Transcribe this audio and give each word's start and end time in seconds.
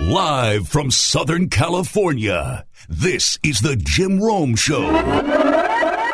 Live 0.00 0.68
from 0.68 0.92
Southern 0.92 1.48
California, 1.50 2.64
this 2.88 3.36
is 3.42 3.58
the 3.62 3.74
Jim 3.74 4.20
Rome 4.22 4.54
Show. 4.54 4.82
Let 4.92 6.06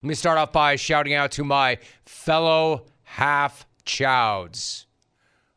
me 0.00 0.14
start 0.14 0.38
off 0.38 0.52
by 0.52 0.76
shouting 0.76 1.12
out 1.12 1.32
to 1.32 1.42
my 1.42 1.78
fellow 2.06 2.86
half 3.02 3.66
chowds, 3.84 4.86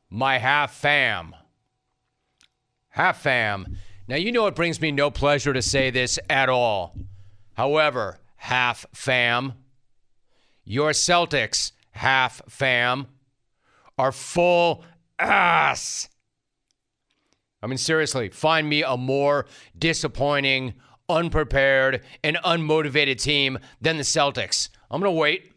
my 0.10 0.39
half 0.39 0.73
fam. 0.73 1.36
Half 2.89 3.21
fam. 3.21 3.77
Now, 4.07 4.15
you 4.15 4.31
know 4.31 4.47
it 4.47 4.55
brings 4.55 4.81
me 4.81 4.91
no 4.91 5.11
pleasure 5.11 5.53
to 5.53 5.61
say 5.61 5.91
this 5.91 6.17
at 6.27 6.49
all. 6.49 6.95
However, 7.53 8.17
half 8.38 8.88
fam, 8.93 9.53
your 10.65 10.89
Celtics, 10.89 11.71
half 11.91 12.41
fam, 12.49 13.05
are 13.99 14.11
full 14.11 14.83
ass. 15.19 16.09
I 17.61 17.67
mean, 17.67 17.77
seriously, 17.77 18.29
find 18.29 18.67
me 18.67 18.83
a 18.83 18.97
more 18.97 19.45
disappointing, 19.77 20.73
unprepared, 21.07 22.03
and 22.23 22.37
unmotivated 22.37 23.21
team 23.21 23.59
than 23.79 23.97
the 23.97 24.03
Celtics. 24.03 24.70
I'm 24.89 25.01
going 25.01 25.13
to 25.13 25.20
wait. 25.20 25.51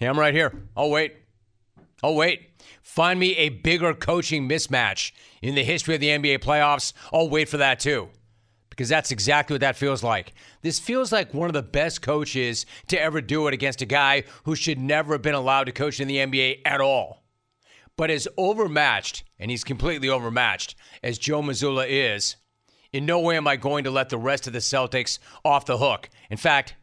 Yeah, 0.00 0.10
I'm 0.10 0.18
right 0.18 0.34
here. 0.34 0.52
I'll 0.76 0.90
wait. 0.90 1.16
I'll 2.02 2.14
wait. 2.14 2.50
Find 2.82 3.18
me 3.18 3.36
a 3.36 3.48
bigger 3.48 3.94
coaching 3.94 4.48
mismatch 4.48 5.12
in 5.42 5.54
the 5.54 5.64
history 5.64 5.94
of 5.94 6.00
the 6.00 6.08
NBA 6.08 6.38
playoffs. 6.38 6.92
I'll 7.12 7.28
wait 7.28 7.48
for 7.48 7.56
that 7.58 7.80
too. 7.80 8.08
Because 8.70 8.88
that's 8.88 9.10
exactly 9.10 9.54
what 9.54 9.62
that 9.62 9.76
feels 9.76 10.02
like. 10.02 10.34
This 10.60 10.78
feels 10.78 11.10
like 11.10 11.32
one 11.32 11.48
of 11.48 11.54
the 11.54 11.62
best 11.62 12.02
coaches 12.02 12.66
to 12.88 13.00
ever 13.00 13.22
do 13.22 13.48
it 13.48 13.54
against 13.54 13.80
a 13.80 13.86
guy 13.86 14.24
who 14.44 14.54
should 14.54 14.78
never 14.78 15.14
have 15.14 15.22
been 15.22 15.34
allowed 15.34 15.64
to 15.64 15.72
coach 15.72 15.98
in 15.98 16.08
the 16.08 16.18
NBA 16.18 16.60
at 16.66 16.80
all. 16.80 17.22
But 17.96 18.10
as 18.10 18.28
overmatched, 18.36 19.24
and 19.38 19.50
he's 19.50 19.64
completely 19.64 20.08
overmatched, 20.08 20.74
as 21.02 21.18
Joe 21.18 21.42
Mazzulla 21.42 21.86
is, 21.88 22.36
in 22.92 23.06
no 23.06 23.20
way 23.20 23.36
am 23.36 23.48
I 23.48 23.56
going 23.56 23.84
to 23.84 23.90
let 23.90 24.10
the 24.10 24.18
rest 24.18 24.46
of 24.46 24.52
the 24.52 24.58
Celtics 24.58 25.18
off 25.44 25.66
the 25.66 25.78
hook. 25.78 26.10
In 26.30 26.36
fact, 26.36 26.74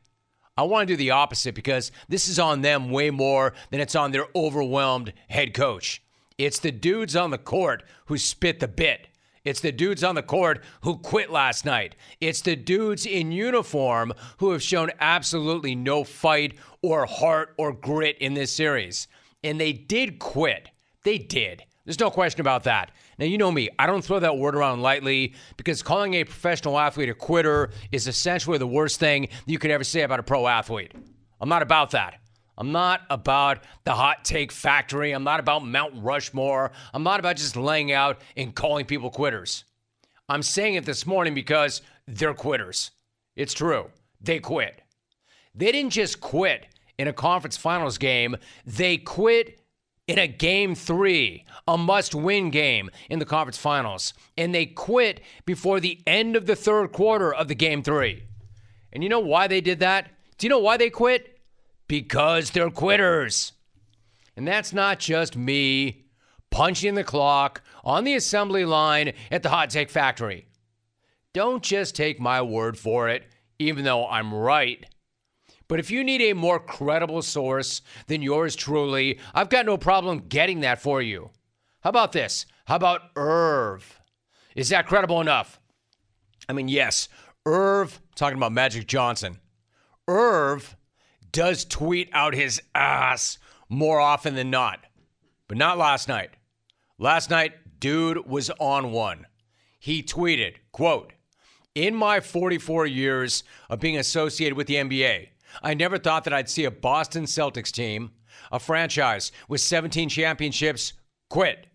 I 0.57 0.63
want 0.63 0.87
to 0.87 0.93
do 0.93 0.97
the 0.97 1.11
opposite 1.11 1.55
because 1.55 1.91
this 2.07 2.27
is 2.27 2.39
on 2.39 2.61
them 2.61 2.91
way 2.91 3.09
more 3.09 3.53
than 3.71 3.79
it's 3.79 3.95
on 3.95 4.11
their 4.11 4.27
overwhelmed 4.35 5.13
head 5.29 5.53
coach. 5.53 6.03
It's 6.37 6.59
the 6.59 6.71
dudes 6.71 7.15
on 7.15 7.31
the 7.31 7.37
court 7.37 7.83
who 8.07 8.17
spit 8.17 8.59
the 8.59 8.67
bit. 8.67 9.07
It's 9.43 9.59
the 9.59 9.71
dudes 9.71 10.03
on 10.03 10.15
the 10.15 10.23
court 10.23 10.63
who 10.81 10.97
quit 10.97 11.29
last 11.29 11.65
night. 11.65 11.95
It's 12.21 12.41
the 12.41 12.55
dudes 12.55 13.05
in 13.05 13.31
uniform 13.31 14.13
who 14.37 14.51
have 14.51 14.63
shown 14.63 14.89
absolutely 14.99 15.75
no 15.75 16.03
fight 16.03 16.55
or 16.81 17.05
heart 17.05 17.53
or 17.57 17.73
grit 17.73 18.17
in 18.19 18.35
this 18.35 18.53
series. 18.53 19.07
And 19.43 19.59
they 19.59 19.73
did 19.73 20.19
quit. 20.19 20.69
They 21.03 21.17
did. 21.17 21.63
There's 21.85 21.99
no 21.99 22.09
question 22.09 22.41
about 22.41 22.63
that. 22.63 22.91
Now, 23.17 23.25
you 23.25 23.37
know 23.37 23.51
me, 23.51 23.69
I 23.77 23.87
don't 23.87 24.03
throw 24.03 24.19
that 24.19 24.37
word 24.37 24.55
around 24.55 24.81
lightly 24.81 25.33
because 25.57 25.83
calling 25.83 26.13
a 26.13 26.23
professional 26.23 26.79
athlete 26.79 27.09
a 27.09 27.13
quitter 27.13 27.71
is 27.91 28.07
essentially 28.07 28.57
the 28.57 28.67
worst 28.67 28.99
thing 28.99 29.27
you 29.45 29.59
could 29.59 29.71
ever 29.71 29.83
say 29.83 30.01
about 30.01 30.19
a 30.19 30.23
pro 30.23 30.47
athlete. 30.47 30.93
I'm 31.41 31.49
not 31.49 31.61
about 31.61 31.91
that. 31.91 32.19
I'm 32.57 32.71
not 32.71 33.01
about 33.09 33.63
the 33.83 33.93
hot 33.93 34.23
take 34.23 34.51
factory. 34.51 35.11
I'm 35.11 35.23
not 35.23 35.39
about 35.39 35.65
Mount 35.65 35.93
Rushmore. 35.97 36.71
I'm 36.93 37.03
not 37.03 37.19
about 37.19 37.35
just 37.35 37.57
laying 37.57 37.91
out 37.91 38.21
and 38.37 38.55
calling 38.55 38.85
people 38.85 39.09
quitters. 39.09 39.65
I'm 40.29 40.43
saying 40.43 40.75
it 40.75 40.85
this 40.85 41.05
morning 41.05 41.33
because 41.33 41.81
they're 42.07 42.33
quitters. 42.33 42.91
It's 43.35 43.53
true. 43.53 43.89
They 44.21 44.39
quit. 44.39 44.81
They 45.55 45.71
didn't 45.71 45.91
just 45.91 46.21
quit 46.21 46.67
in 46.97 47.07
a 47.07 47.13
conference 47.13 47.57
finals 47.57 47.97
game, 47.97 48.35
they 48.65 48.97
quit 48.97 49.59
in 50.07 50.19
a 50.19 50.27
game 50.27 50.75
three, 50.75 51.45
a 51.67 51.77
must 51.77 52.13
win 52.13 52.49
game 52.49 52.89
in 53.09 53.19
the 53.19 53.25
conference 53.25 53.57
finals. 53.57 54.13
And 54.37 54.53
they 54.53 54.65
quit 54.65 55.21
before 55.45 55.79
the 55.79 56.01
end 56.05 56.35
of 56.35 56.45
the 56.45 56.55
third 56.55 56.91
quarter 56.91 57.33
of 57.33 57.47
the 57.47 57.55
game 57.55 57.83
three. 57.83 58.23
And 58.91 59.01
you 59.01 59.09
know 59.09 59.19
why 59.19 59.47
they 59.47 59.61
did 59.61 59.79
that? 59.79 60.09
Do 60.37 60.45
you 60.45 60.49
know 60.49 60.59
why 60.59 60.77
they 60.77 60.89
quit? 60.89 61.39
Because 61.87 62.51
they're 62.51 62.69
quitters. 62.69 63.53
And 64.35 64.47
that's 64.47 64.73
not 64.73 64.99
just 64.99 65.37
me 65.37 66.05
punching 66.49 66.95
the 66.95 67.03
clock 67.03 67.61
on 67.83 68.03
the 68.03 68.15
assembly 68.15 68.65
line 68.65 69.13
at 69.31 69.43
the 69.43 69.49
Hot 69.49 69.69
Take 69.69 69.89
Factory. 69.89 70.47
Don't 71.33 71.63
just 71.63 71.95
take 71.95 72.19
my 72.19 72.41
word 72.41 72.77
for 72.77 73.09
it, 73.09 73.25
even 73.57 73.83
though 73.83 74.07
I'm 74.07 74.33
right. 74.33 74.85
But 75.73 75.79
if 75.79 75.89
you 75.89 76.03
need 76.03 76.21
a 76.21 76.33
more 76.33 76.59
credible 76.59 77.23
source 77.23 77.81
than 78.05 78.21
yours 78.21 78.55
truly, 78.55 79.17
I've 79.33 79.49
got 79.49 79.65
no 79.65 79.75
problem 79.75 80.19
getting 80.29 80.59
that 80.59 80.79
for 80.79 81.01
you. 81.01 81.31
How 81.81 81.89
about 81.89 82.11
this? 82.11 82.45
How 82.65 82.75
about 82.75 83.01
Irv? 83.15 83.99
Is 84.55 84.69
that 84.69 84.85
credible 84.85 85.19
enough? 85.19 85.59
I 86.47 86.53
mean, 86.53 86.67
yes, 86.67 87.09
Irv, 87.47 87.99
talking 88.13 88.37
about 88.37 88.51
Magic 88.51 88.85
Johnson, 88.85 89.39
Irv 90.07 90.77
does 91.31 91.65
tweet 91.65 92.07
out 92.13 92.35
his 92.35 92.61
ass 92.75 93.39
more 93.67 93.99
often 93.99 94.35
than 94.35 94.51
not, 94.51 94.79
but 95.47 95.57
not 95.57 95.79
last 95.79 96.07
night. 96.07 96.29
Last 96.99 97.31
night, 97.31 97.53
dude 97.79 98.27
was 98.27 98.51
on 98.59 98.91
one. 98.91 99.25
He 99.79 100.03
tweeted, 100.03 100.57
quote, 100.71 101.13
in 101.73 101.95
my 101.95 102.19
44 102.19 102.85
years 102.85 103.43
of 103.71 103.79
being 103.79 103.97
associated 103.97 104.55
with 104.55 104.67
the 104.67 104.75
NBA, 104.75 105.29
I 105.61 105.73
never 105.73 105.97
thought 105.97 106.23
that 106.23 106.33
I'd 106.33 106.49
see 106.49 106.65
a 106.65 106.71
Boston 106.71 107.25
Celtics 107.25 107.71
team, 107.71 108.11
a 108.51 108.59
franchise 108.59 109.31
with 109.47 109.61
17 109.61 110.09
championships, 110.09 110.93
quit. 111.29 111.67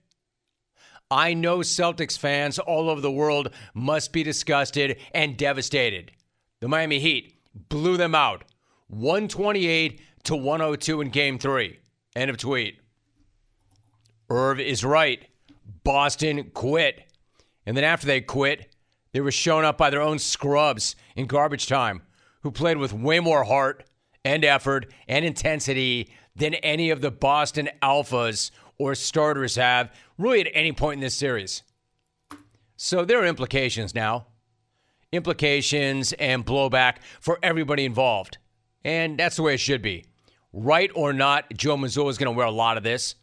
I 1.11 1.33
know 1.35 1.59
Celtics 1.59 2.19
fans 2.19 2.59
all 2.59 2.91
over 2.91 3.01
the 3.01 3.11
world 3.11 3.51
must 3.73 4.13
be 4.13 4.23
disgusted 4.23 4.99
and 5.15 5.37
devastated. 5.37 6.13
The 6.61 6.69
Miami 6.69 6.99
Heat 6.99 7.41
blew 7.69 7.97
them 7.97 8.15
out 8.15 8.45
128 8.89 10.01
to 10.25 10.37
102 10.37 11.01
in 11.01 11.09
game 11.11 11.39
three. 11.39 11.79
End 12.15 12.31
of 12.31 12.37
tweet. 12.37 12.81
Irv 14.29 14.61
is 14.61 14.85
right. 14.85 15.27
Boston 15.85 16.51
quit. 16.53 17.05
And 17.65 17.77
then 17.77 17.85
after 17.85 18.07
they 18.07 18.21
quit, 18.21 18.75
they 19.13 19.21
were 19.21 19.31
shown 19.31 19.65
up 19.65 19.79
by 19.79 19.91
their 19.91 20.03
own 20.03 20.19
scrubs 20.19 20.97
in 21.17 21.27
garbage 21.27 21.67
time 21.67 22.03
who 22.49 22.53
played 22.53 22.79
with 22.79 22.95
way 22.95 23.21
more 23.21 23.45
heart 23.45 23.85
and 24.25 24.43
effort 24.43 24.91
and 25.07 25.23
intensity 25.23 26.11
than 26.35 26.55
any 26.55 26.89
of 26.89 27.03
the 27.03 27.11
Boston 27.11 27.69
Alphas 27.83 28.51
or 28.79 28.95
starters 28.95 29.57
have, 29.57 29.95
really 30.17 30.41
at 30.41 30.47
any 30.55 30.73
point 30.73 30.95
in 30.95 31.01
this 31.03 31.15
series. 31.15 31.63
So 32.79 33.05
there 33.05 33.21
are 33.21 33.27
implications 33.27 33.95
now. 33.95 34.29
Implications 35.13 36.15
and 36.15 36.47
blowback 36.47 37.03
for 37.21 37.39
everybody 37.43 37.85
involved. 37.85 38.39
And 38.83 39.19
that's 39.19 39.37
the 39.37 39.43
way 39.43 39.53
it 39.53 39.61
should 39.61 39.83
be. 39.83 40.07
Right 40.55 40.91
or 40.95 41.13
not, 41.13 41.53
Joe 41.55 41.77
Mazzulla 41.77 42.09
is 42.09 42.17
going 42.17 42.33
to 42.33 42.37
wear 42.37 42.47
a 42.47 42.51
lot 42.51 42.79
of 42.79 42.83
this, 42.83 43.15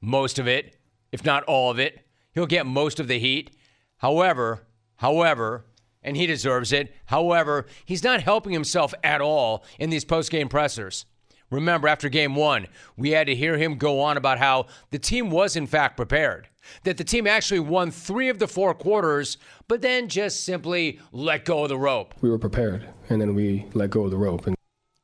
most 0.00 0.40
of 0.40 0.48
it, 0.48 0.76
if 1.12 1.24
not 1.24 1.44
all 1.44 1.70
of 1.70 1.78
it. 1.78 2.04
He'll 2.32 2.46
get 2.46 2.66
most 2.66 2.98
of 2.98 3.06
the 3.06 3.20
heat. 3.20 3.54
However, 3.98 4.66
however, 4.96 5.66
and 6.02 6.16
he 6.16 6.26
deserves 6.26 6.72
it. 6.72 6.94
However, 7.06 7.66
he's 7.84 8.04
not 8.04 8.22
helping 8.22 8.52
himself 8.52 8.92
at 9.02 9.20
all 9.20 9.64
in 9.78 9.90
these 9.90 10.04
post-game 10.04 10.48
pressers. 10.48 11.06
Remember, 11.50 11.86
after 11.86 12.08
game 12.08 12.34
one, 12.34 12.66
we 12.96 13.10
had 13.10 13.26
to 13.26 13.34
hear 13.34 13.58
him 13.58 13.76
go 13.76 14.00
on 14.00 14.16
about 14.16 14.38
how 14.38 14.66
the 14.90 14.98
team 14.98 15.30
was, 15.30 15.54
in 15.54 15.66
fact, 15.66 15.96
prepared. 15.96 16.48
That 16.84 16.96
the 16.96 17.04
team 17.04 17.26
actually 17.26 17.60
won 17.60 17.90
three 17.90 18.30
of 18.30 18.38
the 18.38 18.48
four 18.48 18.72
quarters, 18.72 19.36
but 19.68 19.82
then 19.82 20.08
just 20.08 20.44
simply 20.44 20.98
let 21.12 21.44
go 21.44 21.64
of 21.64 21.68
the 21.68 21.76
rope. 21.76 22.14
We 22.22 22.30
were 22.30 22.38
prepared, 22.38 22.88
and 23.10 23.20
then 23.20 23.34
we 23.34 23.66
let 23.74 23.90
go 23.90 24.04
of 24.04 24.10
the 24.10 24.16
rope. 24.16 24.46
And- 24.46 24.56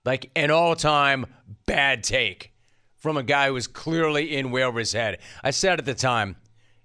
like 0.04 0.30
an 0.34 0.50
all 0.50 0.74
time 0.74 1.26
bad 1.66 2.02
take 2.02 2.52
from 2.96 3.18
a 3.18 3.22
guy 3.22 3.48
who 3.48 3.54
was 3.54 3.66
clearly 3.66 4.34
in 4.34 4.50
way 4.50 4.62
over 4.62 4.78
his 4.78 4.92
head. 4.92 5.18
I 5.44 5.50
said 5.50 5.78
at 5.78 5.84
the 5.84 5.94
time, 5.94 6.36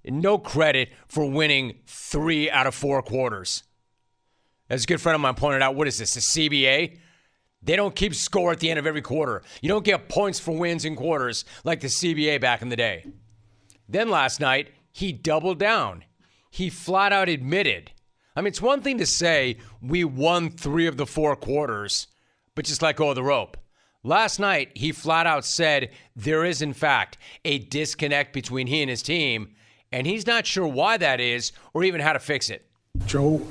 no 0.04 0.38
credit 0.38 0.90
for 1.08 1.30
winning 1.30 1.76
three 1.88 2.52
out 2.52 2.68
of 2.68 2.76
four 2.76 3.02
quarters. 3.02 3.64
As 4.70 4.84
a 4.84 4.88
good 4.88 5.02
friend 5.02 5.16
of 5.16 5.22
mine 5.22 5.36
pointed 5.36 5.62
out, 5.62 5.76
what 5.76 5.88
is 5.88 5.98
this, 5.98 6.14
the 6.14 6.20
CBA? 6.20 6.98
They 7.62 7.76
don't 7.76 7.96
keep 7.96 8.14
score 8.14 8.52
at 8.52 8.60
the 8.60 8.70
end 8.70 8.80
of 8.80 8.86
every 8.86 9.02
quarter. 9.02 9.42
You 9.62 9.70
don't 9.70 9.86
get 9.86 10.10
points 10.10 10.40
for 10.40 10.52
wins 10.52 10.86
in 10.86 10.96
quarters 10.96 11.46
like 11.64 11.80
the 11.80 11.88
CBA 11.88 12.42
back 12.42 12.62
in 12.62 12.70
the 12.70 12.76
day. 12.76 13.06
Then 13.88 14.10
last 14.10 14.40
night, 14.40 14.70
he 14.92 15.12
doubled 15.12 15.60
down. 15.60 16.04
He 16.50 16.70
flat 16.70 17.14
out 17.14 17.30
admitted. 17.30 17.92
I 18.36 18.42
mean, 18.42 18.48
it's 18.48 18.62
one 18.62 18.82
thing 18.82 18.98
to 18.98 19.06
say 19.06 19.58
we 19.82 20.04
won 20.04 20.50
three 20.50 20.88
of 20.88 20.98
the 20.98 21.06
four 21.06 21.36
quarters, 21.36 22.08
but 22.56 22.66
just 22.66 22.82
let 22.82 22.96
go 22.96 23.10
of 23.10 23.16
the 23.16 23.24
rope. 23.24 23.58
Last 24.04 24.40
night, 24.40 24.72
he 24.76 24.92
flat 24.92 25.26
out 25.26 25.46
said 25.46 25.92
there 26.16 26.44
is, 26.44 26.62
in 26.62 26.74
fact, 26.74 27.18
a 27.46 27.60
disconnect 27.60 28.34
between 28.34 28.68
he 28.68 28.82
and 28.82 28.90
his 28.90 29.02
team, 29.02 29.56
and 29.92 30.06
he's 30.06 30.28
not 30.28 30.46
sure 30.46 30.68
why 30.68 30.98
that 30.98 31.22
is 31.22 31.54
or 31.74 31.84
even 31.84 32.02
how 32.02 32.14
to 32.14 32.20
fix 32.20 32.50
it. 32.50 32.68
Joe, 33.14 33.42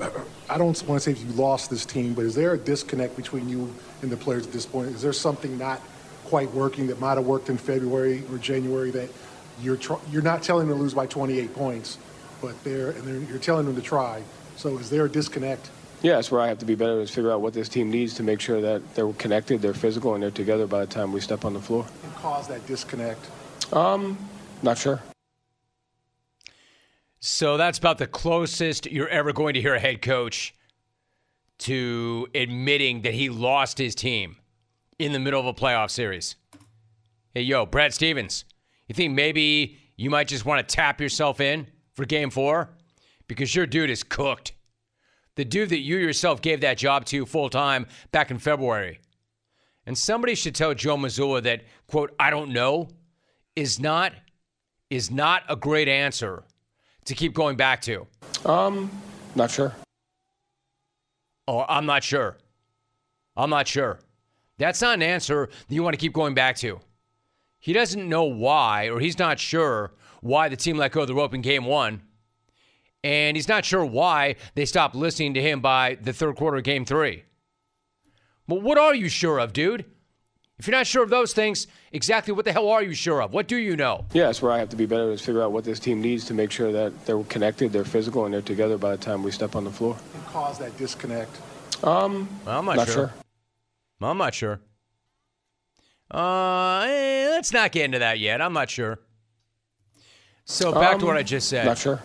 I 0.49 0.59
don't 0.59 0.89
want 0.89 1.01
to 1.01 1.01
say 1.01 1.13
if 1.13 1.23
you 1.23 1.31
lost 1.33 1.71
this 1.71 1.85
team, 1.85 2.15
but 2.15 2.25
is 2.25 2.35
there 2.35 2.53
a 2.53 2.59
disconnect 2.59 3.17
between 3.17 3.49
you 3.49 3.73
and 4.03 4.11
the 4.11 4.17
players 4.17 4.47
at 4.47 4.53
this 4.53 4.67
point? 4.67 4.89
Is 4.89 5.03
there 5.03 5.13
something 5.13 5.57
not 5.57 5.81
quite 6.25 6.51
working 6.53 6.87
that 6.89 6.99
might 6.99 7.15
have 7.15 7.27
worked 7.27 7.49
in 7.49 7.59
February 7.59 8.25
or 8.31 8.39
January 8.39 8.91
that 8.91 9.09
you're 9.61 9.77
tr- 9.77 10.03
you're 10.11 10.23
not 10.23 10.43
telling 10.43 10.67
them 10.67 10.77
to 10.77 10.83
lose 10.83 10.95
by 10.95 11.07
28 11.07 11.55
points, 11.55 11.99
but 12.41 12.61
they're 12.65 12.91
and 12.91 13.03
they're, 13.03 13.31
you're 13.31 13.39
telling 13.39 13.67
them 13.67 13.77
to 13.77 13.83
try. 13.83 14.23
So 14.57 14.79
is 14.79 14.91
there 14.91 15.05
a 15.05 15.09
disconnect? 15.09 15.71
Yeah, 16.03 16.15
that's 16.17 16.33
where 16.33 16.41
I 16.41 16.49
have 16.49 16.59
to 16.59 16.67
be 16.67 16.75
better 16.75 17.01
is 17.01 17.11
figure 17.11 17.31
out 17.31 17.41
what 17.41 17.53
this 17.53 17.69
team 17.69 17.91
needs 17.91 18.15
to 18.15 18.25
make 18.25 18.41
sure 18.41 18.61
that 18.61 18.95
they're 18.97 19.13
connected, 19.13 19.63
they're 19.63 19.75
physical, 19.75 20.15
and 20.15 20.23
they're 20.23 20.33
together 20.33 20.67
by 20.67 20.81
the 20.81 20.87
time 20.87 21.13
we 21.13 21.21
step 21.21 21.45
on 21.45 21.53
the 21.55 21.61
floor. 21.61 21.87
And 22.03 22.15
cause 22.15 22.49
that 22.49 22.67
disconnect? 22.67 23.29
Um, 23.73 24.19
not 24.63 24.79
sure. 24.79 25.01
So 27.25 27.57
that's 27.57 27.79
about 27.79 27.99
the 27.99 28.09
closest 28.09 28.87
you're 28.87 29.09
ever 29.09 29.33
going 29.33 29.55
to 29.55 29.61
hear 29.61 29.77
a 29.77 29.79
head 29.79 30.03
coach 30.03 30.53
to 31.59 32.27
admitting 32.35 33.03
that 33.03 33.15
he 33.15 33.29
lost 33.29 33.79
his 33.79 33.95
team 33.95 34.39
in 34.99 35.13
the 35.13 35.21
middle 35.21 35.39
of 35.39 35.47
a 35.47 35.55
playoff 35.55 35.91
series. 35.91 36.35
Hey, 37.33 37.43
yo, 37.43 37.65
Brad 37.65 37.95
Stevens, 37.95 38.45
you 38.89 38.95
think 38.97 39.15
maybe 39.15 39.79
you 39.97 40.11
might 40.11 40.27
just 40.27 40.45
want 40.45 40.67
to 40.67 40.75
tap 40.75 41.01
yourself 41.01 41.41
in 41.41 41.69
for 41.95 42.05
game 42.05 42.29
four? 42.29 42.71
Because 43.29 43.55
your 43.55 43.67
dude 43.67 43.89
is 43.89 44.03
cooked. 44.03 44.55
The 45.37 45.45
dude 45.45 45.69
that 45.69 45.79
you 45.79 45.99
yourself 45.99 46.43
gave 46.43 46.61
that 46.63 46.77
job 46.77 47.05
to 47.05 47.25
full 47.25 47.49
time 47.49 47.87
back 48.11 48.33
in 48.33 48.41
February. 48.41 48.99
And 49.87 49.97
somebody 49.97 50.35
should 50.35 50.57
tell 50.57 50.75
Joe 50.75 50.97
Mazzulla 50.97 51.41
that, 51.45 51.63
quote, 51.87 52.17
I 52.19 52.31
don't 52.31 52.51
know 52.51 52.89
is 53.55 53.79
not 53.79 54.13
is 54.91 55.09
not 55.09 55.45
a 55.49 55.55
great 55.55 55.87
answer 55.87 56.43
to 57.05 57.15
keep 57.15 57.35
going 57.35 57.57
back 57.57 57.81
to. 57.83 58.07
Um, 58.45 58.91
not 59.35 59.51
sure. 59.51 59.75
Oh, 61.49 61.65
I'm 61.69 61.87
not 61.87 62.05
sure. 62.05 62.39
I'm 63.37 63.51
not 63.51 63.67
sure. 63.67 63.99
That's 64.59 64.81
not 64.81 64.95
an 64.95 65.03
answer 65.03 65.49
that 65.69 65.75
you 65.75 65.83
want 65.83 65.95
to 65.95 65.99
keep 65.99 66.13
going 66.13 66.35
back 66.35 66.57
to. 66.59 66.81
He 67.59 67.73
doesn't 67.73 68.09
know 68.09 68.25
why, 68.25 68.91
or 68.91 69.01
he's 69.01 69.19
not 69.19 69.39
sure 69.39 69.93
why 70.21 70.49
the 70.49 70.57
team 70.57 70.77
let 70.77 70.93
go 70.93 71.03
of 71.03 71.09
the 71.09 71.15
rope 71.15 71.35
in 71.35 71.41
game 71.41 71.65
one. 71.65 72.03
And 73.05 73.37
he's 73.37 73.49
not 73.49 73.65
sure 73.65 73.85
why 73.85 74.37
they 74.55 74.65
stopped 74.65 74.95
listening 74.95 75.35
to 75.35 75.43
him 75.43 75.61
by 75.61 75.97
the 76.01 76.13
third 76.13 76.37
quarter 76.37 76.59
of 76.59 76.65
game 76.65 76.85
three. 76.85 77.25
But 78.47 78.63
what 78.63 78.79
are 78.79 78.95
you 78.95 79.09
sure 79.09 79.39
of, 79.39 79.53
dude? 79.53 79.85
If 80.63 80.69
you're 80.69 80.77
not 80.77 80.87
sure 80.87 81.03
of 81.03 81.11
those 81.11 81.33
things, 81.33 81.67
exactly 81.91 82.33
what 82.33 82.45
the 82.45 82.53
hell 82.53 82.69
are 82.69 82.85
you 82.85 82.95
sure 82.95 83.21
of? 83.21 83.33
What 83.33 83.49
do 83.49 83.57
you 83.57 83.75
know? 83.75 84.05
Yeah, 84.13 84.27
that's 84.27 84.41
where 84.41 84.53
I 84.53 84.61
have 84.61 84.69
to 84.69 84.77
be 84.77 84.87
better 84.87 85.11
is 85.11 85.21
figure 85.21 85.43
out 85.43 85.51
what 85.51 85.65
this 85.65 85.81
team 85.81 86.01
needs 86.01 86.25
to 86.27 86.35
make 86.35 86.53
sure 86.53 86.71
that 86.71 87.05
they're 87.05 87.21
connected, 87.25 87.73
they're 87.73 87.85
physical, 87.85 88.27
and 88.27 88.33
they're 88.33 88.43
together 88.43 88.79
by 88.79 88.93
the 88.93 88.97
time 88.97 89.25
we 89.25 89.33
step 89.33 89.57
on 89.57 89.65
the 89.65 89.73
floor. 89.73 89.97
And 90.15 90.25
cause 90.27 90.61
that 90.61 90.77
disconnect? 90.79 91.37
Um, 91.83 92.29
Well, 92.47 92.61
I'm 92.61 92.65
not, 92.65 92.77
not 92.77 92.87
sure. 92.87 92.95
sure. 92.95 93.13
I'm 94.03 94.19
not 94.19 94.35
sure. 94.35 94.61
Uh, 96.09 96.87
eh, 96.87 97.27
let's 97.31 97.53
not 97.53 97.73
get 97.73 97.87
into 97.87 97.99
that 97.99 98.21
yet. 98.21 98.41
I'm 98.41 98.53
not 98.53 98.71
sure. 98.71 99.01
So 100.45 100.73
back 100.73 100.99
to 100.99 101.03
Um, 101.03 101.09
what 101.09 101.17
I 101.17 101.25
just 101.25 101.49
said. 101.49 101.67
Not 101.67 101.79
sure. 101.79 102.01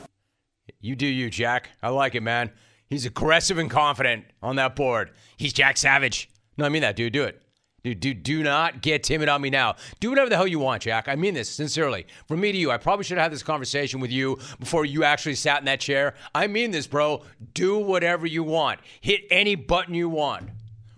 You 0.81 0.95
do 0.95 1.05
you, 1.05 1.29
Jack. 1.29 1.69
I 1.83 1.89
like 1.89 2.15
it, 2.15 2.23
man. 2.23 2.49
He's 2.87 3.05
aggressive 3.05 3.59
and 3.59 3.69
confident 3.69 4.25
on 4.41 4.55
that 4.55 4.75
board. 4.75 5.11
He's 5.37 5.53
Jack 5.53 5.77
Savage. 5.77 6.31
No, 6.57 6.65
I 6.65 6.69
mean 6.69 6.81
that, 6.81 6.95
dude. 6.95 7.13
Do 7.13 7.23
it. 7.23 7.39
Dude, 7.87 8.01
dude, 8.01 8.23
do 8.23 8.43
not 8.43 8.81
get 8.81 9.03
timid 9.03 9.29
on 9.29 9.41
me 9.41 9.49
now. 9.49 9.75
Do 10.01 10.09
whatever 10.09 10.29
the 10.29 10.35
hell 10.35 10.45
you 10.45 10.59
want, 10.59 10.81
Jack. 10.81 11.07
I 11.07 11.15
mean 11.15 11.35
this 11.35 11.49
sincerely. 11.49 12.05
From 12.27 12.41
me 12.41 12.51
to 12.51 12.57
you, 12.57 12.69
I 12.69 12.77
probably 12.77 13.05
should 13.05 13.17
have 13.17 13.23
had 13.23 13.31
this 13.31 13.43
conversation 13.43 14.01
with 14.01 14.11
you 14.11 14.39
before 14.59 14.83
you 14.83 15.05
actually 15.05 15.35
sat 15.35 15.59
in 15.59 15.65
that 15.65 15.79
chair. 15.79 16.15
I 16.35 16.47
mean 16.47 16.71
this, 16.71 16.85
bro. 16.85 17.23
Do 17.53 17.77
whatever 17.77 18.27
you 18.27 18.43
want. 18.43 18.81
Hit 18.99 19.21
any 19.31 19.55
button 19.55 19.93
you 19.93 20.09
want. 20.09 20.49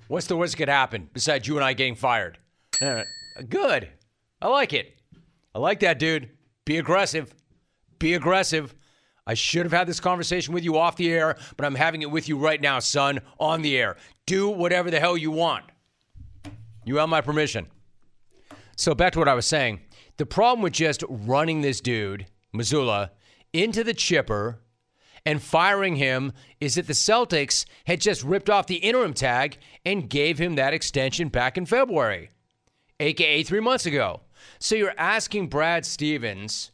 What's 0.07 0.25
the 0.25 0.35
worst 0.35 0.53
that 0.53 0.57
could 0.57 0.69
happen 0.69 1.11
besides 1.13 1.47
you 1.47 1.57
and 1.57 1.63
I 1.63 1.73
getting 1.73 1.93
fired? 1.93 2.39
Good. 2.79 3.89
I 4.41 4.47
like 4.47 4.73
it. 4.73 4.99
I 5.53 5.59
like 5.59 5.81
that, 5.81 5.99
dude. 5.99 6.31
Be 6.65 6.79
aggressive. 6.79 7.35
Be 7.99 8.15
aggressive. 8.15 8.73
I 9.27 9.35
should 9.35 9.67
have 9.67 9.73
had 9.73 9.87
this 9.87 9.99
conversation 9.99 10.55
with 10.55 10.63
you 10.63 10.75
off 10.75 10.95
the 10.95 11.11
air, 11.11 11.37
but 11.55 11.67
I'm 11.67 11.75
having 11.75 12.01
it 12.01 12.09
with 12.09 12.27
you 12.27 12.37
right 12.39 12.59
now, 12.59 12.79
son, 12.79 13.19
on 13.39 13.61
the 13.61 13.77
air. 13.77 13.95
Do 14.25 14.49
whatever 14.49 14.89
the 14.89 14.99
hell 14.99 15.15
you 15.15 15.29
want. 15.29 15.65
You 16.85 16.97
have 16.97 17.09
my 17.09 17.21
permission. 17.21 17.67
So 18.75 18.95
back 18.95 19.13
to 19.13 19.19
what 19.19 19.27
I 19.27 19.33
was 19.33 19.45
saying. 19.45 19.81
The 20.17 20.25
problem 20.25 20.61
with 20.61 20.73
just 20.73 21.03
running 21.07 21.61
this 21.61 21.81
dude, 21.81 22.25
Mazzulla, 22.53 23.11
into 23.53 23.83
the 23.83 23.93
chipper 23.93 24.61
and 25.25 25.41
firing 25.41 25.95
him 25.95 26.31
is 26.59 26.75
that 26.75 26.87
the 26.87 26.93
Celtics 26.93 27.65
had 27.85 28.01
just 28.01 28.23
ripped 28.23 28.49
off 28.49 28.67
the 28.67 28.75
interim 28.75 29.13
tag 29.13 29.57
and 29.85 30.09
gave 30.09 30.39
him 30.39 30.55
that 30.55 30.73
extension 30.73 31.27
back 31.29 31.57
in 31.57 31.65
February, 31.65 32.29
aka 32.99 33.43
three 33.43 33.59
months 33.59 33.85
ago. 33.85 34.21
So 34.59 34.75
you're 34.75 34.93
asking 34.97 35.47
Brad 35.47 35.85
Stevens, 35.85 36.71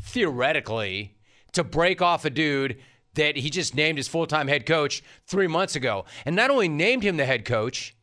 theoretically, 0.00 1.16
to 1.52 1.64
break 1.64 2.02
off 2.02 2.24
a 2.24 2.30
dude 2.30 2.78
that 3.14 3.36
he 3.36 3.50
just 3.50 3.74
named 3.74 3.98
his 3.98 4.08
full 4.08 4.26
time 4.26 4.48
head 4.48 4.66
coach 4.66 5.02
three 5.26 5.46
months 5.46 5.76
ago. 5.76 6.04
And 6.24 6.36
not 6.36 6.50
only 6.50 6.68
named 6.68 7.02
him 7.02 7.16
the 7.16 7.26
head 7.26 7.44
coach, 7.44 7.96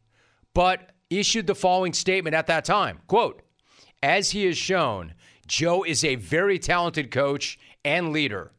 but 0.53 0.94
issued 1.09 1.47
the 1.47 1.55
following 1.55 1.93
statement 1.93 2.35
at 2.35 2.47
that 2.47 2.65
time 2.65 2.99
quote 3.07 3.41
as 4.01 4.31
he 4.31 4.45
has 4.45 4.57
shown 4.57 5.13
joe 5.47 5.83
is 5.83 6.03
a 6.03 6.15
very 6.15 6.57
talented 6.59 7.11
coach 7.11 7.57
and 7.83 8.11
leader 8.11 8.51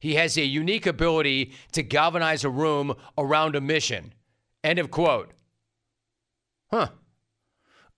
he 0.00 0.14
has 0.14 0.36
a 0.36 0.44
unique 0.44 0.86
ability 0.86 1.52
to 1.72 1.82
galvanize 1.82 2.44
a 2.44 2.50
room 2.50 2.94
around 3.16 3.56
a 3.56 3.60
mission 3.60 4.12
end 4.62 4.78
of 4.78 4.90
quote 4.90 5.32
huh 6.70 6.88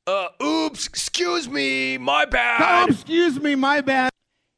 uh 0.06 0.28
oops 0.42 0.86
excuse 0.86 1.48
me 1.48 1.98
my 1.98 2.24
bad 2.24 2.88
Oh, 2.88 2.92
excuse 2.92 3.38
me, 3.38 3.54
my 3.54 3.80
bad. 3.82 4.10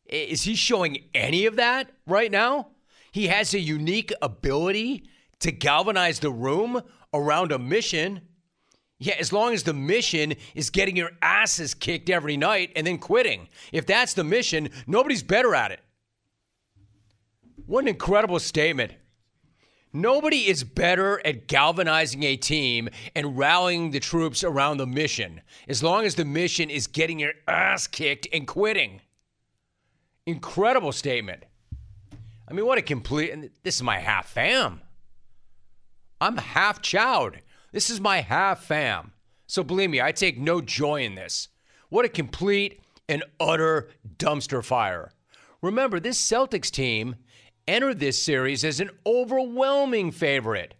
is 0.06 0.42
he 0.42 0.54
showing 0.54 0.98
any 1.14 1.46
of 1.46 1.56
that 1.56 1.90
right 2.06 2.30
now? 2.30 2.68
He 3.10 3.26
has 3.26 3.52
a 3.52 3.58
unique 3.58 4.12
ability 4.22 5.04
to 5.40 5.50
galvanize 5.52 6.20
the 6.20 6.30
room 6.30 6.82
around 7.12 7.50
a 7.52 7.58
mission. 7.58 8.22
Yeah, 9.02 9.16
as 9.18 9.32
long 9.32 9.52
as 9.52 9.64
the 9.64 9.72
mission 9.72 10.34
is 10.54 10.70
getting 10.70 10.94
your 10.94 11.10
asses 11.20 11.74
kicked 11.74 12.08
every 12.08 12.36
night 12.36 12.70
and 12.76 12.86
then 12.86 12.98
quitting. 12.98 13.48
If 13.72 13.84
that's 13.84 14.14
the 14.14 14.22
mission, 14.22 14.68
nobody's 14.86 15.24
better 15.24 15.56
at 15.56 15.72
it. 15.72 15.80
What 17.66 17.82
an 17.82 17.88
incredible 17.88 18.38
statement. 18.38 18.92
Nobody 19.92 20.46
is 20.46 20.62
better 20.62 21.20
at 21.26 21.48
galvanizing 21.48 22.22
a 22.22 22.36
team 22.36 22.90
and 23.16 23.36
rallying 23.36 23.90
the 23.90 23.98
troops 23.98 24.44
around 24.44 24.76
the 24.76 24.86
mission 24.86 25.40
as 25.66 25.82
long 25.82 26.04
as 26.04 26.14
the 26.14 26.24
mission 26.24 26.70
is 26.70 26.86
getting 26.86 27.18
your 27.18 27.32
ass 27.48 27.88
kicked 27.88 28.28
and 28.32 28.46
quitting. 28.46 29.00
Incredible 30.26 30.92
statement. 30.92 31.42
I 32.48 32.52
mean, 32.52 32.66
what 32.66 32.78
a 32.78 32.82
complete. 32.82 33.50
This 33.64 33.74
is 33.74 33.82
my 33.82 33.98
half 33.98 34.28
fam. 34.28 34.80
I'm 36.20 36.36
half 36.36 36.80
chowed. 36.80 37.40
This 37.72 37.90
is 37.90 38.00
my 38.00 38.20
half 38.20 38.64
fam. 38.64 39.12
So 39.46 39.64
believe 39.64 39.90
me, 39.90 40.00
I 40.00 40.12
take 40.12 40.38
no 40.38 40.60
joy 40.60 41.02
in 41.02 41.14
this. 41.14 41.48
What 41.88 42.04
a 42.04 42.10
complete 42.10 42.80
and 43.08 43.24
utter 43.40 43.90
dumpster 44.18 44.64
fire. 44.64 45.12
Remember, 45.60 45.98
this 45.98 46.20
Celtics 46.20 46.70
team 46.70 47.16
entered 47.66 47.98
this 47.98 48.22
series 48.22 48.64
as 48.64 48.80
an 48.80 48.90
overwhelming 49.06 50.10
favorite. 50.10 50.74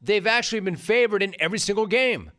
They've 0.00 0.26
actually 0.26 0.60
been 0.60 0.76
favored 0.76 1.22
in 1.22 1.34
every 1.38 1.58
single 1.58 1.86
game. 1.86 2.30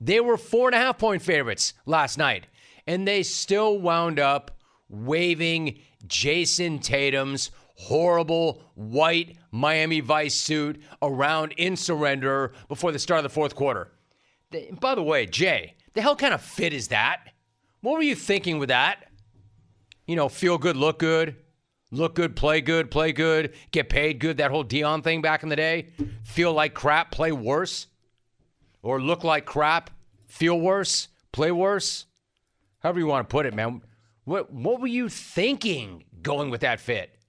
They 0.00 0.20
were 0.20 0.36
four 0.36 0.68
and 0.68 0.74
a 0.74 0.78
half 0.78 0.98
point 0.98 1.22
favorites 1.22 1.74
last 1.84 2.16
night, 2.16 2.46
and 2.86 3.06
they 3.06 3.22
still 3.22 3.78
wound 3.78 4.18
up 4.18 4.56
waving 4.88 5.78
Jayson 6.06 6.78
Tatum's 6.80 7.50
horrible 7.80 8.62
white 8.74 9.36
Miami 9.50 10.00
Vice 10.00 10.34
suit 10.34 10.82
around 11.00 11.52
in 11.52 11.76
surrender 11.76 12.52
before 12.68 12.92
the 12.92 12.98
start 12.98 13.18
of 13.18 13.22
the 13.22 13.30
fourth 13.30 13.54
quarter. 13.54 13.90
By 14.78 14.94
the 14.94 15.02
way, 15.02 15.24
Jay, 15.24 15.76
the 15.94 16.02
hell 16.02 16.14
kind 16.14 16.34
of 16.34 16.42
fit 16.42 16.74
is 16.74 16.88
that? 16.88 17.32
What 17.80 17.94
were 17.94 18.02
you 18.02 18.14
thinking 18.14 18.58
with 18.58 18.68
that? 18.68 19.06
You 20.06 20.14
know, 20.14 20.28
feel 20.28 20.58
good, 20.58 20.76
look 20.76 20.98
good, 20.98 21.36
look 21.90 22.14
good, 22.14 22.36
play 22.36 22.60
good, 22.60 22.90
play 22.90 23.12
good, 23.12 23.54
get 23.70 23.88
paid 23.88 24.18
good, 24.18 24.36
that 24.36 24.50
whole 24.50 24.64
Deion 24.64 25.02
thing 25.02 25.22
back 25.22 25.42
in 25.42 25.48
the 25.48 25.56
day. 25.56 25.88
Feel 26.22 26.52
like 26.52 26.74
crap, 26.74 27.10
play 27.10 27.32
worse. 27.32 27.86
Or 28.82 29.00
look 29.00 29.24
like 29.24 29.46
crap, 29.46 29.90
feel 30.26 30.60
worse, 30.60 31.08
play 31.32 31.50
worse. 31.50 32.04
However 32.80 32.98
you 32.98 33.06
want 33.06 33.26
to 33.26 33.32
put 33.32 33.46
it, 33.46 33.54
man. 33.54 33.80
What 34.24 34.52
what 34.52 34.80
were 34.80 34.86
you 34.86 35.08
thinking 35.08 36.04
going 36.22 36.50
with 36.50 36.60
that 36.60 36.80
fit? 36.80 37.19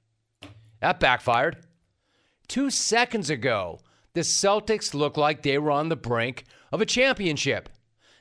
That 0.82 1.00
backfired. 1.00 1.66
Two 2.48 2.70
seconds 2.70 3.30
ago, 3.30 3.80
the 4.14 4.22
Celtics 4.22 4.94
looked 4.94 5.18
like 5.18 5.42
they 5.42 5.58
were 5.58 5.72
on 5.72 5.90
the 5.90 5.96
brink 5.96 6.44
of 6.72 6.82
a 6.82 6.86
championship. 6.86 7.70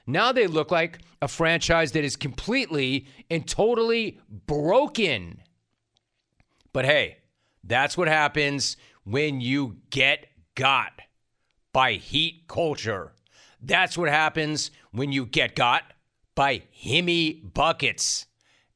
Now 0.07 0.33
they 0.33 0.47
look 0.47 0.71
like 0.71 1.01
a 1.21 1.29
franchise 1.29 1.93
that 1.93 2.05
is 2.05 2.17
completely 2.17 3.07
and 3.31 3.47
totally 3.47 4.21
broken. 4.47 5.43
But 6.73 6.85
hey, 6.85 7.19
that's 7.65 7.97
what 7.97 8.09
happens 8.09 8.77
when 9.05 9.41
you 9.41 9.79
get 9.91 10.27
got 10.55 10.93
by 11.73 11.95
heat 11.95 12.45
culture. 12.49 13.13
That's 13.63 13.97
what 13.97 14.09
happens 14.09 14.71
when 14.93 15.13
you 15.13 15.27
get 15.27 15.55
got 15.55 15.83
by 16.35 16.63
Jimmy 16.83 17.33
Buckets 17.33 18.27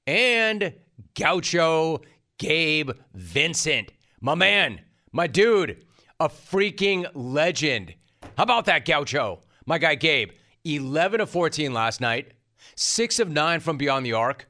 and 0.07 0.75
Gaucho 1.15 2.01
Gabe 2.39 2.91
Vincent. 3.15 3.93
My 4.21 4.35
man, 4.35 4.81
my 5.13 5.27
dude, 5.27 5.85
a 6.19 6.29
freaking 6.29 7.07
legend. 7.15 7.95
How 8.37 8.43
about 8.43 8.65
that, 8.67 8.85
Gaucho? 8.85 9.41
My 9.67 9.79
guy 9.79 9.95
Gabe, 9.95 10.31
11 10.65 11.21
of 11.21 11.31
14 11.31 11.73
last 11.73 12.01
night, 12.01 12.33
6 12.77 13.19
of 13.19 13.31
9 13.31 13.61
from 13.61 13.77
beyond 13.77 14.05
the 14.05 14.13
arc. 14.13 14.49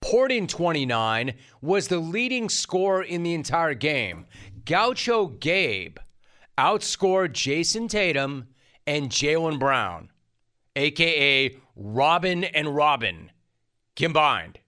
Porting 0.00 0.46
29 0.46 1.34
was 1.60 1.88
the 1.88 1.98
leading 1.98 2.48
scorer 2.48 3.02
in 3.02 3.24
the 3.24 3.34
entire 3.34 3.74
game. 3.74 4.26
Gaucho 4.64 5.26
Gabe 5.26 5.98
outscored 6.56 7.32
Jayson 7.32 7.88
Tatum 7.88 8.48
and 8.86 9.10
Jaylen 9.10 9.58
Brown, 9.58 10.10
aka 10.76 11.56
Robin 11.74 12.44
and 12.44 12.74
Robin, 12.74 13.30
combined. 13.96 14.60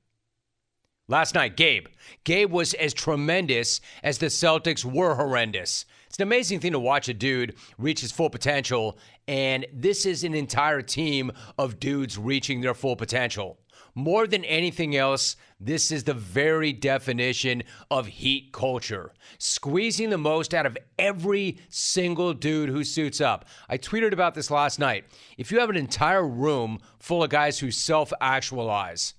Last 1.11 1.35
night, 1.35 1.57
Gabe. 1.57 1.89
Gabe 2.23 2.53
was 2.53 2.73
as 2.75 2.95
tremendous 2.95 3.81
as 4.05 4.19
the 4.19 4.27
Celtics 4.27 4.85
were 4.85 5.17
horrendous. 5.17 5.85
It's 6.07 6.19
an 6.19 6.23
amazing 6.23 6.61
thing 6.61 6.71
to 6.71 6.79
watch 6.79 7.09
a 7.09 7.15
dude 7.15 7.57
reach 7.79 8.03
his 8.03 8.13
full 8.13 8.31
potential, 8.31 8.97
and 9.27 9.67
this 9.73 10.07
is 10.07 10.23
an 10.23 10.35
entire 10.35 10.83
team 10.83 11.33
of 11.59 11.81
dudes 11.81 12.17
reaching 12.17 12.61
their 12.61 12.75
full 12.75 12.95
potential. 12.95 13.59
More 13.97 14.29
than 14.29 14.45
anything 14.45 14.95
else, 14.95 15.35
this 15.59 15.91
is 15.91 16.05
the 16.05 16.15
very 16.15 16.73
definition 16.73 17.65
of 17.91 18.07
heat 18.07 18.53
culture. 18.53 19.13
Squeezing 19.39 20.11
the 20.11 20.17
most 20.17 20.55
out 20.55 20.65
of 20.65 20.79
every 20.97 21.59
single 21.71 22.35
dude 22.35 22.69
who 22.69 22.85
suits 22.85 23.21
up. 23.21 23.47
I 23.69 23.79
tweeted 23.79 24.13
about 24.13 24.37
this 24.37 24.49
last 24.49 24.79
night. 24.79 25.07
If 25.37 25.51
you 25.51 25.59
have 25.59 25.71
an 25.71 25.77
entire 25.77 26.25
room 26.25 26.79
full 27.01 27.25
of 27.25 27.31
guys 27.31 27.59
who 27.59 27.73
self 27.73 28.13
actualize, 28.21 29.15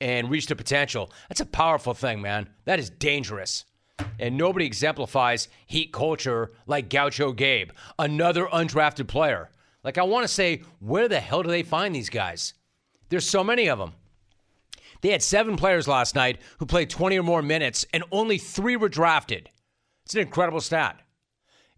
and 0.00 0.30
reach 0.30 0.46
their 0.46 0.56
potential. 0.56 1.10
That's 1.28 1.40
a 1.40 1.46
powerful 1.46 1.94
thing, 1.94 2.20
man. 2.20 2.48
That 2.64 2.78
is 2.78 2.90
dangerous. 2.90 3.64
And 4.18 4.36
nobody 4.36 4.64
exemplifies 4.64 5.48
heat 5.66 5.92
culture 5.92 6.52
like 6.66 6.88
Gaucho 6.88 7.32
Gabe, 7.32 7.70
another 7.98 8.46
undrafted 8.46 9.08
player. 9.08 9.50
Like, 9.82 9.98
I 9.98 10.02
want 10.02 10.24
to 10.24 10.32
say, 10.32 10.62
where 10.80 11.08
the 11.08 11.20
hell 11.20 11.42
do 11.42 11.48
they 11.48 11.62
find 11.62 11.94
these 11.94 12.10
guys? 12.10 12.54
There's 13.08 13.28
so 13.28 13.42
many 13.42 13.68
of 13.68 13.78
them. 13.78 13.92
They 15.00 15.10
had 15.10 15.22
seven 15.22 15.56
players 15.56 15.88
last 15.88 16.14
night 16.14 16.40
who 16.58 16.66
played 16.66 16.90
20 16.90 17.18
or 17.18 17.22
more 17.22 17.42
minutes, 17.42 17.86
and 17.92 18.04
only 18.10 18.38
three 18.38 18.76
were 18.76 18.88
drafted. 18.88 19.50
It's 20.04 20.14
an 20.14 20.20
incredible 20.20 20.60
stat. 20.60 21.00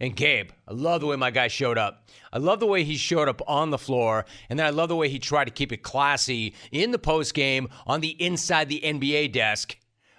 And 0.01 0.17
Gabe, 0.17 0.51
I 0.67 0.73
love 0.73 1.03
the 1.03 1.07
way 1.07 1.17
my 1.17 1.31
guy 1.31 1.49
showed 1.49 1.77
up. 1.77 2.09
I 2.33 2.39
love 2.39 2.59
the 2.59 2.67
way 2.67 2.85
he 2.85 2.97
showed 2.97 3.29
up 3.29 3.43
on 3.47 3.69
the 3.69 3.77
floor, 3.77 4.25
and 4.49 4.59
then 4.59 4.67
I 4.67 4.71
love 4.71 4.89
the 4.89 4.97
way 4.97 5.11
he 5.11 5.19
tried 5.19 5.45
to 5.45 5.51
keep 5.51 5.73
it 5.73 5.83
classy 5.83 6.55
in 6.73 6.91
the 6.91 6.99
post 6.99 7.35
game 7.35 7.69
on 7.87 8.01
the 8.01 8.17
inside 8.23 8.71
the 8.71 8.81
NBA 8.83 9.33
desk. 9.33 9.77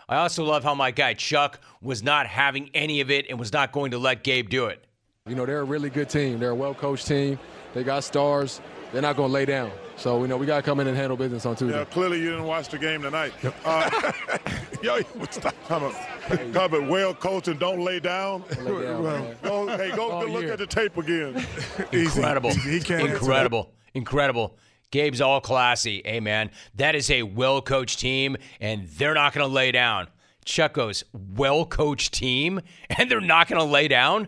I 0.08 0.18
also 0.18 0.44
love 0.44 0.64
how 0.64 0.76
my 0.76 0.92
guy 0.92 1.16
Chuck 1.16 1.60
was 1.82 2.04
not 2.04 2.28
having 2.28 2.70
any 2.76 3.02
of 3.02 3.10
it 3.10 3.26
and 3.30 3.40
was 3.40 3.52
not 3.52 3.72
going 3.72 3.92
to 3.92 3.98
let 3.98 4.24
Gabe 4.24 4.50
do 4.50 4.68
it. 4.68 4.86
You 5.26 5.36
know, 5.36 5.46
they're 5.46 5.62
a 5.62 5.64
really 5.64 5.90
good 5.90 6.10
team. 6.10 6.40
They're 6.40 6.50
a 6.50 6.56
well 6.56 6.74
coached 6.74 7.08
team. 7.08 7.40
They 7.74 7.84
got 7.84 8.04
stars. 8.04 8.62
They're 8.92 9.02
not 9.02 9.16
going 9.16 9.30
to 9.30 9.34
lay 9.34 9.46
down. 9.46 9.72
So, 10.02 10.20
you 10.24 10.28
know, 10.28 10.36
we 10.36 10.48
got 10.48 10.56
to 10.56 10.64
come 10.64 10.80
in 10.80 10.88
and 10.88 10.98
handle 10.98 11.16
business 11.16 11.46
on 11.46 11.56
Tuesday. 11.56 11.78
Yeah, 11.78 11.86
clearly 11.86 12.20
you 12.20 12.32
didn't 12.32 12.46
watch 12.46 12.70
the 12.70 12.80
game 12.80 13.04
tonight. 13.04 13.34
Uh, 13.64 14.12
yo, 14.82 15.00
stop. 15.30 15.54
Come 15.68 15.84
on. 15.84 16.90
well 16.90 17.14
coached 17.14 17.50
and 17.50 17.60
don't 17.60 17.82
lay 17.82 18.00
down. 18.00 18.44
Lay 18.62 18.84
down 18.84 19.36
go, 19.44 19.68
hey, 19.78 19.92
go, 19.96 20.10
All 20.10 20.26
go 20.26 20.32
look 20.32 20.42
year. 20.42 20.54
at 20.54 20.58
the 20.58 20.66
tape 20.66 20.98
again. 20.98 21.46
Incredible. 21.92 22.52
He 22.52 22.80
can't 22.80 23.12
Incredible. 23.12 23.72
Incredible. 23.94 24.58
Gabe's 24.90 25.22
all 25.22 25.40
classy. 25.40 26.02
Hey, 26.04 26.20
man, 26.20 26.50
that 26.76 26.96
is 26.96 27.12
a 27.12 27.22
well 27.22 27.62
coached 27.62 28.00
team, 28.00 28.38
and 28.60 28.88
they're 28.88 29.14
not 29.14 29.34
going 29.34 29.48
to 29.48 29.54
lay 29.54 29.72
down. 29.72 30.08
Chuck 30.46 30.74
goes, 30.74 31.04
well 31.14 31.64
coached 31.64 32.12
team, 32.12 32.60
and 32.90 33.10
they're 33.10 33.22
not 33.22 33.48
going 33.48 33.62
to 33.62 33.72
lay 33.72 33.88
down? 33.88 34.28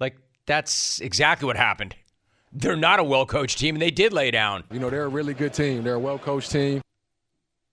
Like, 0.00 0.16
that's 0.46 1.02
exactly 1.02 1.46
what 1.46 1.58
happened. 1.58 1.94
They're 2.52 2.76
not 2.76 2.98
a 2.98 3.04
well 3.04 3.26
coached 3.26 3.58
team, 3.58 3.76
and 3.76 3.82
they 3.82 3.90
did 3.90 4.12
lay 4.12 4.30
down. 4.30 4.64
You 4.70 4.80
know, 4.80 4.90
they're 4.90 5.04
a 5.04 5.08
really 5.08 5.34
good 5.34 5.54
team. 5.54 5.84
They're 5.84 5.94
a 5.94 6.00
well 6.00 6.18
coached 6.18 6.50
team. 6.50 6.80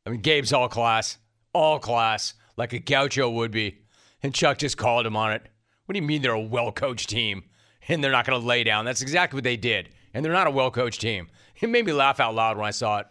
I 0.05 0.11
mean, 0.11 0.21
Gabe's 0.21 0.53
all 0.53 0.69
class, 0.69 1.17
all 1.53 1.79
class, 1.79 2.33
like 2.55 2.73
a 2.73 2.79
gaucho 2.79 3.29
would 3.29 3.51
be. 3.51 3.79
And 4.23 4.33
Chuck 4.33 4.57
just 4.57 4.77
called 4.77 5.05
him 5.05 5.15
on 5.15 5.31
it. 5.31 5.41
What 5.85 5.93
do 5.93 5.99
you 5.99 6.05
mean 6.05 6.21
they're 6.21 6.31
a 6.31 6.39
well 6.39 6.71
coached 6.71 7.09
team 7.09 7.43
and 7.87 8.03
they're 8.03 8.11
not 8.11 8.25
going 8.25 8.39
to 8.39 8.45
lay 8.45 8.63
down? 8.63 8.85
That's 8.85 9.01
exactly 9.01 9.37
what 9.37 9.43
they 9.43 9.57
did. 9.57 9.89
And 10.13 10.23
they're 10.23 10.33
not 10.33 10.47
a 10.47 10.51
well 10.51 10.71
coached 10.71 11.01
team. 11.01 11.27
It 11.59 11.69
made 11.69 11.85
me 11.85 11.93
laugh 11.93 12.19
out 12.19 12.35
loud 12.35 12.57
when 12.57 12.65
I 12.65 12.71
saw 12.71 12.99
it. 12.99 13.07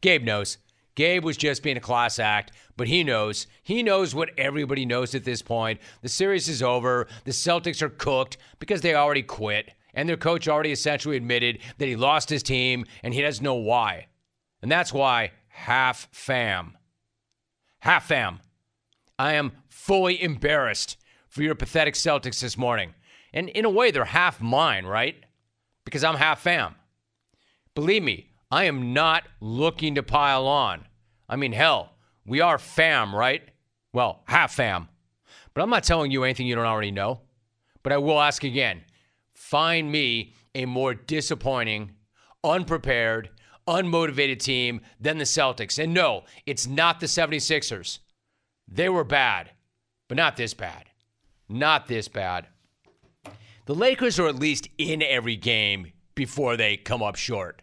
Gabe 0.00 0.24
knows. 0.24 0.58
Gabe 0.94 1.24
was 1.24 1.36
just 1.36 1.62
being 1.62 1.76
a 1.76 1.80
class 1.80 2.18
act, 2.18 2.52
but 2.76 2.86
he 2.86 3.02
knows. 3.02 3.46
He 3.62 3.82
knows 3.82 4.14
what 4.14 4.30
everybody 4.38 4.86
knows 4.86 5.14
at 5.14 5.24
this 5.24 5.42
point. 5.42 5.80
The 6.02 6.08
series 6.08 6.48
is 6.48 6.62
over. 6.62 7.08
The 7.24 7.32
Celtics 7.32 7.82
are 7.82 7.88
cooked 7.88 8.36
because 8.58 8.80
they 8.80 8.94
already 8.94 9.22
quit. 9.22 9.72
And 9.94 10.08
their 10.08 10.16
coach 10.16 10.48
already 10.48 10.72
essentially 10.72 11.16
admitted 11.16 11.60
that 11.78 11.86
he 11.86 11.96
lost 11.96 12.28
his 12.28 12.42
team 12.42 12.84
and 13.02 13.14
he 13.14 13.22
doesn't 13.22 13.44
know 13.44 13.54
why. 13.54 14.06
And 14.60 14.70
that's 14.70 14.92
why 14.92 15.32
half 15.48 16.08
fam. 16.10 16.76
Half 17.80 18.06
fam. 18.06 18.40
I 19.18 19.34
am 19.34 19.52
fully 19.68 20.20
embarrassed 20.22 20.96
for 21.28 21.42
your 21.42 21.54
pathetic 21.54 21.94
Celtics 21.94 22.40
this 22.40 22.58
morning. 22.58 22.94
And 23.32 23.48
in 23.48 23.64
a 23.64 23.70
way, 23.70 23.90
they're 23.90 24.04
half 24.04 24.40
mine, 24.40 24.86
right? 24.86 25.16
Because 25.84 26.02
I'm 26.02 26.16
half 26.16 26.40
fam. 26.40 26.74
Believe 27.74 28.02
me, 28.02 28.30
I 28.50 28.64
am 28.64 28.92
not 28.92 29.24
looking 29.40 29.96
to 29.96 30.02
pile 30.02 30.46
on. 30.46 30.86
I 31.28 31.36
mean, 31.36 31.52
hell, 31.52 31.94
we 32.26 32.40
are 32.40 32.58
fam, 32.58 33.14
right? 33.14 33.42
Well, 33.92 34.22
half 34.26 34.54
fam. 34.54 34.88
But 35.52 35.62
I'm 35.62 35.70
not 35.70 35.84
telling 35.84 36.10
you 36.10 36.24
anything 36.24 36.46
you 36.46 36.54
don't 36.54 36.64
already 36.64 36.90
know. 36.90 37.20
But 37.82 37.92
I 37.92 37.98
will 37.98 38.20
ask 38.20 38.44
again 38.44 38.82
find 39.34 39.90
me 39.90 40.34
a 40.54 40.64
more 40.64 40.94
disappointing, 40.94 41.92
unprepared, 42.42 43.30
unmotivated 43.66 44.38
team 44.38 44.80
than 45.00 45.18
the 45.18 45.24
Celtics. 45.24 45.82
And 45.82 45.92
no, 45.94 46.24
it's 46.46 46.66
not 46.66 47.00
the 47.00 47.06
76ers. 47.06 47.98
They 48.68 48.88
were 48.88 49.04
bad, 49.04 49.50
but 50.08 50.16
not 50.16 50.36
this 50.36 50.54
bad. 50.54 50.84
Not 51.48 51.86
this 51.86 52.08
bad. 52.08 52.46
The 53.66 53.74
Lakers 53.74 54.18
are 54.18 54.28
at 54.28 54.36
least 54.36 54.68
in 54.78 55.02
every 55.02 55.36
game 55.36 55.92
before 56.14 56.56
they 56.56 56.76
come 56.76 57.02
up 57.02 57.16
short. 57.16 57.62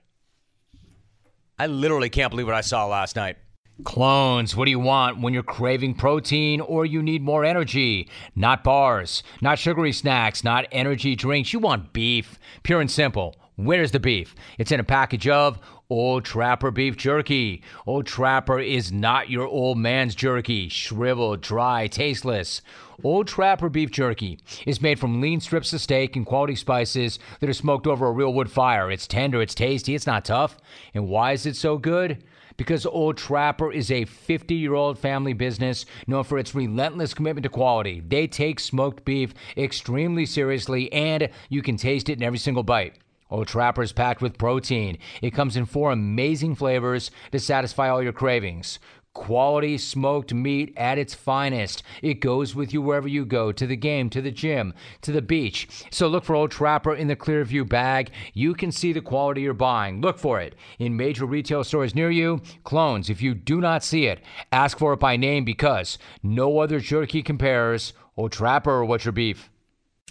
I 1.58 1.68
literally 1.68 2.10
can't 2.10 2.32
believe 2.32 2.48
what 2.48 2.56
I 2.56 2.62
saw 2.62 2.88
last 2.88 3.16
night. 3.16 3.38
Clones, 3.84 4.56
what 4.56 4.66
do 4.66 4.72
you 4.72 4.80
want 4.80 5.22
when 5.22 5.34
you're 5.34 5.44
craving 5.44 5.96
protein 5.96 6.62
or 6.62 6.86
you 6.86 7.02
need 7.02 7.22
more 7.22 7.44
energy? 7.44 8.10
Not 8.36 8.64
bars, 8.64 9.24
not 9.42 9.60
sugary 9.60 9.92
snacks, 9.92 10.44
not 10.44 10.68
energy 10.72 11.16
drinks. 11.16 11.54
You 11.54 11.60
want 11.60 11.94
beef, 11.94 12.40
pure 12.64 12.82
and 12.82 12.92
simple. 12.92 13.36
Where's 13.56 13.92
the 13.92 14.00
beef? 14.00 14.36
It's 14.58 14.72
in 14.72 14.80
a 14.80 14.84
package 14.84 15.28
of 15.28 15.60
Old 15.90 16.24
Trapper 16.24 16.72
beef 16.72 16.96
jerky. 16.96 17.64
Old 17.86 18.06
Trapper 18.06 18.60
is 18.60 18.92
not 18.92 19.30
your 19.30 19.46
old 19.46 19.78
man's 19.78 20.16
jerky, 20.16 20.70
shriveled, 20.70 21.42
dry, 21.42 21.88
tasteless. 21.88 22.62
Old 23.04 23.28
Trapper 23.28 23.68
beef 23.68 23.92
jerky 23.92 24.40
is 24.66 24.82
made 24.82 25.00
from 25.00 25.20
lean 25.20 25.42
strips 25.42 25.74
of 25.74 25.82
steak 25.82 26.16
and 26.16 26.26
quality 26.26 26.56
spices 26.56 27.20
that 27.40 27.50
are 27.50 27.54
smoked 27.54 27.88
over 27.88 28.08
a 28.08 28.12
real 28.12 28.34
wood 28.34 28.50
fire. 28.50 28.90
It's 28.90 29.08
tender, 29.08 29.42
it's 29.42 29.56
tasty, 29.56 29.96
it's 29.96 30.08
not 30.08 30.24
tough. 30.24 30.58
And 30.94 31.08
why 31.08 31.34
is 31.34 31.46
it 31.46 31.56
so 31.56 31.78
good? 31.78 32.24
Because 32.62 32.86
Old 32.86 33.18
Trapper 33.18 33.72
is 33.72 33.90
a 33.90 34.06
50 34.06 34.54
year 34.54 34.76
old 34.76 35.00
family 35.00 35.34
business 35.34 35.84
known 36.06 36.24
for 36.24 36.38
its 36.38 36.54
relentless 36.54 37.16
commitment 37.16 37.42
to 37.42 37.50
quality. 37.50 38.04
They 38.08 38.28
take 38.28 38.60
smoked 38.60 39.04
beef 39.04 39.34
extremely 39.58 40.28
seriously, 40.28 40.94
and 40.94 41.30
you 41.50 41.64
can 41.64 41.76
taste 41.76 42.08
it 42.08 42.20
in 42.20 42.24
every 42.24 42.38
single 42.38 42.62
bite. 42.62 43.00
Old 43.32 43.48
Trapper 43.48 43.82
is 43.82 43.94
packed 43.94 44.22
with 44.22 44.38
protein. 44.38 45.00
It 45.24 45.34
comes 45.34 45.58
in 45.58 45.66
four 45.66 45.92
amazing 45.92 46.54
flavors 46.54 47.10
to 47.32 47.40
satisfy 47.40 47.90
all 47.90 48.04
your 48.04 48.14
cravings. 48.14 48.78
Quality 49.14 49.78
smoked 49.78 50.34
meat 50.34 50.74
at 50.78 50.98
its 50.98 51.14
finest. 51.14 51.84
It 52.02 52.22
goes 52.22 52.56
with 52.56 52.74
you 52.74 52.82
wherever 52.82 53.10
you 53.10 53.26
go 53.26 53.52
to 53.52 53.68
the 53.68 53.76
game, 53.76 54.10
to 54.10 54.22
the 54.22 54.32
gym, 54.32 54.74
to 55.02 55.12
the 55.12 55.22
beach. 55.22 55.68
So 55.92 56.08
look 56.08 56.24
for 56.24 56.34
Old 56.34 56.52
Trapper 56.52 56.96
in 56.96 57.10
the 57.10 57.18
Clearview 57.18 57.68
bag. 57.68 58.12
You 58.34 58.54
can 58.54 58.72
see 58.72 58.94
the 58.94 59.02
quality 59.02 59.42
you're 59.42 59.54
buying. 59.54 60.00
Look 60.00 60.18
for 60.18 60.40
it 60.40 60.56
in 60.80 60.96
major 60.96 61.26
retail 61.26 61.66
stores 61.66 61.94
near 61.94 62.10
you. 62.10 62.42
Clones, 62.64 63.10
if 63.10 63.22
you 63.22 63.34
do 63.34 63.60
not 63.60 63.84
see 63.84 64.06
it, 64.06 64.22
ask 64.54 64.78
for 64.78 64.94
it 64.94 65.02
by 65.02 65.18
name 65.18 65.44
because 65.44 65.98
no 66.24 66.60
other 66.60 66.80
jerky 66.80 67.22
compares. 67.22 67.92
Old 68.16 68.32
Trapper, 68.32 68.72
or 68.72 68.86
what's 68.86 69.04
your 69.04 69.12
beef? 69.12 69.50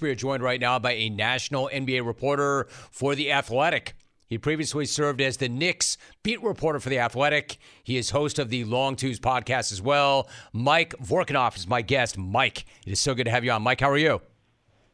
We 0.03 0.11
are 0.11 0.15
joined 0.15 0.43
right 0.43 0.61
now 0.61 0.79
by 0.79 0.93
a 0.93 1.09
national 1.09 1.71
NBA 1.73 2.07
reporter 2.07 2.67
for 2.91 3.15
The 3.15 3.33
Athletic. 3.33 3.95
He 4.31 4.39
previously 4.39 4.87
served 4.87 5.21
as 5.21 5.39
the 5.39 5.49
Knicks 5.49 5.99
beat 6.23 6.41
reporter 6.41 6.79
for 6.79 6.89
The 6.89 7.01
Athletic. 7.01 7.59
He 7.83 7.97
is 7.97 8.11
host 8.11 8.39
of 8.39 8.49
the 8.49 8.63
Long 8.63 8.95
Twos 8.95 9.19
podcast 9.19 9.73
as 9.73 9.83
well. 9.83 10.29
Mike 10.53 10.95
Vorkunov 11.03 11.57
is 11.57 11.67
my 11.67 11.83
guest. 11.83 12.17
Mike, 12.17 12.65
it 12.87 12.93
is 12.93 13.01
so 13.01 13.13
good 13.13 13.25
to 13.25 13.31
have 13.33 13.45
you 13.45 13.51
on. 13.51 13.63
Mike, 13.63 13.81
how 13.81 13.91
are 13.91 13.99
you? 13.99 14.21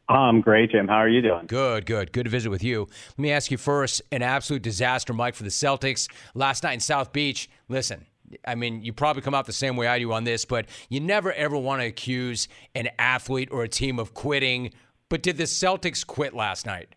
I'm 0.09 0.41
great, 0.41 0.71
Jim. 0.71 0.87
How 0.87 0.95
are 0.95 1.07
you 1.07 1.21
doing? 1.21 1.45
Good, 1.45 1.85
good. 1.85 2.11
Good 2.13 2.23
to 2.23 2.31
visit 2.31 2.49
with 2.49 2.63
you. 2.63 2.87
Let 3.09 3.19
me 3.19 3.31
ask 3.31 3.51
you 3.51 3.57
first 3.57 4.01
an 4.11 4.23
absolute 4.23 4.63
disaster, 4.63 5.13
Mike, 5.13 5.35
for 5.35 5.43
the 5.43 5.49
Celtics 5.49 6.09
last 6.33 6.63
night 6.63 6.73
in 6.73 6.79
South 6.79 7.13
Beach. 7.13 7.47
Listen, 7.69 8.07
I 8.43 8.55
mean, 8.55 8.81
you 8.81 8.91
probably 8.91 9.21
come 9.21 9.35
out 9.35 9.45
the 9.45 9.53
same 9.53 9.75
way 9.75 9.85
I 9.85 9.99
do 9.99 10.11
on 10.13 10.23
this, 10.23 10.45
but 10.45 10.65
you 10.89 10.99
never 10.99 11.31
ever 11.33 11.55
want 11.55 11.83
to 11.83 11.85
accuse 11.85 12.47
an 12.73 12.89
athlete 12.97 13.49
or 13.51 13.61
a 13.61 13.69
team 13.69 13.99
of 13.99 14.15
quitting. 14.15 14.71
But 15.09 15.21
did 15.21 15.37
the 15.37 15.43
Celtics 15.43 16.07
quit 16.07 16.33
last 16.33 16.65
night? 16.65 16.95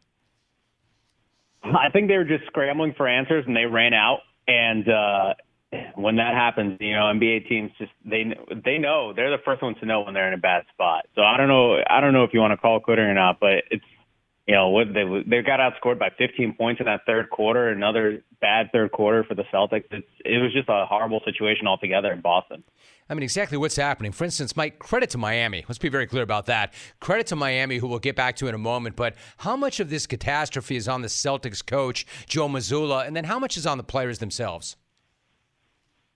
I 1.63 1.91
think 1.93 2.09
they 2.09 2.17
were 2.17 2.25
just 2.25 2.47
scrambling 2.47 2.95
for 2.97 3.07
answers 3.07 3.45
and 3.47 3.57
they 3.57 3.67
ran 3.67 3.93
out. 3.93 4.21
And 4.49 4.89
uh, 4.89 5.35
when 5.95 6.17
that 6.17 6.35
happens, 6.35 6.79
you 6.81 6.93
know, 6.93 7.03
NBA 7.03 7.49
teams 7.49 7.71
just 7.79 7.93
they 8.05 8.25
they 8.65 8.79
know 8.79 9.13
they're 9.15 9.31
the 9.31 9.43
first 9.45 9.63
ones 9.63 9.77
to 9.81 9.87
know 9.87 10.01
when 10.03 10.15
they're 10.15 10.29
in 10.29 10.35
a 10.35 10.39
bad 10.39 10.65
spot. 10.73 11.07
So 11.15 11.23
I 11.23 11.37
don't 11.37 11.49
know 11.49 11.79
I 11.89 12.01
don't 12.01 12.13
know 12.13 12.25
if 12.25 12.31
you 12.33 12.41
want 12.41 12.53
to 12.53 12.57
call 12.57 12.81
quitting 12.81 13.05
or 13.05 13.15
not, 13.15 13.39
but 13.41 13.65
it's 13.71 13.85
you 14.51 14.57
know 14.57 14.71
what 14.71 14.93
they 14.93 15.05
they 15.29 15.43
got 15.43 15.61
outscored 15.61 16.01
by 16.01 16.11
15 16.19 16.55
points 16.55 16.81
in 16.81 16.87
that 16.87 17.03
third 17.07 17.31
quarter. 17.31 17.69
Another 17.69 18.21
bad 18.41 18.73
third 18.73 18.91
quarter 18.91 19.23
for 19.23 19.37
the 19.37 19.45
Celtics. 19.45 19.85
It 19.93 20.43
was 20.43 20.53
just 20.53 20.69
a 20.69 20.87
horrible 20.87 21.21
situation 21.25 21.69
altogether 21.69 22.13
in 22.13 22.21
Boston. 22.21 22.65
I 23.09 23.15
mean, 23.15 23.23
exactly 23.23 23.57
what's 23.57 23.77
happening. 23.77 24.11
For 24.11 24.25
instance, 24.25 24.57
Mike, 24.57 24.81
credit 24.81 25.09
to 25.11 25.19
Miami. 25.19 25.65
Let's 25.69 25.79
be 25.79 25.89
very 25.89 26.09
clear 26.09 26.25
about 26.25 26.47
that. 26.47 26.75
Credit 26.99 27.29
to 27.29 27.37
Miami, 27.37 27.77
who 27.77 27.87
we'll 27.87 28.01
get 28.01 28.17
back 28.17 28.35
to 28.37 28.49
in 28.49 28.55
a 28.57 28.59
moment. 28.59 28.97
But 28.97 29.15
how 29.37 29.55
much 29.55 29.79
of 29.79 29.89
this 29.89 30.09
catastrophe 30.09 30.75
is 30.75 30.89
on 30.89 31.03
the 31.03 31.09
Celtics 31.09 31.65
coach, 31.65 32.05
Joe 32.27 32.49
Mazzulla, 32.49 33.07
and 33.07 33.15
then 33.15 33.27
how 33.27 33.39
much 33.39 33.57
is 33.57 33.69
on 33.69 33.79
the 33.79 33.85
players 33.85 34.19
themselves? 34.19 34.77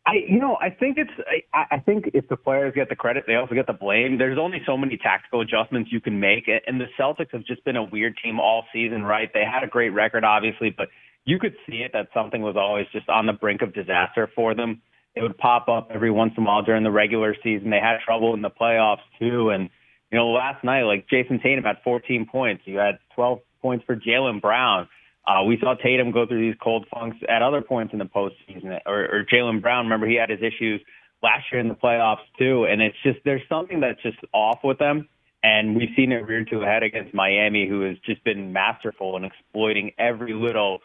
I, 0.06 0.16
you 0.28 0.38
know, 0.38 0.58
I 0.60 0.68
think 0.68 0.98
it's. 0.98 1.10
I, 1.54 1.76
I 1.76 1.78
think 1.78 2.10
if 2.12 2.28
the 2.28 2.36
players 2.36 2.74
get 2.74 2.90
the 2.90 2.96
credit, 2.96 3.24
they 3.26 3.36
also 3.36 3.54
get 3.54 3.66
the 3.66 3.72
blame. 3.72 4.18
There's 4.18 4.38
only 4.38 4.60
so 4.66 4.76
many 4.76 4.98
tactical 4.98 5.40
adjustments 5.40 5.90
you 5.90 6.00
can 6.00 6.20
make, 6.20 6.48
and 6.66 6.78
the 6.78 6.86
Celtics 7.00 7.32
have 7.32 7.44
just 7.46 7.64
been 7.64 7.76
a 7.76 7.84
weird 7.84 8.14
team 8.22 8.38
all 8.38 8.64
season. 8.72 9.02
Right? 9.02 9.30
They 9.32 9.44
had 9.50 9.64
a 9.64 9.66
great 9.66 9.90
record, 9.90 10.22
obviously, 10.22 10.74
but 10.76 10.88
you 11.24 11.38
could 11.38 11.54
see 11.66 11.78
it 11.78 11.92
that 11.94 12.08
something 12.12 12.42
was 12.42 12.54
always 12.56 12.86
just 12.92 13.08
on 13.08 13.24
the 13.24 13.32
brink 13.32 13.62
of 13.62 13.72
disaster 13.72 14.28
for 14.34 14.54
them. 14.54 14.82
It 15.14 15.22
would 15.22 15.38
pop 15.38 15.68
up 15.68 15.88
every 15.94 16.10
once 16.10 16.34
in 16.36 16.42
a 16.42 16.46
while 16.46 16.62
during 16.62 16.82
the 16.82 16.90
regular 16.90 17.34
season. 17.42 17.70
They 17.70 17.80
had 17.80 17.98
trouble 18.04 18.34
in 18.34 18.42
the 18.42 18.50
playoffs 18.50 19.04
too, 19.18 19.50
and 19.50 19.70
you 20.12 20.18
know, 20.18 20.28
last 20.28 20.62
night, 20.62 20.82
like 20.82 21.06
Jayson 21.08 21.40
Tatum 21.42 21.64
had 21.64 21.76
14 21.82 22.26
points. 22.30 22.62
You 22.66 22.76
had 22.76 22.98
12 23.14 23.40
points 23.62 23.84
for 23.86 23.96
Jaylen 23.96 24.40
Brown. 24.40 24.88
Uh, 25.26 25.42
we 25.44 25.58
saw 25.58 25.74
Tatum 25.74 26.10
go 26.10 26.26
through 26.26 26.40
these 26.50 26.58
cold 26.62 26.86
funks 26.92 27.16
at 27.28 27.42
other 27.42 27.62
points 27.62 27.92
in 27.92 27.98
the 27.98 28.04
postseason, 28.04 28.78
or, 28.86 29.04
or 29.04 29.24
Jaylen 29.32 29.62
Brown. 29.62 29.86
Remember, 29.86 30.06
he 30.06 30.16
had 30.16 30.30
his 30.30 30.40
issues 30.40 30.80
last 31.22 31.44
year 31.50 31.60
in 31.60 31.68
the 31.68 31.74
playoffs 31.74 32.24
too, 32.38 32.64
and 32.64 32.82
it's 32.82 32.96
just 33.02 33.18
there's 33.24 33.42
something 33.48 33.80
that's 33.80 34.02
just 34.02 34.18
off 34.32 34.58
with 34.62 34.78
them. 34.78 35.08
And 35.42 35.76
we've 35.76 35.90
seen 35.94 36.10
it 36.10 36.26
reared 36.26 36.48
to 36.50 36.62
a 36.62 36.64
head 36.64 36.82
against 36.82 37.12
Miami, 37.12 37.68
who 37.68 37.82
has 37.82 37.98
just 38.06 38.24
been 38.24 38.52
masterful 38.52 39.16
in 39.16 39.24
exploiting 39.24 39.92
every 39.98 40.32
little 40.32 40.78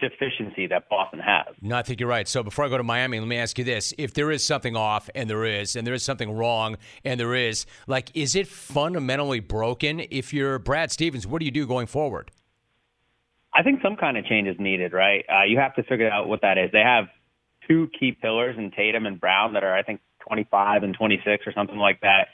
deficiency 0.00 0.66
that 0.66 0.88
Boston 0.88 1.20
has. 1.20 1.54
No, 1.60 1.76
I 1.76 1.82
think 1.82 2.00
you're 2.00 2.08
right. 2.08 2.26
So 2.26 2.42
before 2.42 2.64
I 2.64 2.68
go 2.68 2.78
to 2.78 2.82
Miami, 2.82 3.20
let 3.20 3.28
me 3.28 3.36
ask 3.36 3.58
you 3.58 3.64
this. 3.64 3.94
If 3.98 4.14
there 4.14 4.30
is 4.32 4.44
something 4.44 4.74
off, 4.74 5.08
and 5.14 5.30
there 5.30 5.44
is, 5.44 5.76
and 5.76 5.86
there 5.86 5.94
is 5.94 6.02
something 6.02 6.32
wrong, 6.32 6.78
and 7.04 7.20
there 7.20 7.34
is, 7.34 7.66
like, 7.86 8.10
is 8.14 8.34
it 8.34 8.48
fundamentally 8.48 9.40
broken? 9.40 10.02
If 10.10 10.32
you're 10.32 10.58
Brad 10.58 10.90
Stevens, 10.90 11.26
what 11.26 11.38
do 11.38 11.44
you 11.44 11.52
do 11.52 11.66
going 11.66 11.86
forward? 11.86 12.32
I 13.54 13.62
think 13.62 13.80
some 13.82 13.96
kind 13.96 14.16
of 14.16 14.24
change 14.24 14.48
is 14.48 14.56
needed, 14.58 14.92
right? 14.92 15.24
Uh, 15.28 15.44
you 15.44 15.58
have 15.58 15.74
to 15.74 15.82
figure 15.82 16.10
out 16.10 16.28
what 16.28 16.40
that 16.42 16.58
is. 16.58 16.70
They 16.72 16.80
have 16.80 17.06
two 17.68 17.88
key 17.98 18.12
pillars 18.12 18.56
in 18.58 18.70
Tatum 18.70 19.06
and 19.06 19.20
Brown 19.20 19.52
that 19.54 19.64
are, 19.64 19.74
I 19.74 19.82
think, 19.82 20.00
25 20.26 20.82
and 20.82 20.94
26 20.94 21.46
or 21.46 21.52
something 21.52 21.76
like 21.76 22.00
that. 22.00 22.28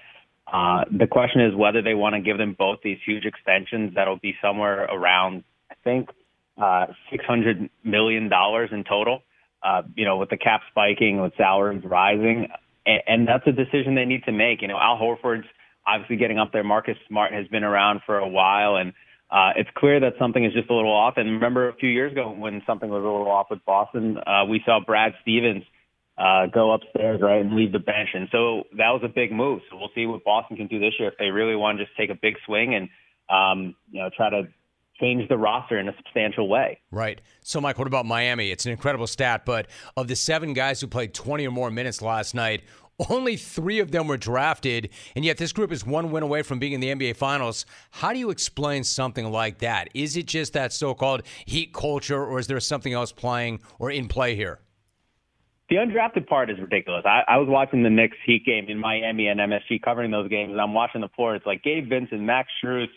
Uh, 0.50 0.84
the 0.90 1.06
question 1.06 1.42
is 1.42 1.54
whether 1.54 1.82
they 1.82 1.94
want 1.94 2.14
to 2.14 2.20
give 2.20 2.38
them 2.38 2.54
both 2.58 2.78
these 2.82 2.98
huge 3.04 3.25
extensions 3.25 3.94
that'll 3.94 4.18
be 4.18 4.34
somewhere 4.40 4.84
around, 4.84 5.44
I 5.70 5.75
think, 5.84 6.08
uh, 6.56 6.87
$600 7.12 7.68
million 7.84 8.30
in 8.72 8.84
total. 8.84 9.22
Uh, 9.60 9.82
you 9.96 10.04
know, 10.04 10.16
with 10.18 10.30
the 10.30 10.37
cap 10.37 10.60
spiking, 10.70 11.20
with 11.20 11.32
salaries 11.37 11.82
rising, 11.84 12.46
and, 12.87 13.02
and 13.08 13.28
that's 13.28 13.44
a 13.48 13.52
decision 13.52 13.96
they 13.96 14.04
need 14.04 14.22
to 14.22 14.30
make. 14.30 14.62
You 14.62 14.68
know, 14.68 14.78
Al 14.78 14.96
Horford's 14.96 15.48
obviously 15.84 16.14
getting 16.14 16.38
up 16.38 16.52
there. 16.52 16.62
Marcus 16.62 16.96
Smart 17.08 17.32
has 17.32 17.48
been 17.48 17.64
around 17.64 18.02
for 18.07 18.18
a 18.18 18.28
while, 18.28 18.76
and 18.76 18.92
uh, 19.30 19.52
it's 19.56 19.70
clear 19.76 20.00
that 20.00 20.14
something 20.18 20.44
is 20.44 20.52
just 20.52 20.70
a 20.70 20.74
little 20.74 20.92
off. 20.92 21.14
And 21.16 21.30
remember 21.30 21.68
a 21.68 21.74
few 21.74 21.90
years 21.90 22.12
ago 22.12 22.34
when 22.36 22.62
something 22.66 22.88
was 22.88 23.00
a 23.00 23.06
little 23.06 23.30
off 23.30 23.48
with 23.50 23.64
Boston, 23.66 24.18
uh, 24.26 24.44
we 24.46 24.62
saw 24.64 24.80
Brad 24.84 25.12
Stevens 25.22 25.64
uh, 26.16 26.46
go 26.46 26.72
upstairs, 26.72 27.20
right, 27.22 27.40
and 27.40 27.54
leave 27.54 27.72
the 27.72 27.78
bench. 27.78 28.08
And 28.14 28.28
so 28.32 28.64
that 28.72 28.90
was 28.90 29.02
a 29.04 29.08
big 29.08 29.30
move. 29.30 29.60
So 29.70 29.76
we'll 29.76 29.90
see 29.94 30.06
what 30.06 30.24
Boston 30.24 30.56
can 30.56 30.66
do 30.66 30.80
this 30.80 30.94
year 30.98 31.08
if 31.08 31.18
they 31.18 31.26
really 31.26 31.56
want 31.56 31.78
to 31.78 31.84
just 31.84 31.96
take 31.96 32.10
a 32.10 32.18
big 32.20 32.34
swing 32.46 32.74
and, 32.74 32.88
um, 33.28 33.76
you 33.90 34.02
know, 34.02 34.10
try 34.16 34.30
to 34.30 34.48
change 34.98 35.28
the 35.28 35.36
roster 35.36 35.78
in 35.78 35.88
a 35.88 35.96
substantial 35.96 36.48
way. 36.48 36.80
Right. 36.90 37.20
So, 37.42 37.60
Mike, 37.60 37.78
what 37.78 37.86
about 37.86 38.04
Miami? 38.04 38.50
It's 38.50 38.66
an 38.66 38.72
incredible 38.72 39.06
stat, 39.06 39.44
but 39.44 39.68
of 39.96 40.08
the 40.08 40.16
seven 40.16 40.54
guys 40.54 40.80
who 40.80 40.86
played 40.88 41.14
20 41.14 41.46
or 41.46 41.50
more 41.50 41.70
minutes 41.70 42.02
last 42.02 42.34
night, 42.34 42.62
only 43.11 43.37
three 43.37 43.78
of 43.78 43.90
them 43.90 44.08
were 44.08 44.16
drafted, 44.16 44.90
and 45.14 45.24
yet 45.24 45.37
this 45.37 45.52
group 45.52 45.70
is 45.72 45.87
one 45.87 46.11
win 46.11 46.22
away 46.22 46.42
from 46.42 46.58
being 46.58 46.72
in 46.72 46.80
the 46.80 46.88
NBA 46.88 47.16
Finals. 47.16 47.64
How 47.90 48.12
do 48.12 48.18
you 48.18 48.30
explain 48.30 48.84
something 48.84 49.30
like 49.30 49.58
that? 49.58 49.88
Is 49.94 50.16
it 50.16 50.26
just 50.26 50.52
that 50.54 50.72
so 50.72 50.94
called 50.94 51.22
heat 51.46 51.72
culture, 51.72 52.24
or 52.24 52.38
is 52.38 52.46
there 52.46 52.61
something 52.61 52.92
else 52.92 53.12
playing 53.12 53.61
or 53.78 53.90
in 53.90 54.08
play 54.08 54.34
here? 54.34 54.61
The 55.70 55.76
undrafted 55.76 56.26
part 56.26 56.50
is 56.50 56.58
ridiculous. 56.58 57.04
I, 57.04 57.22
I 57.28 57.37
was 57.37 57.46
watching 57.48 57.82
the 57.82 57.90
Knicks 57.90 58.16
Heat 58.24 58.44
game 58.46 58.66
in 58.68 58.78
Miami 58.78 59.28
and 59.28 59.38
MSG 59.38 59.82
covering 59.82 60.11
those 60.11 60.28
games, 60.28 60.50
and 60.50 60.61
I'm 60.61 60.72
watching 60.72 61.02
the 61.02 61.08
floor. 61.08 61.34
It's 61.34 61.44
like 61.44 61.62
Gabe 61.62 61.88
Vincent, 61.88 62.22
Max 62.22 62.48
Strus, 62.62 62.88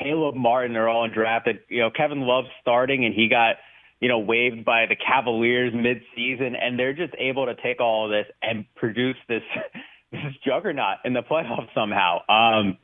Caleb 0.00 0.36
Martin 0.36 0.76
are 0.76 0.88
all 0.88 1.08
undrafted. 1.08 1.58
You 1.68 1.80
know, 1.80 1.90
Kevin 1.90 2.20
Love's 2.20 2.48
starting, 2.60 3.04
and 3.04 3.14
he 3.14 3.28
got– 3.28 3.56
you 4.00 4.08
know, 4.08 4.18
waived 4.18 4.64
by 4.64 4.86
the 4.86 4.96
Cavaliers 4.96 5.72
mid-season, 5.74 6.54
and 6.54 6.78
they're 6.78 6.92
just 6.92 7.14
able 7.18 7.46
to 7.46 7.54
take 7.54 7.80
all 7.80 8.04
of 8.04 8.10
this 8.10 8.26
and 8.42 8.66
produce 8.74 9.16
this 9.28 9.42
this 10.12 10.32
juggernaut 10.44 10.98
in 11.04 11.12
the 11.12 11.22
playoffs 11.22 11.72
somehow. 11.74 12.18
Um, 12.28 12.78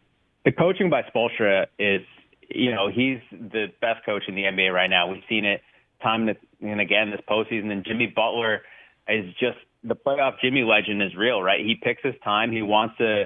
the 0.45 0.53
coaching 0.53 0.91
by 0.91 1.03
Spoelstra 1.03 1.67
is, 1.79 2.01
you 2.49 2.73
know, 2.73 2.89
he's 2.89 3.19
the 3.31 3.67
best 3.81 4.05
coach 4.05 4.25
in 4.27 4.35
the 4.35 4.43
NBA 4.43 4.73
right 4.73 4.91
now. 4.91 5.11
We've 5.11 5.23
seen 5.29 5.45
it 5.45 5.61
time 6.03 6.29
and 6.61 6.81
again 6.81 7.11
this 7.11 7.21
postseason, 7.29 7.71
and 7.71 7.85
Jimmy 7.85 8.07
Butler 8.07 8.63
is 9.09 9.33
just 9.39 9.59
the 9.85 9.95
playoff 9.95 10.41
Jimmy 10.43 10.63
legend 10.63 11.03
is 11.03 11.15
real, 11.17 11.43
right? 11.43 11.61
He 11.61 11.77
picks 11.81 12.03
his 12.03 12.15
time. 12.25 12.53
He 12.53 12.63
wants 12.63 12.97
to 12.99 13.25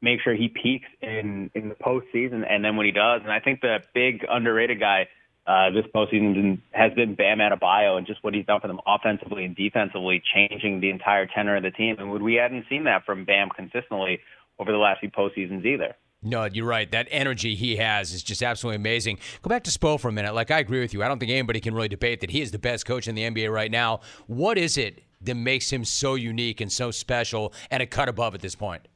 make 0.00 0.20
sure 0.22 0.34
he 0.34 0.48
peaks 0.48 0.88
in 1.02 1.50
in 1.54 1.68
the 1.68 1.74
postseason, 1.74 2.44
and 2.48 2.64
then 2.64 2.76
when 2.76 2.86
he 2.86 2.92
does, 2.92 3.20
and 3.22 3.32
I 3.32 3.40
think 3.40 3.60
the 3.60 3.78
big 3.94 4.24
underrated 4.28 4.80
guy 4.80 5.08
uh, 5.46 5.70
this 5.70 5.84
postseason 5.94 6.60
has 6.72 6.92
been 6.94 7.14
Bam 7.14 7.38
Adebayo 7.38 7.96
and 7.96 8.06
just 8.06 8.22
what 8.24 8.34
he's 8.34 8.46
done 8.46 8.60
for 8.60 8.66
them 8.66 8.80
offensively 8.86 9.44
and 9.44 9.54
defensively, 9.54 10.22
changing 10.34 10.80
the 10.80 10.90
entire 10.90 11.26
tenor 11.26 11.56
of 11.56 11.62
the 11.62 11.70
team. 11.70 11.96
And 11.98 12.10
we 12.20 12.34
hadn't 12.34 12.64
seen 12.68 12.84
that 12.84 13.04
from 13.04 13.24
Bam 13.24 13.50
consistently 13.54 14.20
over 14.58 14.72
the 14.72 14.78
last 14.78 15.00
few 15.00 15.10
postseasons 15.10 15.64
either. 15.64 15.94
No, 16.22 16.44
you're 16.44 16.66
right. 16.66 16.90
That 16.90 17.06
energy 17.10 17.54
he 17.54 17.76
has 17.76 18.12
is 18.12 18.22
just 18.24 18.42
absolutely 18.42 18.76
amazing. 18.76 19.18
Go 19.42 19.48
back 19.48 19.62
to 19.64 19.70
Spo 19.70 20.00
for 20.00 20.08
a 20.08 20.12
minute. 20.12 20.34
Like 20.34 20.50
I 20.50 20.58
agree 20.58 20.80
with 20.80 20.92
you. 20.92 21.04
I 21.04 21.08
don't 21.08 21.20
think 21.20 21.30
anybody 21.30 21.60
can 21.60 21.74
really 21.74 21.88
debate 21.88 22.20
that 22.22 22.30
he 22.30 22.40
is 22.40 22.50
the 22.50 22.58
best 22.58 22.84
coach 22.84 23.06
in 23.06 23.14
the 23.14 23.22
NBA 23.22 23.52
right 23.52 23.70
now. 23.70 24.00
What 24.26 24.58
is 24.58 24.76
it 24.76 25.02
that 25.20 25.36
makes 25.36 25.70
him 25.70 25.84
so 25.84 26.14
unique 26.16 26.60
and 26.60 26.72
so 26.72 26.90
special 26.90 27.52
and 27.70 27.82
a 27.82 27.86
cut 27.86 28.08
above 28.08 28.34
at 28.34 28.40
this 28.40 28.56
point? 28.56 28.88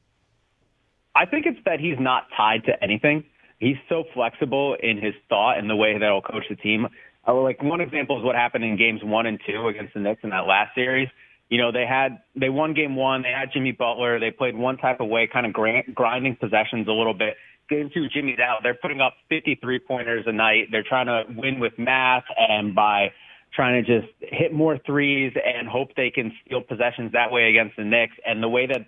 I 1.14 1.26
think 1.26 1.46
it's 1.46 1.58
that 1.64 1.78
he's 1.78 1.98
not 2.00 2.26
tied 2.36 2.64
to 2.64 2.82
anything 2.82 3.24
he's 3.60 3.76
so 3.88 4.04
flexible 4.12 4.76
in 4.82 4.96
his 4.98 5.14
thought 5.28 5.58
and 5.58 5.70
the 5.70 5.76
way 5.76 5.92
that 5.92 6.04
he'll 6.04 6.22
coach 6.22 6.44
the 6.48 6.56
team. 6.56 6.88
Uh, 7.26 7.34
like 7.34 7.62
one 7.62 7.80
example 7.80 8.18
is 8.18 8.24
what 8.24 8.34
happened 8.34 8.64
in 8.64 8.76
games 8.76 9.00
one 9.04 9.26
and 9.26 9.38
two 9.46 9.68
against 9.68 9.94
the 9.94 10.00
Knicks 10.00 10.20
in 10.24 10.30
that 10.30 10.46
last 10.46 10.74
series. 10.74 11.08
You 11.50 11.58
know, 11.58 11.70
they 11.70 11.84
had 11.86 12.22
they 12.34 12.48
won 12.48 12.74
game 12.74 12.96
one. 12.96 13.22
They 13.22 13.32
had 13.36 13.50
Jimmy 13.52 13.72
Butler. 13.72 14.18
They 14.18 14.30
played 14.30 14.56
one 14.56 14.78
type 14.78 15.00
of 15.00 15.08
way, 15.08 15.28
kind 15.30 15.46
of 15.46 15.52
grinding 15.52 16.36
possessions 16.36 16.88
a 16.88 16.92
little 16.92 17.14
bit. 17.14 17.34
Game 17.68 17.90
two, 17.92 18.08
Jimmy's 18.08 18.38
out. 18.38 18.60
They're 18.62 18.78
putting 18.80 19.00
up 19.00 19.14
53 19.28 19.80
pointers 19.80 20.24
a 20.26 20.32
night. 20.32 20.68
They're 20.70 20.84
trying 20.88 21.06
to 21.06 21.24
win 21.36 21.60
with 21.60 21.72
math 21.78 22.24
and 22.36 22.74
by 22.74 23.12
trying 23.54 23.84
to 23.84 24.00
just 24.00 24.12
hit 24.20 24.52
more 24.52 24.78
threes 24.86 25.32
and 25.44 25.68
hope 25.68 25.88
they 25.96 26.10
can 26.10 26.32
steal 26.46 26.62
possessions 26.62 27.12
that 27.12 27.32
way 27.32 27.50
against 27.50 27.76
the 27.76 27.84
Knicks. 27.84 28.14
And 28.24 28.42
the 28.42 28.48
way 28.48 28.66
that 28.66 28.86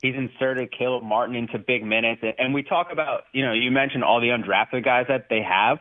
He's 0.00 0.14
inserted 0.14 0.70
Caleb 0.76 1.02
Martin 1.02 1.34
into 1.34 1.58
big 1.58 1.84
minutes. 1.84 2.22
And 2.38 2.54
we 2.54 2.62
talk 2.62 2.88
about, 2.92 3.22
you 3.32 3.44
know, 3.44 3.52
you 3.52 3.70
mentioned 3.70 4.04
all 4.04 4.20
the 4.20 4.28
undrafted 4.28 4.84
guys 4.84 5.06
that 5.08 5.26
they 5.28 5.42
have. 5.42 5.78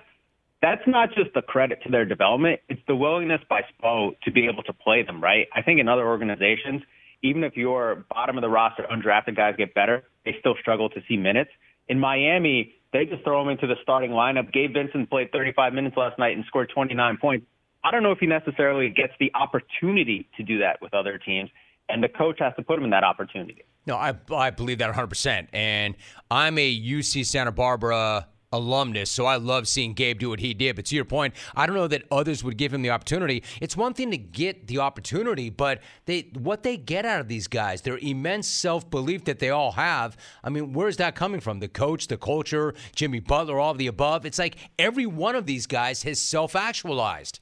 That's 0.62 0.82
not 0.88 1.10
just 1.14 1.36
the 1.36 1.44
credit 1.44 1.84
to 1.84 1.92
their 1.92 2.04
development. 2.04 2.62
It's 2.68 2.82
the 2.88 2.96
willingness 2.96 3.42
by 3.48 3.62
Spo 3.62 4.20
to 4.24 4.32
be 4.32 4.48
able 4.48 4.64
to 4.64 4.74
play 4.74 5.04
them, 5.04 5.22
right? 5.22 5.48
I 5.56 5.62
think 5.62 5.80
in 5.80 5.88
other 5.88 6.08
organizations, 6.08 6.82
even 7.22 7.44
if 7.44 7.56
your 7.56 8.06
bottom 8.10 8.38
of 8.38 8.42
the 8.42 8.50
roster 8.50 8.86
undrafted 8.92 9.36
guys 9.36 9.56
get 9.56 9.76
better, 9.76 10.04
they 10.26 10.36
still 10.40 10.56
struggle 10.60 10.90
to 10.90 11.02
see 11.08 11.16
minutes. 11.16 11.52
In 11.88 12.00
Miami, 12.00 12.74
they 12.94 13.06
just 13.06 13.24
throw 13.24 13.42
him 13.42 13.50
into 13.50 13.68
the 13.68 13.76
starting 13.84 14.12
lineup. 14.12 14.52
Gabe 14.52 14.74
Vincent 14.74 15.10
played 15.10 15.32
35 15.32 15.74
minutes 15.74 15.96
last 15.96 16.18
night 16.18 16.36
and 16.36 16.44
scored 16.46 16.72
29 16.74 17.18
points. 17.18 17.46
I 17.84 17.92
don't 17.92 18.02
know 18.02 18.12
if 18.12 18.20
he 18.20 18.26
necessarily 18.26 18.90
gets 18.90 19.14
the 19.20 19.32
opportunity 19.36 20.28
to 20.38 20.44
do 20.44 20.60
that 20.60 20.82
with 20.82 20.94
other 20.94 21.20
teams, 21.20 21.50
and 21.90 22.04
the 22.04 22.10
coach 22.10 22.40
has 22.40 22.54
to 22.56 22.64
put 22.64 22.78
him 22.78 22.84
in 22.84 22.90
that 22.92 23.04
opportunity. 23.04 23.64
No, 23.86 23.96
I, 23.96 24.14
I 24.34 24.50
believe 24.50 24.80
that 24.80 24.94
100%. 24.94 25.48
And 25.54 25.96
I'm 26.30 26.58
a 26.58 26.82
UC 26.82 27.26
Santa 27.26 27.52
Barbara 27.52 28.28
alumnus, 28.52 29.10
so 29.12 29.26
I 29.26 29.36
love 29.38 29.68
seeing 29.68 29.94
Gabe 29.94 30.20
do 30.20 30.30
what 30.30 30.40
he 30.40 30.54
did. 30.54 30.76
But 30.76 30.86
to 30.86 30.96
your 30.96 31.06
point, 31.06 31.34
I 31.56 31.66
don't 31.66 31.76
know 31.76 31.88
that 31.88 32.04
others 32.12 32.44
would 32.44 32.58
give 32.58 32.74
him 32.74 32.82
the 32.82 32.90
opportunity. 32.90 33.44
It's 33.62 33.76
one 33.76 33.94
thing 33.94 34.12
to 34.12 34.18
get 34.18 34.68
the 34.68 34.80
opportunity, 34.80 35.50
but 35.50 35.82
they 36.06 36.30
what 36.38 36.64
they 36.64 36.78
get 36.78 37.06
out 37.06 37.22
of 37.22 37.28
these 37.28 37.48
guys, 37.48 37.82
their 37.82 37.98
immense 37.98 38.48
self 38.48 38.90
belief 38.90 39.26
that 39.26 39.40
they 39.40 39.50
all 39.50 39.74
have. 39.74 40.18
I 40.44 40.50
mean, 40.50 40.74
where's 40.74 40.98
that 40.98 41.16
coming 41.16 41.40
from? 41.40 41.60
The 41.60 41.68
coach, 41.68 42.08
the 42.08 42.18
culture, 42.18 42.74
Jimmy 42.96 43.20
Butler, 43.20 43.60
all 43.60 43.72
of 43.72 43.78
the 43.78 43.88
above. 43.88 44.26
It's 44.26 44.40
like 44.40 44.58
every 44.80 45.06
one 45.06 45.36
of 45.36 45.46
these 45.46 45.68
guys 45.68 46.04
has 46.04 46.22
self 46.22 46.56
actualized. 46.56 47.40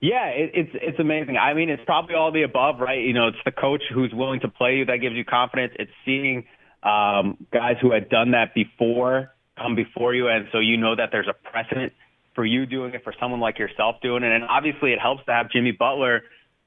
Yeah, 0.00 0.28
it, 0.28 0.50
it's 0.54 0.70
it's 0.74 0.98
amazing. 0.98 1.36
I 1.36 1.52
mean, 1.52 1.68
it's 1.68 1.82
probably 1.84 2.14
all 2.14 2.32
the 2.32 2.42
above, 2.42 2.80
right? 2.80 3.02
You 3.04 3.12
know, 3.12 3.28
it's 3.28 3.38
the 3.44 3.52
coach 3.52 3.82
who's 3.92 4.12
willing 4.14 4.40
to 4.40 4.48
play 4.48 4.76
you 4.76 4.86
that 4.86 4.96
gives 4.96 5.14
you 5.14 5.24
confidence. 5.26 5.74
It's 5.78 5.92
seeing 6.06 6.46
um, 6.82 7.36
guys 7.52 7.76
who 7.82 7.92
had 7.92 8.08
done 8.08 8.30
that 8.30 8.54
before 8.54 9.34
come 9.58 9.74
before 9.74 10.14
you, 10.14 10.28
and 10.28 10.48
so 10.52 10.58
you 10.58 10.78
know 10.78 10.96
that 10.96 11.10
there's 11.12 11.28
a 11.28 11.34
precedent 11.50 11.92
for 12.34 12.46
you 12.46 12.64
doing 12.64 12.94
it, 12.94 13.04
for 13.04 13.12
someone 13.20 13.40
like 13.40 13.58
yourself 13.58 13.96
doing 14.00 14.22
it, 14.22 14.32
and 14.32 14.44
obviously 14.44 14.92
it 14.92 14.98
helps 14.98 15.22
to 15.26 15.32
have 15.32 15.50
Jimmy 15.50 15.72
Butler, 15.72 16.22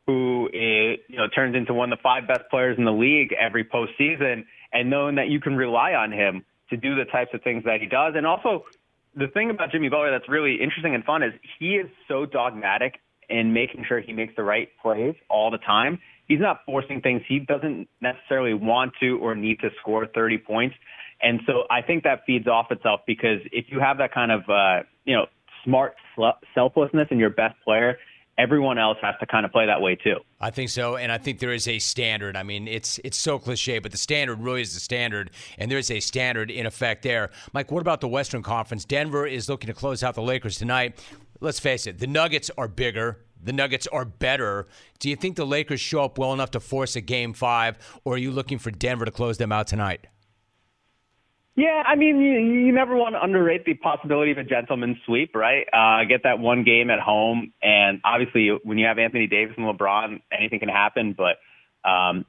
who 0.06 0.48
is, 0.54 1.00
you 1.08 1.18
know 1.18 1.28
turns 1.34 1.56
into 1.56 1.74
one 1.74 1.92
of 1.92 1.98
the 1.98 2.04
five 2.04 2.28
best 2.28 2.44
players 2.52 2.78
in 2.78 2.86
the 2.86 2.92
league 2.92 3.34
every 3.34 3.64
postseason, 3.64 4.46
and 4.72 4.92
knowing 4.92 5.16
that 5.16 5.30
you 5.30 5.40
can 5.40 5.56
rely 5.56 5.94
on 5.94 6.12
him 6.12 6.46
to 6.70 6.78
do 6.78 6.94
the 6.94 7.06
types 7.06 7.32
of 7.34 7.42
things 7.42 7.64
that 7.64 7.82
he 7.82 7.88
does, 7.88 8.14
and 8.16 8.28
also 8.28 8.66
the 9.16 9.28
thing 9.28 9.50
about 9.50 9.72
Jimmy 9.72 9.90
Butler 9.90 10.12
that's 10.12 10.30
really 10.30 10.62
interesting 10.62 10.94
and 10.94 11.04
fun 11.04 11.24
is 11.24 11.34
he 11.58 11.78
is 11.78 11.90
so 12.08 12.28
dogmatic 12.28 13.00
in 13.34 13.52
making 13.52 13.84
sure 13.88 14.00
he 14.00 14.14
makes 14.14 14.36
the 14.36 14.44
right 14.44 14.70
plays 14.82 15.16
all 15.28 15.50
the 15.50 15.58
time. 15.58 16.00
He's 16.28 16.40
not 16.40 16.60
forcing 16.66 17.02
things. 17.02 17.24
He 17.28 17.40
doesn't 17.40 17.90
necessarily 18.00 18.54
want 18.54 18.94
to 19.02 19.18
or 19.18 19.36
need 19.36 19.60
to 19.62 19.70
score 19.82 20.06
30 20.06 20.38
points. 20.38 20.76
And 21.22 21.42
so 21.48 21.64
I 21.72 21.82
think 21.82 22.04
that 22.04 22.22
feeds 22.28 22.48
off 22.48 22.68
itself 22.70 23.02
because 23.08 23.40
if 23.52 23.66
you 23.70 23.80
have 23.80 23.98
that 23.98 24.14
kind 24.14 24.32
of, 24.32 24.42
uh, 24.48 24.84
you 25.06 25.16
know, 25.16 25.26
smart 25.66 25.96
selflessness 26.54 27.08
in 27.10 27.18
your 27.18 27.32
best 27.32 27.56
player, 27.64 27.98
everyone 28.38 28.78
else 28.78 28.98
has 29.02 29.16
to 29.20 29.26
kind 29.26 29.46
of 29.46 29.52
play 29.52 29.66
that 29.66 29.82
way 29.82 29.96
too. 29.96 30.18
I 30.40 30.50
think 30.52 30.70
so, 30.70 30.98
and 30.98 31.12
I 31.12 31.18
think 31.18 31.40
there 31.40 31.54
is 31.54 31.68
a 31.68 31.80
standard. 31.80 32.36
I 32.36 32.44
mean, 32.44 32.68
it's 32.68 33.00
it's 33.04 33.18
so 33.18 33.40
cliche, 33.40 33.80
but 33.80 33.92
the 33.92 33.98
standard 33.98 34.40
really 34.40 34.62
is 34.62 34.74
the 34.74 34.80
standard, 34.80 35.32
and 35.58 35.72
there's 35.72 35.92
a 35.92 36.00
standard 36.00 36.52
in 36.52 36.66
effect 36.66 37.04
there. 37.04 37.30
Mike, 37.54 37.72
what 37.72 37.82
about 37.82 38.02
the 38.02 38.08
Western 38.08 38.44
Conference? 38.44 38.86
Denver 38.86 39.26
is 39.26 39.50
looking 39.50 39.68
to 39.68 39.74
close 39.74 40.04
out 40.04 40.16
the 40.16 40.22
Lakers 40.22 40.58
tonight. 40.58 41.00
Let's 41.44 41.60
face 41.60 41.88
it, 41.88 42.00
the 42.00 42.08
Nuggets 42.08 42.50
are 42.58 42.70
bigger. 42.70 43.20
The 43.44 43.52
Nuggets 43.52 43.86
are 43.88 44.06
better. 44.06 44.66
Do 45.00 45.10
you 45.10 45.18
think 45.18 45.36
the 45.36 45.46
Lakers 45.46 45.82
show 45.82 46.06
up 46.06 46.18
well 46.18 46.32
enough 46.32 46.52
to 46.52 46.62
force 46.62 46.96
a 46.96 47.02
game 47.02 47.34
five, 47.34 47.78
or 48.06 48.14
are 48.14 48.18
you 48.18 48.32
looking 48.32 48.58
for 48.58 48.72
Denver 48.72 49.04
to 49.04 49.12
close 49.12 49.38
them 49.38 49.52
out 49.52 49.68
tonight? 49.68 50.08
Yeah, 51.56 51.84
I 51.86 51.96
mean, 51.96 52.22
you, 52.22 52.32
you 52.66 52.72
never 52.72 52.96
want 52.96 53.16
to 53.16 53.22
underrate 53.22 53.66
the 53.66 53.74
possibility 53.74 54.32
of 54.32 54.38
a 54.38 54.46
gentleman's 54.46 54.96
sweep, 55.06 55.36
right? 55.36 55.68
Uh, 55.74 56.06
get 56.08 56.24
that 56.24 56.40
one 56.40 56.64
game 56.64 56.90
at 56.90 57.02
home, 57.02 57.52
and 57.62 58.00
obviously, 58.06 58.50
when 58.64 58.78
you 58.78 58.88
have 58.88 58.98
Anthony 58.98 59.28
Davis 59.28 59.56
and 59.58 59.66
LeBron, 59.66 60.22
anything 60.32 60.62
can 60.62 60.70
happen. 60.70 61.14
But 61.16 61.88
um, 61.88 62.26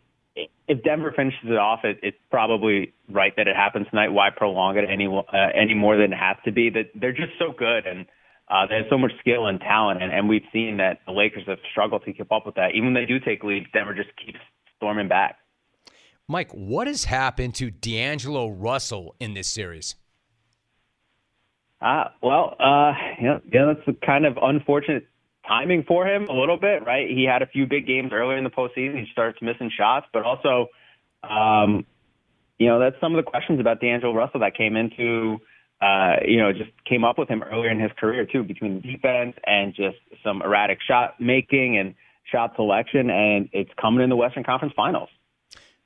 if 0.66 0.82
Denver 0.82 1.12
finishes 1.16 1.44
it 1.44 1.56
off, 1.56 1.84
it, 1.84 2.00
it's 2.02 2.18
probably 2.32 2.92
right 3.08 3.32
that 3.36 3.46
it 3.46 3.54
happens 3.54 3.86
tonight. 3.90 4.08
Why 4.08 4.30
prolong 4.36 4.76
it 4.76 4.84
any 4.90 5.06
uh, 5.06 5.22
any 5.54 5.74
more 5.74 5.96
than 5.96 6.12
it 6.12 6.16
has 6.16 6.36
to 6.46 6.50
be? 6.50 6.68
That 6.70 6.90
they're 6.96 7.12
just 7.12 7.38
so 7.38 7.54
good, 7.56 7.86
and 7.86 8.06
uh, 8.54 8.66
they 8.68 8.76
have 8.76 8.86
so 8.88 8.96
much 8.96 9.10
skill 9.18 9.46
and 9.46 9.58
talent, 9.58 10.00
and, 10.00 10.12
and 10.12 10.28
we've 10.28 10.44
seen 10.52 10.76
that 10.76 11.00
the 11.06 11.12
Lakers 11.12 11.42
have 11.48 11.58
struggled 11.72 12.04
to 12.04 12.12
keep 12.12 12.30
up 12.30 12.46
with 12.46 12.54
that. 12.54 12.70
Even 12.74 12.92
when 12.92 12.94
they 12.94 13.06
do 13.06 13.18
take 13.18 13.42
leads, 13.42 13.66
Denver 13.72 13.94
just 13.94 14.10
keeps 14.24 14.38
storming 14.76 15.08
back. 15.08 15.38
Mike, 16.28 16.52
what 16.52 16.86
has 16.86 17.04
happened 17.04 17.56
to 17.56 17.70
D'Angelo 17.70 18.48
Russell 18.48 19.16
in 19.18 19.34
this 19.34 19.48
series? 19.48 19.96
Uh, 21.80 22.04
well, 22.22 22.56
uh, 22.60 22.92
yeah, 23.20 23.38
yeah, 23.52 23.74
that's 23.74 23.98
kind 24.06 24.24
of 24.24 24.38
unfortunate 24.40 25.08
timing 25.46 25.82
for 25.82 26.06
him 26.06 26.28
a 26.28 26.32
little 26.32 26.56
bit, 26.56 26.86
right? 26.86 27.08
He 27.08 27.24
had 27.24 27.42
a 27.42 27.46
few 27.46 27.66
big 27.66 27.86
games 27.86 28.10
earlier 28.12 28.38
in 28.38 28.44
the 28.44 28.50
postseason. 28.50 29.00
He 29.00 29.06
starts 29.10 29.42
missing 29.42 29.70
shots, 29.76 30.06
but 30.12 30.22
also, 30.22 30.68
um, 31.28 31.84
you 32.58 32.68
know, 32.68 32.78
that's 32.78 32.96
some 33.00 33.14
of 33.14 33.22
the 33.22 33.28
questions 33.28 33.58
about 33.58 33.80
D'Angelo 33.80 34.14
Russell 34.14 34.40
that 34.40 34.56
came 34.56 34.76
into, 34.76 35.38
uh, 35.84 36.16
you 36.26 36.38
know, 36.38 36.52
just 36.52 36.70
came 36.88 37.04
up 37.04 37.18
with 37.18 37.28
him 37.28 37.42
earlier 37.42 37.70
in 37.70 37.80
his 37.80 37.92
career 37.98 38.24
too, 38.24 38.42
between 38.42 38.80
defense 38.80 39.36
and 39.46 39.74
just 39.74 39.96
some 40.24 40.40
erratic 40.42 40.78
shot 40.86 41.20
making 41.20 41.76
and 41.78 41.94
shot 42.30 42.52
selection, 42.56 43.10
and 43.10 43.48
it's 43.52 43.70
coming 43.80 44.02
in 44.02 44.08
the 44.08 44.16
Western 44.16 44.44
Conference 44.44 44.72
Finals 44.74 45.10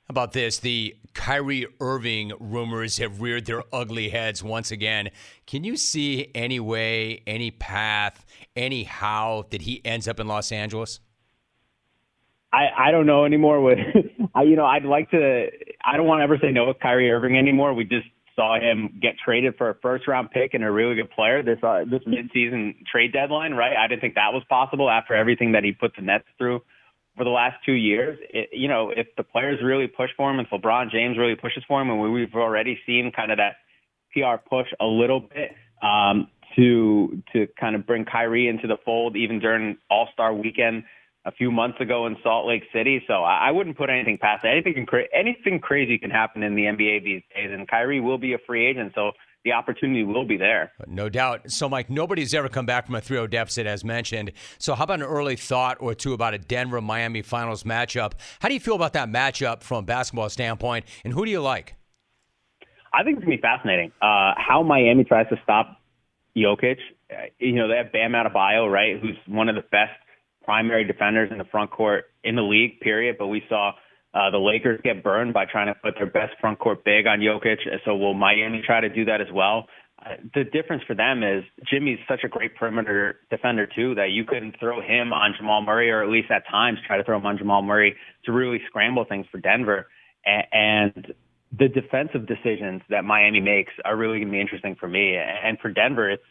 about 0.09 0.33
this? 0.33 0.59
The 0.59 0.95
Kyrie 1.13 1.67
Irving 1.79 2.31
rumors 2.39 2.97
have 2.97 3.21
reared 3.21 3.45
their 3.45 3.63
ugly 3.71 4.09
heads 4.09 4.43
once 4.43 4.71
again. 4.71 5.11
Can 5.45 5.63
you 5.63 5.77
see 5.77 6.31
any 6.33 6.59
way, 6.59 7.21
any 7.27 7.51
path, 7.51 8.25
any 8.55 8.83
how 8.83 9.45
that 9.51 9.61
he 9.61 9.81
ends 9.85 10.07
up 10.07 10.19
in 10.19 10.27
Los 10.27 10.51
Angeles? 10.51 10.99
I, 12.51 12.67
I 12.75 12.91
don't 12.91 13.05
know 13.05 13.25
anymore. 13.25 13.61
With 13.63 13.77
I, 14.33 14.43
you 14.43 14.55
know, 14.55 14.65
I'd 14.65 14.83
like 14.83 15.11
to. 15.11 15.47
I 15.85 15.95
don't 15.95 16.07
want 16.07 16.19
to 16.19 16.23
ever 16.23 16.37
say 16.41 16.51
no 16.51 16.67
with 16.67 16.79
Kyrie 16.79 17.11
Irving 17.11 17.37
anymore. 17.37 17.73
We 17.73 17.83
just 17.83 18.07
saw 18.39 18.59
him 18.59 18.99
get 19.01 19.15
traded 19.23 19.55
for 19.57 19.69
a 19.69 19.75
first 19.75 20.07
round 20.07 20.31
pick 20.31 20.53
and 20.53 20.63
a 20.63 20.71
really 20.71 20.95
good 20.95 21.11
player 21.11 21.43
this 21.43 21.59
uh, 21.61 21.83
this 21.89 22.01
midseason 22.07 22.85
trade 22.85 23.11
deadline. 23.11 23.53
Right? 23.53 23.75
I 23.75 23.87
didn't 23.87 24.01
think 24.01 24.15
that 24.15 24.31
was 24.31 24.43
possible 24.47 24.89
after 24.89 25.13
everything 25.13 25.51
that 25.51 25.63
he 25.63 25.73
put 25.73 25.95
the 25.95 26.01
Nets 26.01 26.25
through 26.37 26.61
for 27.19 27.25
the 27.25 27.29
last 27.29 27.57
two 27.65 27.73
years, 27.73 28.17
it, 28.29 28.49
you 28.53 28.69
know, 28.69 28.91
if 28.95 29.07
the 29.17 29.23
players 29.23 29.59
really 29.61 29.87
push 29.87 30.09
for 30.15 30.31
him, 30.31 30.39
if 30.39 30.47
LeBron 30.51 30.89
James 30.89 31.17
really 31.17 31.35
pushes 31.35 31.63
for 31.67 31.81
him, 31.81 31.89
and 31.89 32.13
we've 32.13 32.33
already 32.33 32.79
seen 32.85 33.11
kind 33.13 33.29
of 33.29 33.37
that 33.39 33.57
PR 34.13 34.41
push 34.49 34.67
a 34.79 34.85
little 34.85 35.19
bit 35.19 35.51
um, 35.83 36.29
to 36.55 37.21
to 37.33 37.47
kind 37.59 37.75
of 37.75 37.85
bring 37.85 38.05
Kyrie 38.05 38.47
into 38.47 38.67
the 38.67 38.77
fold, 38.85 39.17
even 39.17 39.39
during 39.39 39.77
All 39.89 40.07
Star 40.13 40.33
Weekend 40.33 40.85
a 41.25 41.31
few 41.31 41.51
months 41.51 41.79
ago 41.81 42.07
in 42.07 42.15
Salt 42.23 42.47
Lake 42.47 42.63
City. 42.73 43.03
So 43.07 43.23
I, 43.23 43.47
I 43.47 43.51
wouldn't 43.51 43.77
put 43.77 43.89
anything 43.89 44.17
past 44.17 44.45
it. 44.45 44.49
Anything 44.49 44.85
can, 44.85 45.03
anything 45.13 45.59
crazy 45.59 45.97
can 45.97 46.09
happen 46.09 46.43
in 46.43 46.55
the 46.55 46.63
NBA 46.63 47.03
these 47.03 47.21
days, 47.35 47.51
and 47.51 47.67
Kyrie 47.67 47.99
will 47.99 48.17
be 48.17 48.33
a 48.33 48.37
free 48.45 48.65
agent. 48.65 48.93
So 48.95 49.11
the 49.45 49.53
opportunity 49.53 50.03
will 50.03 50.25
be 50.25 50.37
there. 50.37 50.71
No 50.87 51.07
doubt. 51.07 51.49
So, 51.51 51.69
Mike, 51.69 51.89
nobody's 51.89 52.33
ever 52.33 52.49
come 52.49 52.65
back 52.65 52.85
from 52.85 52.95
a 52.95 53.01
3 53.01 53.17
0 53.17 53.27
deficit, 53.27 53.67
as 53.67 53.83
mentioned. 53.83 54.31
So, 54.57 54.75
how 54.75 54.83
about 54.83 54.99
an 54.99 55.05
early 55.05 55.35
thought 55.35 55.77
or 55.79 55.93
two 55.93 56.13
about 56.13 56.33
a 56.33 56.37
Denver 56.37 56.81
Miami 56.81 57.21
finals 57.21 57.63
matchup? 57.63 58.13
How 58.39 58.47
do 58.47 58.53
you 58.53 58.59
feel 58.59 58.75
about 58.75 58.93
that 58.93 59.09
matchup 59.09 59.63
from 59.63 59.77
a 59.77 59.81
basketball 59.83 60.29
standpoint, 60.29 60.85
and 61.03 61.13
who 61.13 61.25
do 61.25 61.31
you 61.31 61.41
like? 61.41 61.75
I 62.93 63.03
think 63.03 63.17
it's 63.17 63.25
going 63.25 63.37
to 63.37 63.41
be 63.41 63.41
fascinating. 63.41 63.91
Uh, 64.01 64.33
how 64.35 64.63
Miami 64.63 65.03
tries 65.03 65.29
to 65.29 65.39
stop 65.43 65.79
Jokic. 66.35 66.77
Uh, 67.11 67.25
you 67.39 67.53
know, 67.53 67.67
they 67.67 67.77
have 67.77 67.91
Bam 67.91 68.11
Adebayo, 68.11 68.69
right, 68.69 68.99
who's 68.99 69.17
one 69.27 69.47
of 69.47 69.55
the 69.55 69.61
best 69.61 69.93
primary 70.49 70.83
defenders 70.83 71.29
in 71.31 71.37
the 71.37 71.45
front 71.45 71.69
court 71.69 72.05
in 72.23 72.35
the 72.35 72.41
league, 72.41 72.79
period. 72.79 73.17
But 73.19 73.27
we 73.27 73.43
saw 73.47 73.73
uh, 74.15 74.31
the 74.31 74.39
Lakers 74.39 74.81
get 74.83 75.03
burned 75.03 75.31
by 75.31 75.45
trying 75.45 75.67
to 75.67 75.75
put 75.75 75.93
their 75.95 76.07
best 76.09 76.33
front 76.41 76.57
court 76.57 76.83
big 76.83 77.05
on 77.05 77.19
Jokic. 77.19 77.59
So 77.85 77.95
will 77.95 78.15
Miami 78.15 78.63
try 78.65 78.81
to 78.81 78.89
do 78.89 79.05
that 79.05 79.21
as 79.21 79.27
well? 79.31 79.67
Uh, 80.03 80.15
the 80.33 80.43
difference 80.45 80.81
for 80.87 80.95
them 80.95 81.21
is 81.21 81.43
Jimmy's 81.69 81.99
such 82.07 82.21
a 82.23 82.27
great 82.27 82.55
perimeter 82.55 83.19
defender 83.29 83.67
too 83.67 83.93
that 83.93 84.09
you 84.09 84.25
can 84.25 84.51
throw 84.59 84.81
him 84.81 85.13
on 85.13 85.35
Jamal 85.37 85.61
Murray, 85.61 85.91
or 85.91 86.01
at 86.01 86.09
least 86.09 86.31
at 86.31 86.47
times 86.49 86.79
try 86.87 86.97
to 86.97 87.03
throw 87.03 87.17
him 87.17 87.27
on 87.27 87.37
Jamal 87.37 87.61
Murray 87.61 87.95
to 88.25 88.31
really 88.31 88.59
scramble 88.65 89.05
things 89.05 89.27
for 89.31 89.37
Denver. 89.37 89.85
And, 90.25 90.47
and 90.51 91.13
the 91.55 91.67
defensive 91.67 92.25
decisions 92.25 92.81
that 92.89 93.03
Miami 93.03 93.39
makes 93.39 93.73
are 93.85 93.95
really 93.95 94.17
going 94.17 94.29
to 94.29 94.31
be 94.31 94.41
interesting 94.41 94.75
for 94.79 94.87
me. 94.87 95.15
And 95.15 95.59
for 95.59 95.69
Denver, 95.69 96.09
it's 96.09 96.23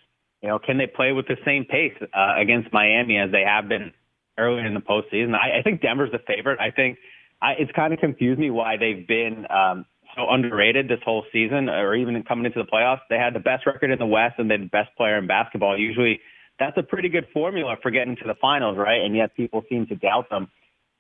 you 0.43 0.49
know 0.49 0.59
can 0.59 0.77
they 0.77 0.89
play 0.89 1.13
with 1.13 1.29
the 1.29 1.37
same 1.45 1.65
pace 1.65 1.95
uh, 2.03 2.35
against 2.37 2.73
Miami 2.73 3.17
as 3.17 3.31
they 3.31 3.45
have 3.47 3.69
been 3.69 3.93
earlier 4.39 4.67
in 4.67 4.75
the 4.75 4.81
postseason? 4.81 5.35
I, 5.35 5.59
I 5.59 5.63
think 5.63 5.83
Denver's 5.83 6.13
the 6.13 6.21
favorite. 6.27 6.59
I 6.61 6.71
think 6.71 6.99
I, 7.43 7.53
it's 7.59 7.73
kind 7.73 7.93
of 7.93 7.99
confused 7.99 8.41
me 8.41 8.51
why 8.51 8.77
they've 8.77 9.07
been 9.07 9.47
um, 9.51 9.85
so 10.17 10.29
underrated 10.31 10.89
this 10.89 11.01
whole 11.05 11.25
season, 11.33 11.69
or 11.69 11.95
even 11.95 12.23
coming 12.25 12.47
into 12.47 12.63
the 12.63 12.69
playoffs. 12.71 13.01
They 13.11 13.17
had 13.17 13.35
the 13.35 13.41
best 13.41 13.67
record 13.67 13.91
in 13.91 13.99
the 13.99 14.07
West 14.07 14.35
and 14.39 14.51
they 14.51 14.55
had 14.55 14.63
the 14.63 14.67
best 14.67 14.91
player 14.97 15.19
in 15.19 15.27
basketball. 15.27 15.79
Usually, 15.79 16.21
that's 16.59 16.77
a 16.77 16.83
pretty 16.83 17.09
good 17.09 17.27
formula 17.33 17.77
for 17.83 17.91
getting 17.91 18.17
to 18.17 18.25
the 18.27 18.35
finals, 18.41 18.77
right? 18.77 19.01
And 19.03 19.15
yet 19.15 19.37
people 19.37 19.63
seem 19.69 19.87
to 19.87 19.95
doubt 19.95 20.31
them. 20.31 20.49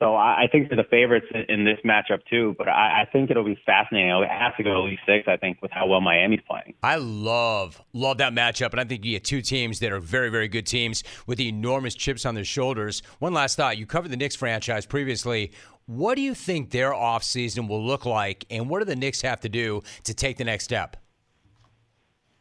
So 0.01 0.15
I, 0.15 0.45
I 0.45 0.47
think 0.51 0.69
they're 0.69 0.77
the 0.77 0.89
favorites 0.89 1.27
in, 1.35 1.43
in 1.49 1.65
this 1.65 1.79
matchup 1.85 2.21
too. 2.31 2.55
But 2.57 2.69
I, 2.69 3.03
I 3.03 3.09
think 3.11 3.31
it'll 3.31 3.45
be 3.45 3.59
fascinating. 3.67 4.11
It 4.11 4.31
has 4.31 4.53
to 4.57 4.63
go 4.63 4.75
to 4.75 4.81
at 4.81 4.85
least 4.85 5.03
six, 5.07 5.27
I 5.27 5.37
think, 5.37 5.61
with 5.61 5.73
how 5.73 5.87
well 5.87 6.01
Miami's 6.01 6.41
playing. 6.49 6.75
I 6.83 6.97
love 6.97 7.83
love 7.93 8.19
that 8.19 8.33
matchup, 8.33 8.71
and 8.71 8.81
I 8.81 8.85
think 8.85 9.05
you 9.05 9.13
get 9.13 9.25
two 9.25 9.43
teams 9.43 9.81
that 9.81 9.91
are 9.91 10.01
very 10.01 10.31
very 10.31 10.49
good 10.49 10.67
teams 10.67 11.03
with 11.27 11.41
enormous 11.41 11.95
chips 11.95 12.25
on 12.25 12.35
their 12.35 12.45
shoulders. 12.45 13.03
One 13.19 13.35
last 13.35 13.57
thought: 13.57 13.77
you 13.77 13.87
covered 13.87 14.11
the 14.11 14.17
Knicks 14.17 14.37
franchise 14.37 14.87
previously. 14.87 15.53
What 15.87 16.17
do 16.17 16.21
you 16.21 16.35
think 16.35 16.71
their 16.71 16.93
offseason 16.93 17.67
will 17.67 17.85
look 17.85 18.05
like, 18.05 18.45
and 18.51 18.69
what 18.69 18.81
do 18.81 18.85
the 18.85 18.97
Knicks 18.97 19.23
have 19.23 19.41
to 19.41 19.49
do 19.49 19.83
to 20.05 20.15
take 20.15 20.37
the 20.37 20.45
next 20.45 20.65
step? 20.65 20.97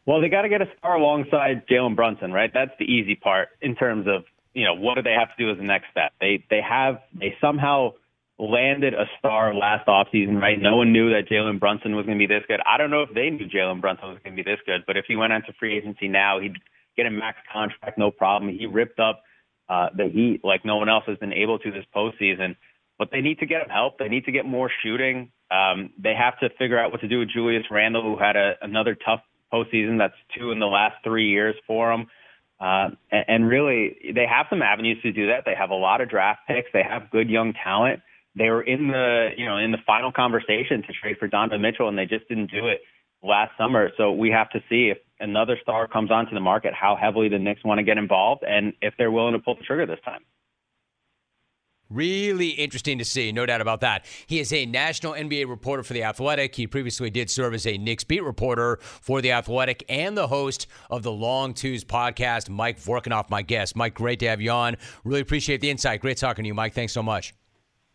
Well, 0.04 0.20
they 0.20 0.28
got 0.28 0.42
to 0.42 0.48
get 0.48 0.62
a 0.62 0.68
star 0.78 0.96
alongside 0.96 1.66
Jalen 1.66 1.96
Brunson, 1.96 2.32
right? 2.32 2.50
That's 2.52 2.70
the 2.78 2.84
easy 2.84 3.14
part 3.14 3.48
in 3.60 3.74
terms 3.74 4.06
of 4.06 4.24
you 4.58 4.64
know 4.64 4.74
what 4.74 4.96
do 4.96 5.02
they 5.02 5.14
have 5.18 5.28
to 5.36 5.42
do 5.42 5.50
as 5.50 5.56
the 5.58 5.64
next 5.64 5.86
step. 5.90 6.12
They 6.20 6.44
they 6.50 6.60
have 6.60 6.98
they 7.14 7.34
somehow 7.40 7.92
landed 8.38 8.94
a 8.94 9.04
star 9.18 9.54
last 9.54 9.86
offseason, 9.86 10.40
right? 10.40 10.60
No 10.60 10.76
one 10.76 10.92
knew 10.92 11.10
that 11.10 11.28
Jalen 11.28 11.58
Brunson 11.58 11.96
was 11.96 12.06
going 12.06 12.18
to 12.18 12.26
be 12.26 12.32
this 12.32 12.44
good. 12.46 12.60
I 12.66 12.76
don't 12.78 12.90
know 12.90 13.02
if 13.02 13.12
they 13.12 13.30
knew 13.30 13.46
Jalen 13.46 13.80
Brunson 13.80 14.08
was 14.08 14.18
going 14.22 14.36
to 14.36 14.42
be 14.42 14.48
this 14.48 14.60
good, 14.64 14.82
but 14.86 14.96
if 14.96 15.06
he 15.08 15.16
went 15.16 15.32
into 15.32 15.52
free 15.58 15.76
agency 15.76 16.06
now, 16.08 16.38
he'd 16.40 16.54
get 16.96 17.06
a 17.06 17.10
max 17.10 17.38
contract, 17.52 17.98
no 17.98 18.10
problem. 18.10 18.56
He 18.56 18.66
ripped 18.66 19.00
up 19.00 19.22
uh, 19.68 19.88
the 19.96 20.08
Heat 20.08 20.40
like 20.44 20.64
no 20.64 20.76
one 20.76 20.88
else 20.88 21.04
has 21.06 21.18
been 21.18 21.32
able 21.32 21.58
to 21.58 21.70
this 21.70 21.84
postseason. 21.94 22.56
But 22.98 23.10
they 23.12 23.20
need 23.20 23.38
to 23.38 23.46
get 23.46 23.62
him 23.62 23.68
help. 23.68 23.98
They 23.98 24.08
need 24.08 24.24
to 24.24 24.32
get 24.32 24.44
more 24.44 24.70
shooting. 24.82 25.30
Um, 25.50 25.90
they 25.98 26.14
have 26.14 26.38
to 26.40 26.48
figure 26.58 26.78
out 26.78 26.90
what 26.90 27.00
to 27.00 27.08
do 27.08 27.20
with 27.20 27.30
Julius 27.30 27.64
Randle, 27.70 28.02
who 28.02 28.18
had 28.18 28.36
a, 28.36 28.54
another 28.60 28.96
tough 28.96 29.20
postseason. 29.52 29.98
That's 29.98 30.14
two 30.36 30.50
in 30.50 30.58
the 30.58 30.66
last 30.66 30.96
three 31.04 31.28
years 31.28 31.54
for 31.66 31.92
him. 31.92 32.06
Uh, 32.60 32.90
and, 33.12 33.48
really, 33.48 34.12
they 34.14 34.26
have 34.26 34.46
some 34.50 34.62
avenues 34.62 34.98
to 35.02 35.12
do 35.12 35.28
that. 35.28 35.44
They 35.46 35.54
have 35.54 35.70
a 35.70 35.74
lot 35.74 36.00
of 36.00 36.10
draft 36.10 36.40
picks. 36.48 36.68
They 36.72 36.82
have 36.82 37.10
good 37.10 37.30
young 37.30 37.52
talent. 37.52 38.00
They 38.36 38.50
were 38.50 38.62
in 38.62 38.88
the, 38.88 39.30
you 39.36 39.46
know, 39.46 39.58
in 39.58 39.70
the 39.70 39.78
final 39.86 40.12
conversation 40.12 40.82
to 40.82 40.92
trade 40.92 41.16
for 41.18 41.28
Donovan 41.28 41.62
Mitchell, 41.62 41.88
and 41.88 41.96
they 41.96 42.06
just 42.06 42.28
didn't 42.28 42.50
do 42.50 42.66
it 42.66 42.80
last 43.22 43.52
summer. 43.56 43.90
So 43.96 44.12
we 44.12 44.30
have 44.30 44.50
to 44.50 44.60
see 44.68 44.90
if 44.90 44.98
another 45.20 45.56
star 45.62 45.88
comes 45.88 46.10
onto 46.10 46.34
the 46.34 46.40
market, 46.40 46.74
how 46.74 46.96
heavily 47.00 47.28
the 47.28 47.38
Knicks 47.38 47.64
want 47.64 47.78
to 47.78 47.84
get 47.84 47.98
involved, 47.98 48.44
and 48.46 48.72
if 48.82 48.94
they're 48.98 49.10
willing 49.10 49.32
to 49.32 49.38
pull 49.38 49.54
the 49.56 49.64
trigger 49.64 49.86
this 49.86 50.00
time. 50.04 50.20
Really 51.90 52.50
interesting 52.50 52.98
to 52.98 53.04
see, 53.04 53.32
no 53.32 53.46
doubt 53.46 53.62
about 53.62 53.80
that. 53.80 54.04
He 54.26 54.40
is 54.40 54.52
a 54.52 54.66
national 54.66 55.14
NBA 55.14 55.48
reporter 55.48 55.82
for 55.82 55.94
The 55.94 56.02
Athletic. 56.02 56.54
He 56.54 56.66
previously 56.66 57.08
did 57.08 57.30
serve 57.30 57.54
as 57.54 57.66
a 57.66 57.78
Knicks 57.78 58.04
beat 58.04 58.22
reporter 58.22 58.78
for 58.82 59.22
The 59.22 59.32
Athletic 59.32 59.84
and 59.88 60.14
the 60.14 60.26
host 60.26 60.66
of 60.90 61.02
the 61.02 61.12
Long 61.12 61.54
Twos 61.54 61.84
podcast. 61.84 62.50
Mike 62.50 62.78
Vorkunov, 62.78 63.30
my 63.30 63.40
guest. 63.40 63.74
Mike, 63.74 63.94
great 63.94 64.18
to 64.20 64.28
have 64.28 64.40
you 64.40 64.50
on. 64.50 64.76
Really 65.04 65.22
appreciate 65.22 65.62
the 65.62 65.70
insight. 65.70 66.02
Great 66.02 66.18
talking 66.18 66.42
to 66.42 66.46
you, 66.46 66.54
Mike. 66.54 66.74
Thanks 66.74 66.92
so 66.92 67.02
much. 67.02 67.34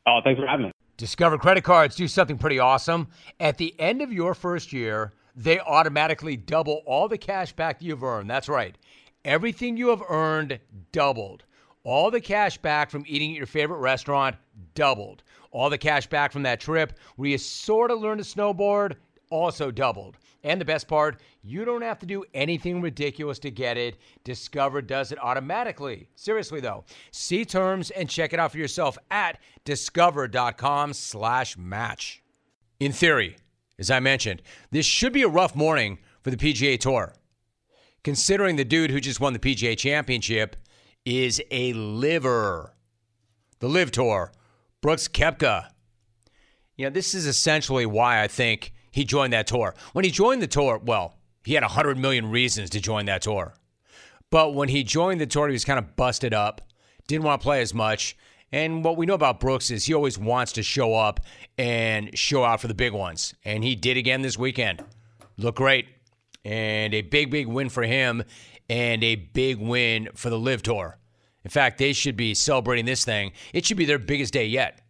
Oh, 0.07 0.21
thanks 0.23 0.41
for 0.41 0.47
having 0.47 0.65
me. 0.67 0.71
Discover 0.97 1.37
credit 1.37 1.63
cards 1.63 1.95
do 1.95 2.07
something 2.07 2.39
pretty 2.39 2.57
awesome. 2.57 3.09
At 3.39 3.59
the 3.59 3.79
end 3.79 4.01
of 4.01 4.11
your 4.11 4.33
first 4.33 4.73
year, 4.73 5.13
they 5.35 5.59
automatically 5.59 6.35
double 6.35 6.81
all 6.87 7.07
the 7.07 7.17
cash 7.17 7.53
back 7.53 7.81
you've 7.81 8.03
earned. 8.03 8.29
That's 8.29 8.49
right. 8.49 8.75
Everything 9.23 9.77
you 9.77 9.89
have 9.89 10.01
earned 10.09 10.59
doubled. 10.91 11.43
All 11.83 12.09
the 12.09 12.21
cash 12.21 12.57
back 12.57 12.89
from 12.89 13.03
eating 13.07 13.31
at 13.31 13.37
your 13.37 13.45
favorite 13.45 13.79
restaurant 13.79 14.37
doubled. 14.73 15.23
All 15.51 15.69
the 15.69 15.77
cash 15.77 16.07
back 16.07 16.31
from 16.31 16.43
that 16.43 16.61
trip 16.61 16.97
where 17.17 17.29
you 17.29 17.37
sort 17.37 17.91
of 17.91 17.99
learned 17.99 18.23
to 18.23 18.29
snowboard 18.29 18.95
also 19.29 19.69
doubled. 19.69 20.15
And 20.45 20.61
the 20.61 20.65
best 20.65 20.87
part, 20.87 21.19
you 21.41 21.65
don't 21.65 21.81
have 21.81 21.99
to 21.99 22.05
do 22.05 22.23
anything 22.33 22.81
ridiculous 22.81 23.39
to 23.39 23.51
get 23.51 23.77
it. 23.77 23.97
Discover 24.23 24.83
does 24.83 25.11
it 25.11 25.19
automatically. 25.21 26.07
Seriously 26.15 26.61
though, 26.61 26.85
see 27.11 27.43
terms 27.45 27.91
and 27.91 28.09
check 28.09 28.33
it 28.33 28.39
out 28.39 28.51
for 28.51 28.57
yourself 28.57 28.97
at 29.11 29.39
discover.com/match. 29.65 32.23
In 32.79 32.91
theory, 32.91 33.37
as 33.79 33.89
I 33.91 33.99
mentioned, 33.99 34.41
this 34.71 34.85
should 34.85 35.13
be 35.13 35.23
a 35.23 35.27
rough 35.27 35.55
morning 35.55 35.97
for 36.21 36.31
the 36.31 36.37
PGA 36.37 36.79
Tour. 36.79 37.13
Considering 38.03 38.57
the 38.57 38.65
dude 38.65 38.91
who 38.91 38.99
just 38.99 39.21
won 39.21 39.33
the 39.33 39.39
PGA 39.39 39.77
Championship 39.77 40.55
is 41.05 41.41
a 41.51 41.73
liver. 41.73 42.75
The 43.59 43.69
LIV 43.69 43.91
Tour, 43.91 44.31
Brooks 44.81 45.07
Koepka. 45.07 45.69
You 46.75 46.85
know, 46.85 46.89
this 46.89 47.13
is 47.13 47.25
essentially 47.25 47.85
why 47.85 48.21
I 48.21 48.27
think 48.27 48.73
he 48.91 49.05
joined 49.05 49.33
that 49.33 49.47
tour. 49.47 49.75
When 49.93 50.05
he 50.05 50.11
joined 50.11 50.41
the 50.41 50.47
tour, 50.47 50.79
well, 50.83 51.17
he 51.45 51.53
had 51.53 51.63
100 51.63 51.97
million 51.97 52.29
reasons 52.29 52.69
to 52.71 52.79
join 52.79 53.05
that 53.05 53.21
tour. 53.21 53.53
But 54.29 54.55
when 54.55 54.69
he 54.69 54.83
joined 54.83 55.21
the 55.21 55.27
tour, 55.27 55.47
he 55.47 55.53
was 55.53 55.65
kind 55.65 55.79
of 55.79 55.95
busted 55.95 56.33
up, 56.33 56.61
didn't 57.07 57.23
want 57.23 57.41
to 57.41 57.43
play 57.43 57.61
as 57.61 57.73
much. 57.73 58.17
And 58.51 58.83
what 58.83 58.97
we 58.97 59.05
know 59.05 59.13
about 59.13 59.39
Brooks 59.39 59.71
is 59.71 59.85
he 59.85 59.93
always 59.93 60.17
wants 60.17 60.51
to 60.53 60.63
show 60.63 60.95
up 60.95 61.19
and 61.57 62.17
show 62.17 62.43
out 62.43 62.61
for 62.61 62.67
the 62.67 62.73
big 62.73 62.93
ones. 62.93 63.33
And 63.43 63.63
he 63.63 63.75
did 63.75 63.97
again 63.97 64.21
this 64.21 64.37
weekend. 64.37 64.83
Look 65.37 65.55
great. 65.55 65.87
And 66.45 66.93
a 66.93 67.01
big, 67.01 67.31
big 67.31 67.47
win 67.47 67.69
for 67.69 67.83
him 67.83 68.23
and 68.69 69.03
a 69.03 69.15
big 69.15 69.57
win 69.57 70.09
for 70.15 70.29
the 70.29 70.39
LIV 70.39 70.63
Tour. 70.63 70.97
In 71.43 71.49
fact, 71.49 71.77
they 71.77 71.93
should 71.93 72.15
be 72.15 72.33
celebrating 72.33 72.85
this 72.85 73.03
thing. 73.03 73.33
It 73.53 73.65
should 73.65 73.77
be 73.77 73.85
their 73.85 73.99
biggest 73.99 74.33
day 74.33 74.45
yet. 74.45 74.81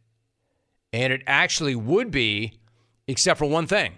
And 0.91 1.12
it 1.12 1.23
actually 1.25 1.75
would 1.75 2.12
be, 2.12 2.59
except 3.07 3.39
for 3.39 3.45
one 3.45 3.65
thing. 3.65 3.93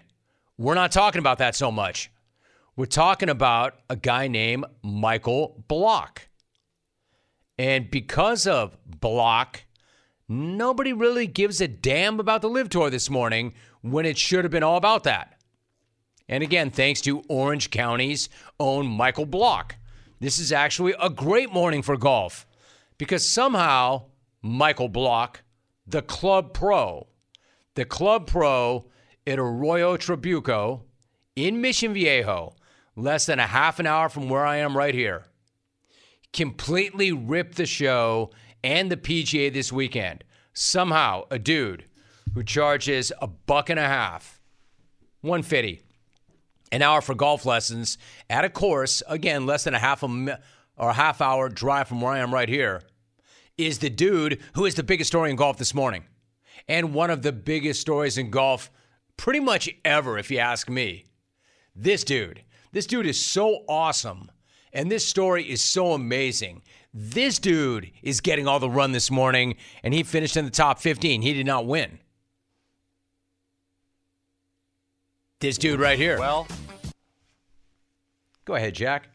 We're 0.57 0.75
not 0.75 0.91
talking 0.91 1.19
about 1.19 1.39
that 1.39 1.55
so 1.55 1.69
much. 1.71 2.09
We're 2.77 2.85
talking 2.85 3.29
about 3.29 3.75
a 3.89 3.95
guy 3.95 4.27
named 4.27 4.65
Michael 4.81 5.63
Block. 5.67 6.27
And 7.57 7.89
because 7.89 8.47
of 8.47 8.77
Block, 8.85 9.63
nobody 10.27 10.93
really 10.93 11.27
gives 11.27 11.61
a 11.61 11.67
damn 11.67 12.19
about 12.19 12.41
the 12.41 12.49
LIV 12.49 12.69
Tour 12.69 12.89
this 12.89 13.09
morning 13.09 13.53
when 13.81 14.05
it 14.05 14.17
should 14.17 14.43
have 14.43 14.51
been 14.51 14.63
all 14.63 14.77
about 14.77 15.03
that. 15.03 15.34
And 16.27 16.41
again, 16.43 16.71
thanks 16.71 17.01
to 17.01 17.21
Orange 17.27 17.69
County's 17.69 18.29
own 18.59 18.87
Michael 18.87 19.25
Block. 19.25 19.75
This 20.19 20.39
is 20.39 20.51
actually 20.51 20.95
a 20.99 21.09
great 21.09 21.51
morning 21.51 21.81
for 21.81 21.97
golf 21.97 22.47
because 22.97 23.27
somehow 23.27 24.05
Michael 24.41 24.89
Block, 24.89 25.43
the 25.85 26.01
club 26.01 26.53
pro, 26.53 27.07
the 27.75 27.85
club 27.85 28.25
pro 28.25 28.85
at 29.27 29.37
Arroyo 29.37 29.97
Trabuco 29.97 30.81
in 31.35 31.61
Mission 31.61 31.93
Viejo, 31.93 32.55
less 32.95 33.25
than 33.25 33.39
a 33.39 33.47
half 33.47 33.79
an 33.79 33.85
hour 33.85 34.09
from 34.09 34.29
where 34.29 34.45
I 34.45 34.57
am 34.57 34.75
right 34.75 34.95
here, 34.95 35.25
completely 36.33 37.11
ripped 37.11 37.55
the 37.55 37.65
show 37.65 38.31
and 38.63 38.91
the 38.91 38.97
PGA 38.97 39.53
this 39.53 39.71
weekend. 39.71 40.23
Somehow, 40.53 41.23
a 41.29 41.37
dude 41.37 41.85
who 42.33 42.43
charges 42.43 43.11
a 43.21 43.27
buck 43.27 43.69
and 43.69 43.79
a 43.79 43.87
half, 43.87 44.41
150 45.21 45.84
an 46.71 46.81
hour 46.81 47.01
for 47.01 47.15
golf 47.15 47.45
lessons 47.45 47.97
at 48.29 48.45
a 48.45 48.49
course, 48.49 49.03
again, 49.07 49.45
less 49.45 49.63
than 49.63 49.73
a 49.73 49.79
half 49.79 50.03
a 50.03 50.39
or 50.77 50.89
a 50.89 50.93
half 50.93 51.21
hour 51.21 51.49
drive 51.49 51.87
from 51.87 52.01
where 52.01 52.13
I 52.13 52.19
am 52.19 52.33
right 52.33 52.49
here, 52.49 52.83
is 53.57 53.79
the 53.79 53.89
dude 53.89 54.41
who 54.53 54.65
is 54.65 54.75
the 54.75 54.83
biggest 54.83 55.09
story 55.09 55.29
in 55.29 55.35
golf 55.35 55.57
this 55.57 55.73
morning. 55.73 56.03
And 56.67 56.93
one 56.93 57.09
of 57.09 57.21
the 57.21 57.31
biggest 57.31 57.81
stories 57.81 58.17
in 58.17 58.29
golf 58.29 58.69
pretty 59.17 59.39
much 59.39 59.69
ever, 59.83 60.17
if 60.17 60.31
you 60.31 60.39
ask 60.39 60.69
me. 60.69 61.05
This 61.75 62.03
dude, 62.03 62.43
this 62.71 62.85
dude 62.85 63.05
is 63.05 63.19
so 63.19 63.63
awesome. 63.67 64.31
And 64.73 64.91
this 64.91 65.05
story 65.05 65.43
is 65.43 65.63
so 65.63 65.93
amazing. 65.93 66.61
This 66.93 67.39
dude 67.39 67.91
is 68.03 68.19
getting 68.19 68.47
all 68.47 68.59
the 68.59 68.69
run 68.69 68.91
this 68.91 69.09
morning, 69.09 69.55
and 69.83 69.93
he 69.93 70.03
finished 70.03 70.35
in 70.35 70.45
the 70.45 70.51
top 70.51 70.79
15. 70.79 71.21
He 71.21 71.33
did 71.33 71.45
not 71.45 71.65
win. 71.65 71.99
This 75.45 75.59
dude 75.59 75.79
right 75.79 75.99
here. 75.99 76.17
Well, 76.17 76.47
go 78.45 78.55
ahead, 78.55 78.73
Jack. 78.73 79.09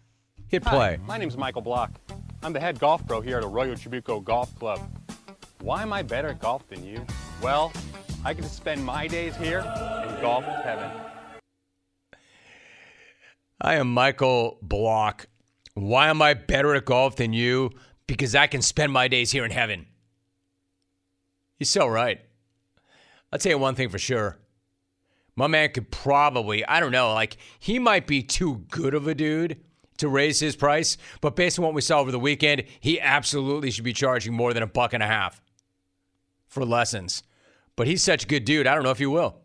Hit 0.46 0.62
hi, 0.62 0.70
play. 0.70 0.98
my 1.04 1.18
name's 1.18 1.36
Michael 1.36 1.60
Block. 1.60 1.90
I'm 2.44 2.52
the 2.52 2.60
head 2.60 2.78
golf 2.78 3.04
pro 3.04 3.20
here 3.20 3.38
at 3.38 3.42
Arroyo 3.42 3.74
Trabuco 3.74 4.22
Golf 4.22 4.56
Club. 4.56 4.80
Why 5.60 5.82
am 5.82 5.92
I 5.92 6.02
better 6.02 6.28
at 6.28 6.38
golf 6.38 6.68
than 6.68 6.86
you? 6.86 7.04
Well, 7.42 7.72
I 8.24 8.32
get 8.32 8.44
to 8.44 8.48
spend 8.48 8.84
my 8.84 9.08
days 9.08 9.34
here 9.34 9.58
in 9.58 10.20
golf 10.22 10.44
heaven. 10.44 10.88
I 13.60 13.74
am 13.74 13.92
Michael 13.92 14.58
Block. 14.62 15.26
Why 15.74 16.10
am 16.10 16.22
I 16.22 16.34
better 16.34 16.76
at 16.76 16.84
golf 16.84 17.16
than 17.16 17.32
you? 17.32 17.72
Because 18.06 18.36
I 18.36 18.46
can 18.46 18.62
spend 18.62 18.92
my 18.92 19.08
days 19.08 19.32
here 19.32 19.44
in 19.44 19.50
heaven. 19.50 19.86
He's 21.58 21.70
so 21.70 21.88
right. 21.88 22.20
I'll 23.32 23.40
tell 23.40 23.50
you 23.50 23.58
one 23.58 23.74
thing 23.74 23.88
for 23.88 23.98
sure. 23.98 24.39
My 25.40 25.46
man 25.46 25.70
could 25.70 25.90
probably, 25.90 26.66
I 26.66 26.80
don't 26.80 26.92
know, 26.92 27.14
like 27.14 27.38
he 27.58 27.78
might 27.78 28.06
be 28.06 28.22
too 28.22 28.66
good 28.70 28.92
of 28.92 29.08
a 29.08 29.14
dude 29.14 29.58
to 29.96 30.06
raise 30.06 30.38
his 30.38 30.54
price, 30.54 30.98
but 31.22 31.34
based 31.34 31.58
on 31.58 31.64
what 31.64 31.72
we 31.72 31.80
saw 31.80 31.98
over 31.98 32.12
the 32.12 32.18
weekend, 32.18 32.64
he 32.78 33.00
absolutely 33.00 33.70
should 33.70 33.84
be 33.84 33.94
charging 33.94 34.34
more 34.34 34.52
than 34.52 34.62
a 34.62 34.66
buck 34.66 34.92
and 34.92 35.02
a 35.02 35.06
half 35.06 35.40
for 36.46 36.62
lessons. 36.62 37.22
But 37.74 37.86
he's 37.86 38.02
such 38.02 38.24
a 38.24 38.26
good 38.26 38.44
dude, 38.44 38.66
I 38.66 38.74
don't 38.74 38.84
know 38.84 38.90
if 38.90 38.98
he 38.98 39.06
will. 39.06 39.40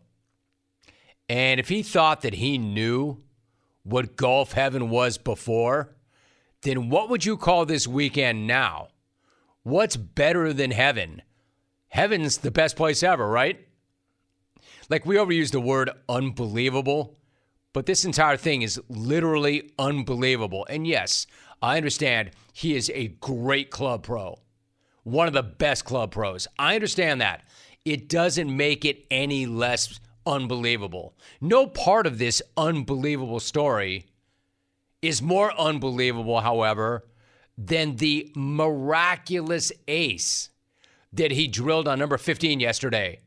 And 1.30 1.58
if 1.58 1.70
he 1.70 1.82
thought 1.82 2.20
that 2.20 2.34
he 2.34 2.58
knew 2.58 3.22
what 3.82 4.16
golf 4.16 4.52
heaven 4.52 4.90
was 4.90 5.16
before, 5.16 5.96
then 6.60 6.90
what 6.90 7.08
would 7.08 7.24
you 7.24 7.38
call 7.38 7.64
this 7.64 7.88
weekend 7.88 8.46
now? 8.46 8.88
What's 9.62 9.96
better 9.96 10.52
than 10.52 10.72
heaven? 10.72 11.22
Heaven's 11.88 12.36
the 12.36 12.50
best 12.50 12.76
place 12.76 13.02
ever, 13.02 13.26
right? 13.26 13.65
Like 14.88 15.06
we 15.06 15.16
overuse 15.16 15.50
the 15.50 15.60
word 15.60 15.90
unbelievable, 16.08 17.18
but 17.72 17.86
this 17.86 18.04
entire 18.04 18.36
thing 18.36 18.62
is 18.62 18.80
literally 18.88 19.70
unbelievable. 19.78 20.66
And 20.70 20.86
yes, 20.86 21.26
I 21.60 21.76
understand 21.76 22.30
he 22.52 22.76
is 22.76 22.90
a 22.94 23.08
great 23.08 23.70
club 23.70 24.04
pro, 24.04 24.38
one 25.02 25.26
of 25.26 25.34
the 25.34 25.42
best 25.42 25.84
club 25.84 26.12
pros. 26.12 26.46
I 26.58 26.74
understand 26.74 27.20
that. 27.20 27.44
It 27.84 28.08
doesn't 28.08 28.54
make 28.54 28.84
it 28.84 29.06
any 29.10 29.46
less 29.46 30.00
unbelievable. 30.26 31.14
No 31.40 31.66
part 31.66 32.06
of 32.06 32.18
this 32.18 32.42
unbelievable 32.56 33.40
story 33.40 34.06
is 35.02 35.22
more 35.22 35.52
unbelievable, 35.58 36.40
however, 36.40 37.04
than 37.56 37.96
the 37.96 38.32
miraculous 38.34 39.70
ace 39.86 40.50
that 41.12 41.30
he 41.30 41.46
drilled 41.46 41.88
on 41.88 41.98
number 41.98 42.18
15 42.18 42.60
yesterday. 42.60 43.20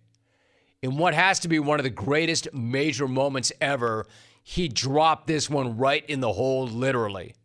In 0.82 0.96
what 0.96 1.14
has 1.14 1.40
to 1.42 1.50
be 1.50 1.60
one 1.60 1.78
of 1.78 1.84
the 1.84 1.90
greatest 1.90 2.48
major 2.54 3.06
moments 3.06 3.52
ever, 3.60 4.06
he 4.44 4.70
dropped 4.70 5.28
this 5.28 5.50
one 5.50 5.76
right 5.78 6.06
in 6.08 6.22
the 6.22 6.32
hole, 6.32 6.68
literally. 6.68 7.36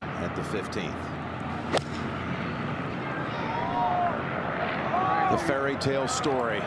At 0.00 0.34
the 0.34 0.40
15th. 0.40 0.94
The 5.30 5.38
fairy 5.46 5.76
tale 5.76 6.08
story 6.08 6.60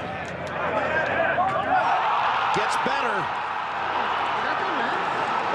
gets 2.54 2.76
better. 2.86 3.18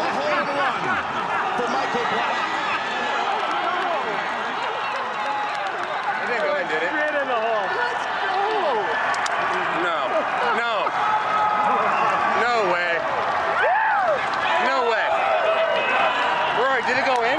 A 0.03 0.09
hole 0.19 0.35
in 0.35 0.47
one 0.51 0.83
for 1.55 1.69
Michael 1.71 2.07
Block. 2.11 2.35
He 6.19 6.27
didn't 6.27 6.43
go 6.43 6.57
in, 6.59 6.67
did 6.67 6.83
it? 6.83 6.89
Straight 6.91 7.15
in 7.23 7.29
the 7.29 7.39
hole. 7.39 7.71
Let's 7.79 8.03
go. 8.03 9.07
No. 9.87 10.01
No. 10.57 10.73
No 12.43 12.55
way. 12.73 12.93
No 14.65 14.77
way. 14.91 15.07
Roy, 16.59 16.81
did 16.87 16.97
it 16.99 17.07
go 17.07 17.23
in? 17.23 17.39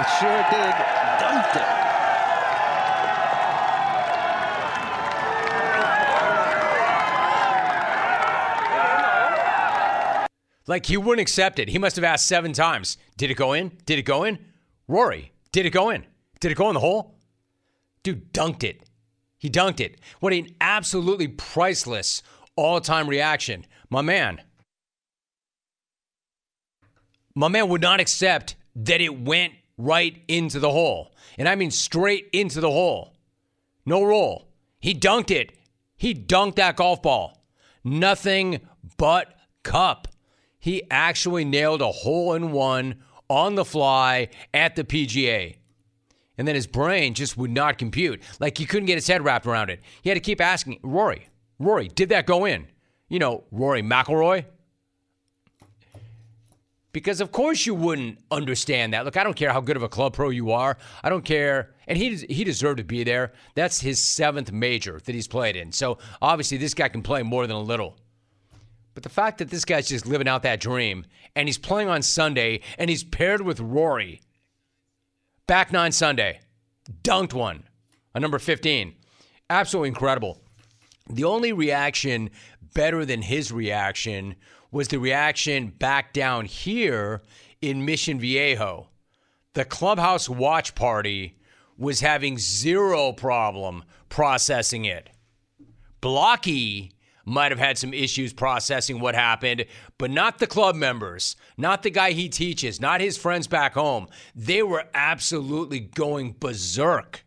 It 0.00 0.08
sure 0.18 0.42
did. 0.50 0.74
Dunked 1.20 1.56
it. 1.56 1.68
Like 10.70 10.86
he 10.86 10.96
wouldn't 10.96 11.20
accept 11.20 11.58
it. 11.58 11.68
He 11.68 11.78
must 11.78 11.96
have 11.96 12.04
asked 12.04 12.28
seven 12.28 12.52
times. 12.52 12.96
Did 13.16 13.28
it 13.28 13.34
go 13.34 13.54
in? 13.54 13.72
Did 13.86 13.98
it 13.98 14.04
go 14.04 14.22
in? 14.22 14.38
Rory, 14.86 15.32
did 15.50 15.66
it 15.66 15.70
go 15.70 15.90
in? 15.90 16.06
Did 16.38 16.52
it 16.52 16.56
go 16.56 16.68
in 16.68 16.74
the 16.74 16.80
hole? 16.80 17.18
Dude 18.04 18.32
dunked 18.32 18.62
it. 18.62 18.88
He 19.36 19.50
dunked 19.50 19.80
it. 19.80 20.00
What 20.20 20.32
an 20.32 20.54
absolutely 20.60 21.26
priceless 21.26 22.22
all 22.54 22.80
time 22.80 23.08
reaction. 23.08 23.66
My 23.90 24.00
man. 24.00 24.42
My 27.34 27.48
man 27.48 27.68
would 27.68 27.82
not 27.82 27.98
accept 27.98 28.54
that 28.76 29.00
it 29.00 29.18
went 29.18 29.54
right 29.76 30.22
into 30.28 30.60
the 30.60 30.70
hole. 30.70 31.12
And 31.36 31.48
I 31.48 31.56
mean 31.56 31.72
straight 31.72 32.28
into 32.32 32.60
the 32.60 32.70
hole. 32.70 33.16
No 33.84 34.04
roll. 34.04 34.52
He 34.78 34.94
dunked 34.94 35.32
it. 35.32 35.50
He 35.96 36.14
dunked 36.14 36.54
that 36.56 36.76
golf 36.76 37.02
ball. 37.02 37.42
Nothing 37.82 38.60
but 38.96 39.34
cup. 39.64 40.06
He 40.60 40.82
actually 40.90 41.44
nailed 41.44 41.80
a 41.80 41.90
hole 41.90 42.34
in 42.34 42.52
one 42.52 43.02
on 43.28 43.54
the 43.54 43.64
fly 43.64 44.28
at 44.52 44.76
the 44.76 44.84
PGA. 44.84 45.56
And 46.36 46.46
then 46.46 46.54
his 46.54 46.66
brain 46.66 47.14
just 47.14 47.36
would 47.36 47.50
not 47.50 47.78
compute. 47.78 48.22
Like 48.38 48.58
he 48.58 48.66
couldn't 48.66 48.86
get 48.86 48.94
his 48.94 49.06
head 49.06 49.24
wrapped 49.24 49.46
around 49.46 49.70
it. 49.70 49.80
He 50.02 50.10
had 50.10 50.14
to 50.14 50.20
keep 50.20 50.40
asking, 50.40 50.80
Rory, 50.82 51.26
Rory, 51.58 51.88
did 51.88 52.10
that 52.10 52.26
go 52.26 52.44
in? 52.44 52.66
You 53.08 53.18
know, 53.18 53.44
Rory 53.50 53.82
McIlroy. 53.82 54.44
Because 56.92 57.20
of 57.20 57.30
course 57.30 57.66
you 57.66 57.74
wouldn't 57.74 58.18
understand 58.30 58.94
that. 58.94 59.04
Look, 59.04 59.16
I 59.16 59.22
don't 59.22 59.36
care 59.36 59.52
how 59.52 59.60
good 59.60 59.76
of 59.76 59.82
a 59.82 59.88
club 59.88 60.12
pro 60.12 60.30
you 60.30 60.50
are. 60.50 60.76
I 61.04 61.08
don't 61.08 61.24
care, 61.24 61.74
and 61.86 61.96
he 61.96 62.16
he 62.16 62.42
deserved 62.42 62.78
to 62.78 62.84
be 62.84 63.04
there. 63.04 63.32
That's 63.54 63.80
his 63.80 64.02
seventh 64.02 64.50
major 64.50 64.98
that 65.04 65.14
he's 65.14 65.28
played 65.28 65.54
in. 65.54 65.70
So 65.70 65.98
obviously 66.20 66.58
this 66.58 66.74
guy 66.74 66.88
can 66.88 67.02
play 67.02 67.22
more 67.22 67.46
than 67.46 67.54
a 67.54 67.60
little. 67.60 67.96
But 68.94 69.02
the 69.02 69.08
fact 69.08 69.38
that 69.38 69.50
this 69.50 69.64
guy's 69.64 69.88
just 69.88 70.06
living 70.06 70.28
out 70.28 70.42
that 70.42 70.60
dream, 70.60 71.06
and 71.36 71.48
he's 71.48 71.58
playing 71.58 71.88
on 71.88 72.02
Sunday, 72.02 72.60
and 72.78 72.90
he's 72.90 73.04
paired 73.04 73.40
with 73.40 73.60
Rory. 73.60 74.20
Back 75.46 75.72
nine 75.72 75.92
Sunday, 75.92 76.40
dunked 77.02 77.32
one 77.32 77.64
on 78.14 78.22
number 78.22 78.38
15. 78.38 78.94
Absolutely 79.48 79.88
incredible. 79.88 80.40
The 81.08 81.24
only 81.24 81.52
reaction 81.52 82.30
better 82.74 83.04
than 83.04 83.22
his 83.22 83.50
reaction 83.50 84.36
was 84.70 84.88
the 84.88 84.98
reaction 84.98 85.68
back 85.68 86.12
down 86.12 86.44
here 86.44 87.22
in 87.60 87.84
Mission 87.84 88.20
Viejo. 88.20 88.88
The 89.54 89.64
clubhouse 89.64 90.28
watch 90.28 90.74
party 90.76 91.36
was 91.76 92.00
having 92.00 92.38
zero 92.38 93.12
problem 93.12 93.82
processing 94.08 94.84
it. 94.84 95.10
Blocky 96.00 96.92
might 97.24 97.52
have 97.52 97.58
had 97.58 97.78
some 97.78 97.94
issues 97.94 98.32
processing 98.32 99.00
what 99.00 99.14
happened, 99.14 99.64
but 99.98 100.10
not 100.10 100.38
the 100.38 100.46
club 100.46 100.74
members, 100.74 101.36
not 101.56 101.82
the 101.82 101.90
guy 101.90 102.12
he 102.12 102.28
teaches, 102.28 102.80
not 102.80 103.00
his 103.00 103.16
friends 103.16 103.46
back 103.46 103.74
home. 103.74 104.08
They 104.34 104.62
were 104.62 104.84
absolutely 104.94 105.80
going 105.80 106.36
berserk. 106.38 107.24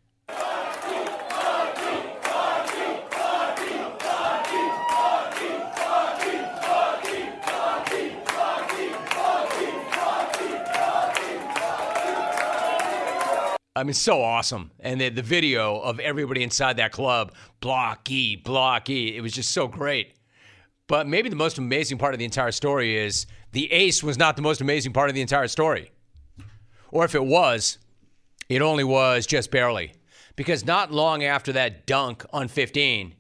I 13.76 13.84
mean, 13.84 13.94
so 13.94 14.22
awesome. 14.22 14.72
And 14.80 15.02
the, 15.02 15.10
the 15.10 15.24
video 15.24 15.80
of 15.80 16.00
everybody 16.00 16.44
inside 16.44 16.78
that 16.78 16.92
club, 16.92 17.34
blocky, 17.60 18.36
blocky, 18.36 19.18
it 19.18 19.22
was 19.22 19.34
just 19.34 19.52
so 19.52 19.68
great. 19.68 20.14
But 20.88 21.08
maybe 21.08 21.30
the 21.30 21.36
most 21.36 21.58
amazing 21.58 21.98
part 21.98 22.14
of 22.14 22.20
the 22.20 22.26
entire 22.26 22.52
story 22.52 22.96
is 22.98 23.26
the 23.52 23.72
ace 23.72 24.04
was 24.04 24.18
not 24.18 24.36
the 24.36 24.42
most 24.42 24.62
amazing 24.62 24.94
part 24.94 25.10
of 25.10 25.16
the 25.16 25.22
entire 25.22 25.48
story. 25.48 25.92
Or 26.92 27.04
if 27.04 27.16
it 27.16 27.26
was, 27.26 27.80
it 28.48 28.62
only 28.62 28.84
was 28.84 29.26
just 29.26 29.50
barely. 29.50 29.94
Because 30.36 30.66
not 30.66 30.92
long 30.92 31.24
after 31.24 31.52
that 31.54 31.88
dunk 31.88 32.26
on 32.32 32.48
15, 32.48 33.16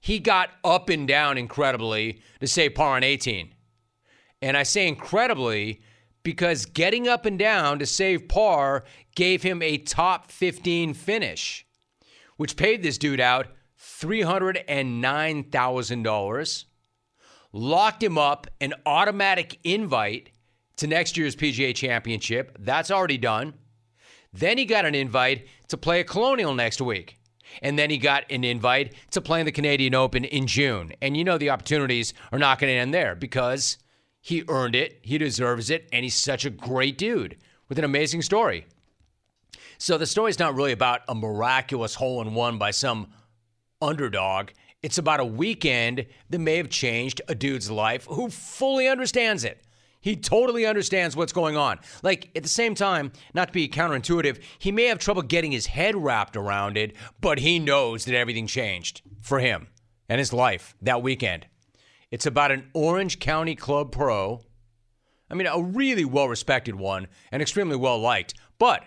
he 0.00 0.18
got 0.18 0.50
up 0.62 0.88
and 0.88 1.08
down 1.08 1.38
incredibly 1.38 2.20
to 2.38 2.46
save 2.46 2.74
par 2.74 2.96
on 2.96 3.02
18. 3.02 3.52
And 4.42 4.56
I 4.56 4.62
say 4.62 4.86
incredibly 4.86 5.80
because 6.24 6.66
getting 6.66 7.06
up 7.06 7.26
and 7.26 7.38
down 7.38 7.78
to 7.78 7.86
save 7.86 8.26
par 8.26 8.82
gave 9.14 9.44
him 9.44 9.62
a 9.62 9.78
top 9.78 10.32
15 10.32 10.94
finish, 10.94 11.64
which 12.36 12.56
paid 12.56 12.82
this 12.82 12.98
dude 12.98 13.20
out 13.20 13.46
$309,000, 13.80 16.64
locked 17.52 18.02
him 18.02 18.18
up 18.18 18.48
an 18.60 18.74
automatic 18.84 19.60
invite 19.62 20.30
to 20.76 20.88
next 20.88 21.16
year's 21.16 21.36
PGA 21.36 21.72
Championship. 21.74 22.56
That's 22.58 22.90
already 22.90 23.18
done. 23.18 23.54
Then 24.32 24.58
he 24.58 24.64
got 24.64 24.84
an 24.84 24.96
invite 24.96 25.46
to 25.68 25.76
play 25.76 26.00
a 26.00 26.04
Colonial 26.04 26.54
next 26.54 26.80
week. 26.80 27.20
And 27.62 27.78
then 27.78 27.90
he 27.90 27.98
got 27.98 28.24
an 28.30 28.42
invite 28.42 28.94
to 29.12 29.20
play 29.20 29.38
in 29.38 29.46
the 29.46 29.52
Canadian 29.52 29.94
Open 29.94 30.24
in 30.24 30.48
June. 30.48 30.92
And 31.00 31.16
you 31.16 31.22
know 31.22 31.38
the 31.38 31.50
opportunities 31.50 32.12
are 32.32 32.38
not 32.38 32.58
going 32.58 32.72
to 32.72 32.76
end 32.76 32.92
there 32.92 33.14
because 33.14 33.78
he 34.24 34.42
earned 34.48 34.74
it, 34.74 35.00
he 35.02 35.18
deserves 35.18 35.68
it, 35.68 35.86
and 35.92 36.02
he's 36.02 36.14
such 36.14 36.46
a 36.46 36.50
great 36.50 36.96
dude 36.96 37.36
with 37.68 37.78
an 37.78 37.84
amazing 37.84 38.22
story. 38.22 38.64
So 39.76 39.98
the 39.98 40.06
story's 40.06 40.38
not 40.38 40.54
really 40.54 40.72
about 40.72 41.02
a 41.08 41.14
miraculous 41.14 41.94
hole 41.94 42.22
in 42.22 42.32
one 42.32 42.56
by 42.56 42.70
some 42.70 43.08
underdog. 43.82 44.52
It's 44.82 44.96
about 44.96 45.20
a 45.20 45.26
weekend 45.26 46.06
that 46.30 46.38
may 46.38 46.56
have 46.56 46.70
changed 46.70 47.20
a 47.28 47.34
dude's 47.34 47.70
life 47.70 48.06
who 48.06 48.30
fully 48.30 48.88
understands 48.88 49.44
it. 49.44 49.62
He 50.00 50.16
totally 50.16 50.64
understands 50.64 51.14
what's 51.14 51.34
going 51.34 51.58
on. 51.58 51.78
Like, 52.02 52.30
at 52.34 52.42
the 52.42 52.48
same 52.48 52.74
time, 52.74 53.12
not 53.34 53.48
to 53.48 53.52
be 53.52 53.68
counterintuitive, 53.68 54.40
he 54.58 54.72
may 54.72 54.84
have 54.84 54.98
trouble 54.98 55.20
getting 55.20 55.52
his 55.52 55.66
head 55.66 55.96
wrapped 55.96 56.34
around 56.34 56.78
it, 56.78 56.96
but 57.20 57.40
he 57.40 57.58
knows 57.58 58.06
that 58.06 58.16
everything 58.16 58.46
changed 58.46 59.02
for 59.20 59.38
him 59.38 59.66
and 60.08 60.18
his 60.18 60.32
life 60.32 60.74
that 60.80 61.02
weekend. 61.02 61.46
It's 62.10 62.26
about 62.26 62.52
an 62.52 62.70
Orange 62.74 63.18
County 63.18 63.54
Club 63.54 63.92
pro. 63.92 64.42
I 65.30 65.34
mean, 65.34 65.46
a 65.46 65.62
really 65.62 66.04
well 66.04 66.28
respected 66.28 66.74
one 66.74 67.08
and 67.32 67.42
extremely 67.42 67.76
well 67.76 67.98
liked, 67.98 68.34
but 68.58 68.84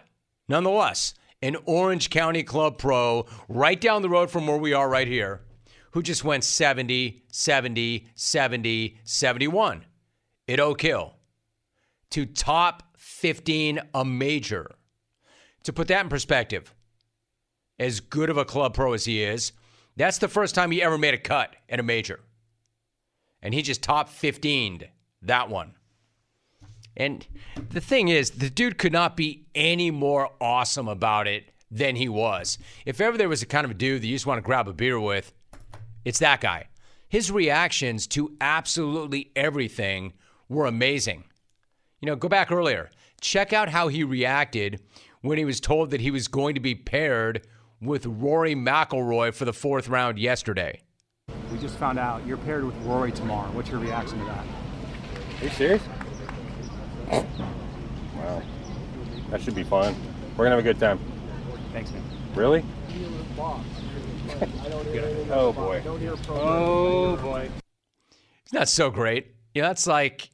nonetheless, 0.47 1.13
an 1.41 1.57
Orange 1.65 2.09
County 2.09 2.43
Club 2.43 2.77
pro 2.77 3.25
right 3.47 3.79
down 3.79 4.01
the 4.01 4.09
road 4.09 4.31
from 4.31 4.47
where 4.47 4.57
we 4.57 4.73
are 4.73 4.89
right 4.89 5.07
here 5.07 5.41
who 5.91 6.03
just 6.03 6.23
went 6.23 6.43
70, 6.43 7.23
70, 7.31 8.07
70, 8.13 8.99
71 9.03 9.85
at 10.47 10.59
Oak 10.59 10.81
Hill 10.81 11.15
to 12.11 12.25
top 12.25 12.83
15 12.97 13.79
a 13.93 14.05
major. 14.05 14.71
To 15.63 15.73
put 15.73 15.87
that 15.87 16.03
in 16.03 16.09
perspective, 16.09 16.73
as 17.79 17.99
good 17.99 18.29
of 18.29 18.37
a 18.37 18.45
club 18.45 18.73
pro 18.73 18.93
as 18.93 19.05
he 19.05 19.23
is, 19.23 19.53
that's 19.95 20.19
the 20.19 20.27
first 20.27 20.55
time 20.55 20.71
he 20.71 20.83
ever 20.83 20.97
made 20.97 21.13
a 21.13 21.17
cut 21.17 21.55
at 21.67 21.79
a 21.79 21.83
major 21.83 22.19
and 23.47 23.53
he 23.53 23.61
just 23.61 23.81
top 23.81 24.09
15'd 24.09 24.89
that 25.21 25.49
one. 25.49 25.73
And 26.97 27.25
the 27.69 27.79
thing 27.79 28.09
is, 28.09 28.31
the 28.31 28.49
dude 28.49 28.77
could 28.77 28.91
not 28.91 29.15
be 29.15 29.45
any 29.55 29.89
more 29.89 30.31
awesome 30.41 30.89
about 30.89 31.27
it 31.27 31.53
than 31.71 31.95
he 31.95 32.09
was. 32.09 32.57
If 32.85 32.99
ever 32.99 33.17
there 33.17 33.29
was 33.29 33.41
a 33.41 33.45
kind 33.45 33.63
of 33.63 33.71
a 33.71 33.73
dude 33.73 34.01
that 34.01 34.07
you 34.07 34.15
just 34.15 34.25
want 34.25 34.37
to 34.37 34.45
grab 34.45 34.67
a 34.67 34.73
beer 34.73 34.99
with, 34.99 35.31
it's 36.03 36.19
that 36.19 36.41
guy. 36.41 36.67
His 37.07 37.31
reactions 37.31 38.05
to 38.07 38.35
absolutely 38.41 39.31
everything 39.33 40.11
were 40.49 40.65
amazing. 40.65 41.23
You 42.01 42.07
know, 42.07 42.17
go 42.17 42.27
back 42.27 42.51
earlier. 42.51 42.89
Check 43.21 43.53
out 43.53 43.69
how 43.69 43.87
he 43.87 44.03
reacted 44.03 44.81
when 45.21 45.37
he 45.37 45.45
was 45.45 45.61
told 45.61 45.91
that 45.91 46.01
he 46.01 46.11
was 46.11 46.27
going 46.27 46.55
to 46.55 46.61
be 46.61 46.75
paired 46.75 47.47
with 47.79 48.05
Rory 48.05 48.55
McIlroy 48.55 49.33
for 49.33 49.45
the 49.45 49.53
fourth 49.53 49.87
round 49.87 50.19
yesterday. 50.19 50.81
We 51.51 51.57
just 51.63 51.77
found 51.77 51.97
out 51.97 52.23
you're 52.27 52.37
paired 52.37 52.63
with 52.63 52.75
Rory 52.83 53.11
tomorrow. 53.11 53.49
What's 53.51 53.69
your 53.69 53.79
reaction 53.79 54.19
to 54.19 54.25
that? 54.25 54.45
Are 55.39 55.43
you 55.43 55.49
serious? 55.49 55.81
Wow. 57.09 58.43
That 59.31 59.41
should 59.41 59.55
be 59.55 59.63
fun. 59.63 59.95
We're 60.35 60.45
gonna 60.45 60.55
have 60.55 60.59
a 60.59 60.61
good 60.61 60.79
time. 60.79 60.99
Thanks, 61.73 61.91
man. 61.91 62.03
Really? 62.35 62.63
oh 65.31 65.51
boy. 65.53 65.81
Oh 66.29 67.15
boy. 67.17 67.49
It's 68.43 68.53
not 68.53 68.67
so 68.69 68.91
great. 68.91 69.33
You 69.55 69.63
know, 69.63 69.69
that's 69.69 69.87
like 69.87 70.29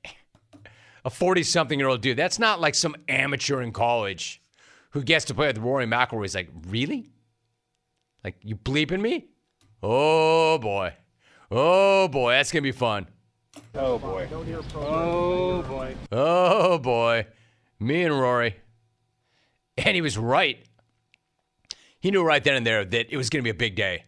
a 1.05 1.09
40 1.09 1.43
something 1.43 1.79
year 1.79 1.87
old 1.87 2.01
dude. 2.01 2.17
That's 2.17 2.37
not 2.37 2.59
like 2.59 2.75
some 2.75 2.95
amateur 3.07 3.61
in 3.61 3.71
college 3.71 4.41
who 4.89 5.01
gets 5.01 5.25
to 5.25 5.33
play 5.33 5.47
with 5.47 5.59
Rory 5.59 5.85
McIlroy. 5.85 6.23
He's 6.23 6.35
like, 6.35 6.49
really? 6.67 7.09
Like, 8.23 8.35
you 8.41 8.55
bleeping 8.55 9.01
me? 9.01 9.27
Oh 9.85 10.57
boy. 10.59 10.93
Oh 11.51 12.07
boy. 12.07 12.31
That's 12.31 12.53
going 12.53 12.63
to 12.63 12.67
be 12.67 12.71
fun. 12.71 13.07
Oh 13.75 13.99
boy. 13.99 14.29
Oh 14.75 15.61
boy. 15.61 15.95
Oh 16.09 16.77
boy. 16.77 17.27
Me 17.81 18.03
and 18.03 18.17
Rory. 18.17 18.55
And 19.77 19.93
he 19.93 20.01
was 20.01 20.17
right. 20.17 20.65
He 21.99 22.11
knew 22.11 22.23
right 22.23 22.43
then 22.43 22.55
and 22.55 22.65
there 22.65 22.85
that 22.85 23.11
it 23.11 23.17
was 23.17 23.29
going 23.29 23.41
to 23.41 23.43
be 23.43 23.49
a 23.49 23.53
big 23.53 23.75
day. 23.75 24.05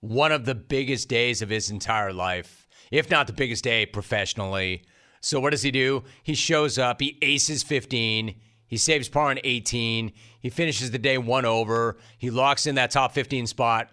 One 0.00 0.32
of 0.32 0.46
the 0.46 0.54
biggest 0.54 1.08
days 1.08 1.42
of 1.42 1.50
his 1.50 1.70
entire 1.70 2.12
life, 2.12 2.66
if 2.90 3.10
not 3.10 3.26
the 3.26 3.32
biggest 3.34 3.64
day 3.64 3.84
professionally. 3.84 4.84
So, 5.20 5.40
what 5.40 5.50
does 5.50 5.62
he 5.62 5.70
do? 5.70 6.04
He 6.22 6.34
shows 6.34 6.78
up, 6.78 7.00
he 7.00 7.18
aces 7.22 7.62
15, 7.62 8.34
he 8.66 8.76
saves 8.76 9.08
par 9.08 9.30
on 9.30 9.40
18, 9.42 10.12
he 10.40 10.50
finishes 10.50 10.90
the 10.90 10.98
day 10.98 11.18
one 11.18 11.44
over, 11.44 11.96
he 12.18 12.30
locks 12.30 12.66
in 12.66 12.76
that 12.76 12.90
top 12.90 13.12
15 13.12 13.46
spot. 13.46 13.90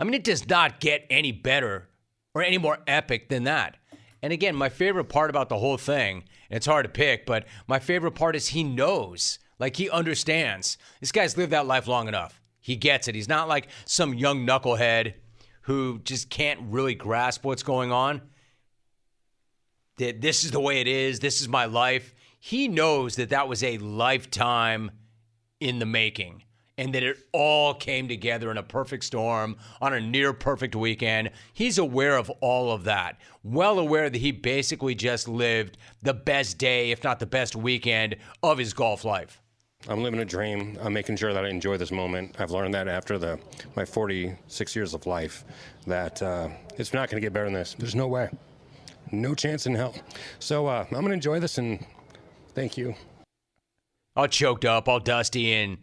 I 0.00 0.04
mean, 0.04 0.14
it 0.14 0.24
does 0.24 0.48
not 0.48 0.80
get 0.80 1.06
any 1.10 1.30
better 1.30 1.90
or 2.34 2.42
any 2.42 2.56
more 2.56 2.78
epic 2.86 3.28
than 3.28 3.44
that. 3.44 3.76
And 4.22 4.32
again, 4.32 4.56
my 4.56 4.70
favorite 4.70 5.04
part 5.10 5.28
about 5.28 5.50
the 5.50 5.58
whole 5.58 5.76
thing, 5.76 6.24
and 6.48 6.56
it's 6.56 6.64
hard 6.64 6.86
to 6.86 6.90
pick, 6.90 7.26
but 7.26 7.46
my 7.68 7.78
favorite 7.78 8.12
part 8.12 8.34
is 8.34 8.48
he 8.48 8.64
knows, 8.64 9.38
like 9.58 9.76
he 9.76 9.90
understands. 9.90 10.78
This 11.00 11.12
guy's 11.12 11.36
lived 11.36 11.52
that 11.52 11.66
life 11.66 11.86
long 11.86 12.08
enough. 12.08 12.40
He 12.62 12.76
gets 12.76 13.08
it. 13.08 13.14
He's 13.14 13.28
not 13.28 13.46
like 13.46 13.68
some 13.84 14.14
young 14.14 14.46
knucklehead 14.46 15.14
who 15.62 15.98
just 15.98 16.30
can't 16.30 16.60
really 16.62 16.94
grasp 16.94 17.44
what's 17.44 17.62
going 17.62 17.92
on. 17.92 18.22
That 19.98 20.22
this 20.22 20.44
is 20.44 20.50
the 20.50 20.60
way 20.60 20.80
it 20.80 20.88
is. 20.88 21.20
This 21.20 21.42
is 21.42 21.48
my 21.48 21.66
life. 21.66 22.14
He 22.38 22.68
knows 22.68 23.16
that 23.16 23.28
that 23.30 23.48
was 23.48 23.62
a 23.62 23.76
lifetime 23.76 24.92
in 25.60 25.78
the 25.78 25.86
making 25.86 26.44
and 26.80 26.94
that 26.94 27.02
it 27.02 27.18
all 27.32 27.74
came 27.74 28.08
together 28.08 28.50
in 28.50 28.56
a 28.56 28.62
perfect 28.62 29.04
storm 29.04 29.54
on 29.82 29.92
a 29.92 30.00
near 30.00 30.32
perfect 30.32 30.74
weekend. 30.74 31.30
He's 31.52 31.76
aware 31.76 32.16
of 32.16 32.30
all 32.40 32.72
of 32.72 32.84
that. 32.84 33.20
Well 33.44 33.78
aware 33.78 34.08
that 34.08 34.18
he 34.18 34.32
basically 34.32 34.94
just 34.94 35.28
lived 35.28 35.76
the 36.00 36.14
best 36.14 36.56
day, 36.56 36.90
if 36.90 37.04
not 37.04 37.18
the 37.18 37.26
best 37.26 37.54
weekend 37.54 38.16
of 38.42 38.56
his 38.56 38.72
golf 38.72 39.04
life. 39.04 39.42
I'm 39.90 40.02
living 40.02 40.20
a 40.20 40.24
dream. 40.24 40.78
I'm 40.80 40.94
making 40.94 41.16
sure 41.16 41.34
that 41.34 41.44
I 41.44 41.50
enjoy 41.50 41.76
this 41.76 41.90
moment. 41.90 42.36
I've 42.38 42.50
learned 42.50 42.72
that 42.72 42.88
after 42.88 43.18
the 43.18 43.38
my 43.76 43.84
46 43.84 44.74
years 44.74 44.94
of 44.94 45.04
life, 45.04 45.44
that 45.86 46.22
uh, 46.22 46.48
it's 46.78 46.94
not 46.94 47.10
going 47.10 47.20
to 47.20 47.26
get 47.26 47.34
better 47.34 47.44
than 47.44 47.54
this. 47.54 47.74
There's 47.78 47.94
no 47.94 48.08
way, 48.08 48.30
no 49.12 49.34
chance 49.34 49.66
in 49.66 49.74
hell. 49.74 49.94
So 50.38 50.66
uh, 50.66 50.86
I'm 50.86 50.92
going 50.92 51.08
to 51.08 51.12
enjoy 51.12 51.40
this 51.40 51.58
and 51.58 51.84
thank 52.54 52.78
you. 52.78 52.94
All 54.16 54.28
choked 54.28 54.64
up, 54.64 54.88
all 54.88 54.98
dusty, 54.98 55.52
and 55.52 55.76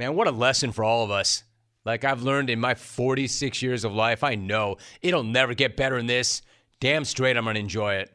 man, 0.00 0.14
what 0.14 0.26
a 0.26 0.32
lesson 0.32 0.72
for 0.72 0.82
all 0.82 1.04
of 1.04 1.10
us. 1.10 1.44
Like 1.84 2.04
I've 2.04 2.22
learned 2.22 2.48
in 2.48 2.58
my 2.58 2.74
46 2.74 3.62
years 3.62 3.84
of 3.84 3.92
life, 3.92 4.24
I 4.24 4.34
know 4.34 4.78
it'll 5.02 5.22
never 5.22 5.54
get 5.54 5.76
better 5.76 5.98
than 5.98 6.06
this. 6.06 6.40
Damn 6.80 7.04
straight, 7.04 7.36
I'm 7.36 7.44
going 7.44 7.54
to 7.54 7.60
enjoy 7.60 7.96
it. 7.96 8.10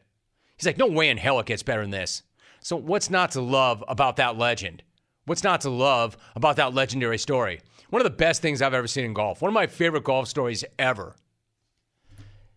He's 0.56 0.66
like, 0.66 0.78
no 0.78 0.88
way 0.88 1.08
in 1.08 1.16
hell 1.16 1.38
it 1.38 1.46
gets 1.46 1.62
better 1.62 1.82
than 1.82 1.90
this. 1.90 2.24
So 2.60 2.74
what's 2.76 3.08
not 3.08 3.30
to 3.32 3.40
love 3.40 3.84
about 3.86 4.16
that 4.16 4.36
legend? 4.36 4.82
What's 5.26 5.44
not 5.44 5.60
to 5.60 5.70
love 5.70 6.16
about 6.34 6.56
that 6.56 6.74
legendary 6.74 7.18
story? 7.18 7.60
One 7.90 8.02
of 8.02 8.04
the 8.04 8.10
best 8.10 8.42
things 8.42 8.62
I've 8.62 8.74
ever 8.74 8.88
seen 8.88 9.04
in 9.04 9.14
golf. 9.14 9.40
One 9.40 9.48
of 9.48 9.54
my 9.54 9.68
favorite 9.68 10.04
golf 10.04 10.26
stories 10.26 10.64
ever. 10.78 11.14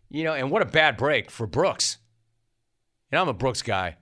You 0.09 0.23
know, 0.23 0.33
and 0.33 0.49
what 0.49 0.63
a 0.63 0.65
bad 0.65 0.97
break 0.97 1.29
for 1.29 1.45
Brooks. 1.45 1.97
Know, 3.11 3.21
I'm 3.21 3.27
a 3.27 3.33
Brooks 3.33 3.61
guy. 3.61 3.97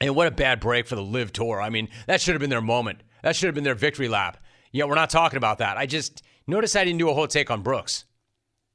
And 0.00 0.16
what 0.16 0.26
a 0.26 0.32
bad 0.32 0.58
break 0.58 0.88
for 0.88 0.96
the 0.96 1.04
LIV 1.04 1.32
Tour. 1.32 1.60
I 1.60 1.70
mean, 1.70 1.88
that 2.08 2.20
should 2.20 2.34
have 2.34 2.40
been 2.40 2.50
their 2.50 2.60
moment. 2.60 3.02
That 3.24 3.34
should 3.34 3.46
have 3.46 3.54
been 3.54 3.64
their 3.64 3.74
victory 3.74 4.06
lap. 4.06 4.36
Yeah, 4.70 4.84
we're 4.84 4.96
not 4.96 5.08
talking 5.08 5.38
about 5.38 5.58
that. 5.58 5.78
I 5.78 5.86
just 5.86 6.22
notice 6.46 6.76
I 6.76 6.84
didn't 6.84 6.98
do 6.98 7.08
a 7.08 7.14
whole 7.14 7.26
take 7.26 7.50
on 7.50 7.62
Brooks. 7.62 8.04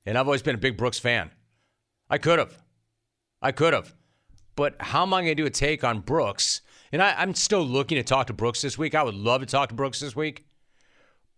And 0.08 0.18
I've 0.18 0.26
always 0.26 0.42
been 0.42 0.56
a 0.56 0.60
big 0.60 0.76
Brooks 0.76 0.98
fan. 0.98 1.30
I 2.10 2.18
could 2.18 2.40
have. 2.40 2.58
I 3.44 3.52
could 3.52 3.74
have. 3.74 3.94
But 4.56 4.76
how 4.80 5.04
am 5.04 5.14
I 5.14 5.22
going 5.22 5.36
to 5.36 5.36
do 5.36 5.46
a 5.46 5.52
take 5.52 5.84
on 5.84 6.00
Brooks 6.00 6.62
and 6.92 7.00
I, 7.00 7.22
am 7.22 7.36
still 7.36 7.64
looking 7.64 7.98
to 7.98 8.04
talk 8.04 8.26
to 8.28 8.34
Brooks 8.34 8.64
this 8.64 8.76
week. 8.76 8.96
I 8.96 9.04
would 9.04 9.14
love 9.14 9.42
to 9.42 9.46
talk 9.46 9.70
to 9.70 9.76
Brooks 9.76 10.00
this 10.00 10.16
week. 10.16 10.48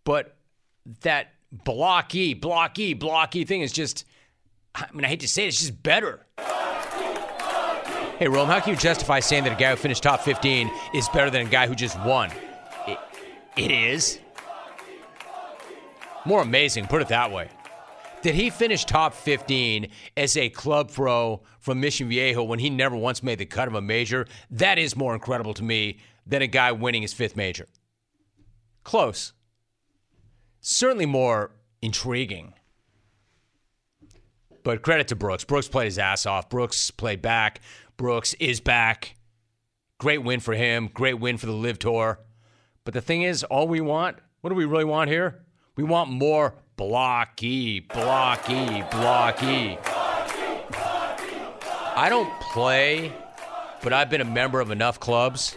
But 0.06 0.38
that 1.02 1.34
blocky, 1.52 2.34
blocky, 2.34 2.94
blocky 2.94 3.44
thing 3.44 3.60
is 3.60 3.74
just, 3.74 4.06
I 4.74 4.88
mean, 4.94 5.04
I 5.04 5.10
hate 5.10 5.20
to 5.20 5.28
say 5.28 5.44
it, 5.44 5.50
it's 5.50 5.60
just 5.60 5.84
better. 5.84 6.26
Hey, 8.20 8.30
Rome, 8.30 8.48
how 8.48 8.62
can 8.62 8.70
you 8.70 8.80
justify 8.80 9.20
saying 9.20 9.44
that 9.44 9.52
a 9.54 9.60
guy 9.60 9.72
who 9.72 9.76
finished 9.76 10.04
top 10.04 10.22
15 10.22 10.72
is 10.94 11.10
better 11.10 11.30
than 11.30 11.46
a 11.46 11.50
guy 11.50 11.68
who 11.68 11.76
just 11.76 12.00
won? 12.06 12.32
It, 13.58 13.72
is. 13.72 14.20
More 16.26 16.42
amazing, 16.42 16.88
put 16.88 17.02
it 17.02 17.10
that 17.10 17.32
way. 17.32 17.50
Did 18.22 18.36
he 18.36 18.52
finish 18.52 18.86
top 18.86 19.14
15 19.16 19.90
as 20.16 20.38
a 20.38 20.50
club 20.50 20.92
pro 20.92 21.42
from 21.60 21.80
Mission 21.80 22.08
Viejo 22.08 22.44
when 22.44 22.60
he 22.60 22.70
never 22.70 22.96
once 22.96 23.24
made 23.24 23.40
the 23.40 23.46
cut 23.46 23.68
of 23.68 23.74
a 23.74 23.82
major? 23.82 24.28
That 24.52 24.78
is 24.78 24.96
more 24.96 25.16
incredible 25.16 25.56
to 25.56 25.64
me 25.64 25.98
than 26.28 26.44
a 26.44 26.48
guy 26.48 26.72
winning 26.72 27.02
his 27.02 27.14
fifth 27.14 27.36
major. 27.36 27.68
Close. 28.84 29.34
Certainly 30.60 31.08
more 31.08 31.52
intriguing. 31.82 32.54
But 34.64 34.84
credit 34.84 35.08
to 35.08 35.16
Brooks. 35.16 35.44
Brooks 35.44 35.68
played 35.68 35.86
his 35.86 35.98
ass 35.98 36.28
off. 36.28 36.48
Brooks 36.48 36.92
played 36.92 37.24
back. 37.24 37.62
Brooks 37.98 38.36
is 38.36 38.60
back. 38.60 39.16
Great 39.98 40.24
win 40.24 40.40
for 40.40 40.54
him. 40.54 40.90
Great 40.94 41.20
win 41.20 41.38
for 41.38 41.48
the 41.48 41.52
LIV 41.52 41.80
Tour. 41.80 42.20
But 42.84 42.94
the 42.94 43.02
thing 43.02 43.22
is, 43.22 43.44
all 43.44 43.68
we 43.68 43.82
want, 43.82 44.18
what 44.42 44.50
do 44.50 44.56
we 44.56 44.66
really 44.66 44.86
want 44.86 45.10
here? 45.10 45.46
We 45.76 45.84
want 45.84 46.10
more 46.10 46.56
blocky, 46.78 47.82
blocky, 47.82 48.84
blocky. 48.90 49.78
I 51.94 52.08
don't 52.10 52.32
play, 52.40 53.14
but 53.84 53.94
I've 53.94 54.10
been 54.10 54.22
a 54.22 54.26
member 54.26 54.60
of 54.60 54.72
enough 54.72 55.00
clubs. 55.00 55.56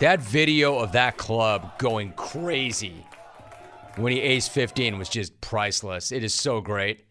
That 0.00 0.20
video 0.20 0.78
of 0.78 0.92
that 0.92 1.16
club 1.16 1.78
going 1.78 2.12
crazy 2.12 3.06
when 3.96 4.12
he 4.12 4.20
aced 4.20 4.50
15 4.50 4.98
was 4.98 5.08
just 5.08 5.40
priceless. 5.40 6.12
It 6.12 6.22
is 6.22 6.34
so 6.34 6.60
great 6.60 7.06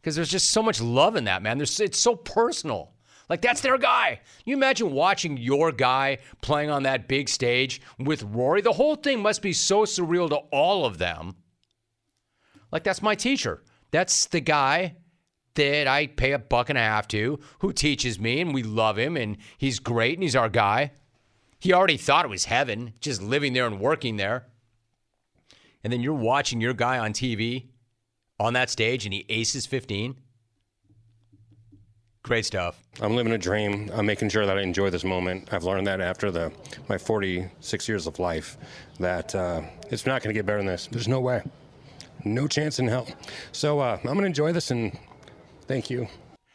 because 0.00 0.14
there's 0.14 0.30
just 0.30 0.50
so 0.50 0.62
much 0.62 0.82
love 0.82 1.16
in 1.16 1.24
that, 1.24 1.42
man. 1.42 1.56
There's, 1.56 1.80
it's 1.80 1.98
so 1.98 2.14
personal. 2.14 2.92
Like, 3.28 3.42
that's 3.42 3.60
their 3.60 3.76
guy. 3.78 4.20
You 4.44 4.54
imagine 4.56 4.92
watching 4.92 5.36
your 5.36 5.72
guy 5.72 6.18
playing 6.42 6.70
on 6.70 6.84
that 6.84 7.08
big 7.08 7.28
stage 7.28 7.80
with 7.98 8.22
Rory? 8.22 8.60
The 8.60 8.72
whole 8.72 8.94
thing 8.94 9.20
must 9.20 9.42
be 9.42 9.52
so 9.52 9.84
surreal 9.84 10.28
to 10.30 10.36
all 10.52 10.84
of 10.84 10.98
them. 10.98 11.34
Like 12.72 12.84
that's 12.84 13.02
my 13.02 13.14
teacher. 13.14 13.62
That's 13.90 14.26
the 14.26 14.40
guy 14.40 14.96
that 15.54 15.86
I 15.86 16.08
pay 16.08 16.32
a 16.32 16.38
buck 16.38 16.68
and 16.68 16.78
a 16.78 16.82
half 16.82 17.08
to 17.08 17.38
who 17.60 17.72
teaches 17.72 18.20
me 18.20 18.40
and 18.40 18.52
we 18.52 18.62
love 18.62 18.98
him 18.98 19.16
and 19.16 19.38
he's 19.56 19.78
great 19.78 20.14
and 20.14 20.22
he's 20.22 20.36
our 20.36 20.48
guy. 20.48 20.92
He 21.58 21.72
already 21.72 21.96
thought 21.96 22.24
it 22.24 22.28
was 22.28 22.44
heaven 22.44 22.92
just 23.00 23.22
living 23.22 23.54
there 23.54 23.66
and 23.66 23.80
working 23.80 24.16
there. 24.16 24.48
And 25.82 25.92
then 25.92 26.00
you're 26.00 26.12
watching 26.12 26.60
your 26.60 26.74
guy 26.74 26.98
on 26.98 27.12
TV 27.12 27.68
on 28.38 28.52
that 28.52 28.68
stage 28.68 29.06
and 29.06 29.14
he 29.14 29.24
aces 29.28 29.64
15. 29.64 30.16
Great 32.26 32.44
stuff. 32.44 32.82
I'm 33.00 33.16
living 33.16 33.32
a 33.32 33.38
dream. 33.38 33.90
I'm 33.94 34.04
making 34.04 34.28
sure 34.28 34.44
that 34.46 34.58
I 34.58 34.60
enjoy 34.60 34.90
this 34.90 35.04
moment. 35.04 35.52
I've 35.52 35.64
learned 35.64 35.86
that 35.86 36.00
after 36.00 36.30
the 36.30 36.52
my 36.88 36.98
46 36.98 37.88
years 37.88 38.06
of 38.06 38.18
life 38.18 38.58
that 39.00 39.34
uh, 39.34 39.62
it's 39.90 40.06
not 40.06 40.22
going 40.22 40.34
to 40.34 40.38
get 40.38 40.44
better 40.44 40.58
than 40.58 40.66
this. 40.66 40.88
There's 40.90 41.08
no 41.08 41.20
way 41.20 41.42
no 42.26 42.46
chance 42.46 42.78
in 42.78 42.88
hell. 42.88 43.06
So 43.52 43.78
uh, 43.78 43.96
I'm 43.96 44.04
going 44.04 44.20
to 44.20 44.26
enjoy 44.26 44.52
this 44.52 44.70
and 44.70 44.98
thank 45.66 45.88
you. 45.88 46.08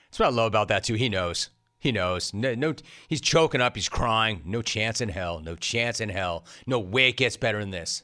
That's 0.10 0.20
what 0.20 0.28
I 0.28 0.32
love 0.32 0.48
about 0.48 0.68
that, 0.68 0.84
too. 0.84 0.96
He 0.96 1.10
knows. 1.10 1.50
He 1.80 1.92
knows. 1.92 2.34
No, 2.34 2.54
no, 2.54 2.76
he's 3.08 3.22
choking 3.22 3.62
up. 3.62 3.76
He's 3.76 3.90
crying. 3.90 4.42
No 4.46 4.62
chance 4.62 5.02
in 5.02 5.10
hell. 5.10 5.40
No 5.40 5.56
chance 5.56 6.00
in 6.00 6.10
hell. 6.10 6.46
No 6.68 6.80
way 6.80 7.10
it 7.10 7.18
gets 7.18 7.38
better 7.38 7.60
than 7.60 7.72
this. 7.72 8.04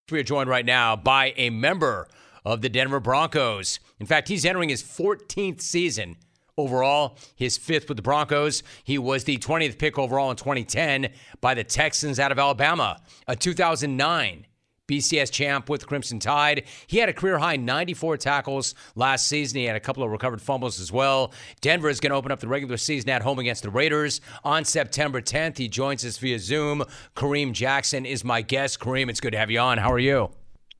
We 0.09 0.19
are 0.19 0.23
joined 0.23 0.49
right 0.49 0.65
now 0.65 0.95
by 0.95 1.33
a 1.37 1.49
member 1.49 2.07
of 2.43 2.61
the 2.61 2.69
Denver 2.69 2.99
Broncos. 2.99 3.79
In 3.99 4.05
fact, 4.05 4.27
he's 4.27 4.45
entering 4.45 4.69
his 4.69 4.83
14th 4.83 5.61
season 5.61 6.17
overall, 6.57 7.17
his 7.35 7.57
fifth 7.57 7.87
with 7.87 7.97
the 7.97 8.01
Broncos. 8.01 8.61
He 8.83 8.97
was 8.97 9.23
the 9.23 9.37
20th 9.37 9.77
pick 9.77 9.97
overall 9.97 10.29
in 10.29 10.37
2010 10.37 11.13
by 11.39 11.53
the 11.53 11.63
Texans 11.63 12.19
out 12.19 12.31
of 12.31 12.39
Alabama. 12.39 13.01
A 13.27 13.35
2009 13.35 14.47
BCS 14.91 15.31
champ 15.31 15.69
with 15.69 15.87
Crimson 15.87 16.19
Tide. 16.19 16.63
He 16.87 16.97
had 16.97 17.07
a 17.07 17.13
career 17.13 17.37
high 17.37 17.55
94 17.55 18.17
tackles 18.17 18.75
last 18.95 19.27
season. 19.27 19.59
He 19.59 19.65
had 19.65 19.77
a 19.77 19.79
couple 19.79 20.03
of 20.03 20.11
recovered 20.11 20.41
fumbles 20.41 20.79
as 20.79 20.91
well. 20.91 21.31
Denver 21.61 21.89
is 21.89 21.99
going 21.99 22.11
to 22.11 22.17
open 22.17 22.31
up 22.31 22.41
the 22.41 22.47
regular 22.47 22.77
season 22.77 23.09
at 23.09 23.21
home 23.21 23.39
against 23.39 23.63
the 23.63 23.69
Raiders 23.69 24.19
on 24.43 24.65
September 24.65 25.21
10th. 25.21 25.57
He 25.57 25.69
joins 25.69 26.03
us 26.03 26.17
via 26.17 26.39
Zoom. 26.39 26.83
Kareem 27.15 27.53
Jackson 27.53 28.05
is 28.05 28.25
my 28.25 28.41
guest. 28.41 28.79
Kareem, 28.79 29.09
it's 29.09 29.21
good 29.21 29.31
to 29.31 29.37
have 29.37 29.49
you 29.49 29.59
on. 29.59 29.77
How 29.77 29.91
are 29.91 29.99
you? 29.99 30.31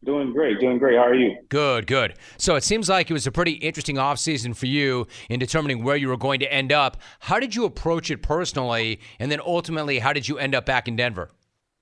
Doing 0.03 0.33
great, 0.33 0.59
doing 0.59 0.79
great. 0.79 0.97
How 0.97 1.05
are 1.05 1.15
you? 1.15 1.37
Good, 1.49 1.85
good. 1.85 2.15
So 2.37 2.55
it 2.55 2.63
seems 2.63 2.89
like 2.89 3.11
it 3.11 3.13
was 3.13 3.27
a 3.27 3.31
pretty 3.31 3.51
interesting 3.51 3.97
offseason 3.97 4.55
for 4.55 4.65
you 4.65 5.07
in 5.29 5.39
determining 5.39 5.83
where 5.83 5.95
you 5.95 6.07
were 6.07 6.17
going 6.17 6.39
to 6.39 6.51
end 6.51 6.71
up. 6.71 6.97
How 7.19 7.39
did 7.39 7.53
you 7.53 7.65
approach 7.65 8.09
it 8.09 8.23
personally? 8.23 8.99
And 9.19 9.31
then 9.31 9.39
ultimately, 9.39 9.99
how 9.99 10.11
did 10.11 10.27
you 10.27 10.39
end 10.39 10.55
up 10.55 10.65
back 10.65 10.87
in 10.87 10.95
Denver? 10.95 11.29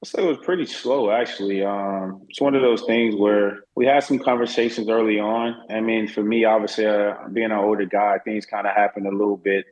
Say 0.05 0.23
it 0.23 0.25
was 0.25 0.37
pretty 0.37 0.65
slow, 0.65 1.11
actually. 1.11 1.61
Um, 1.61 2.21
it's 2.29 2.39
one 2.39 2.55
of 2.55 2.61
those 2.61 2.83
things 2.83 3.15
where 3.15 3.63
we 3.75 3.85
had 3.85 4.01
some 4.01 4.17
conversations 4.17 4.87
early 4.87 5.19
on. 5.19 5.61
I 5.69 5.81
mean, 5.81 6.07
for 6.07 6.23
me, 6.23 6.45
obviously, 6.45 6.85
uh, 6.85 7.15
being 7.33 7.51
an 7.51 7.57
older 7.57 7.85
guy, 7.85 8.17
things 8.19 8.45
kind 8.45 8.65
of 8.65 8.73
happened 8.73 9.07
a 9.07 9.11
little 9.11 9.35
bit, 9.35 9.65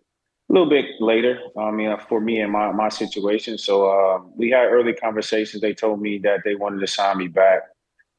a 0.50 0.54
little 0.54 0.70
bit 0.70 0.86
later. 1.00 1.40
I 1.58 1.72
mean, 1.72 1.88
uh, 1.88 1.98
for 1.98 2.20
me 2.20 2.42
and 2.42 2.52
my 2.52 2.74
my 2.74 2.90
situation. 2.90 3.58
So 3.58 3.90
uh, 3.90 4.22
we 4.36 4.50
had 4.50 4.66
early 4.66 4.92
conversations. 4.92 5.62
They 5.62 5.74
told 5.74 6.02
me 6.02 6.18
that 6.20 6.42
they 6.44 6.56
wanted 6.56 6.82
to 6.82 6.88
sign 6.88 7.20
me 7.20 7.30
back, 7.30 7.62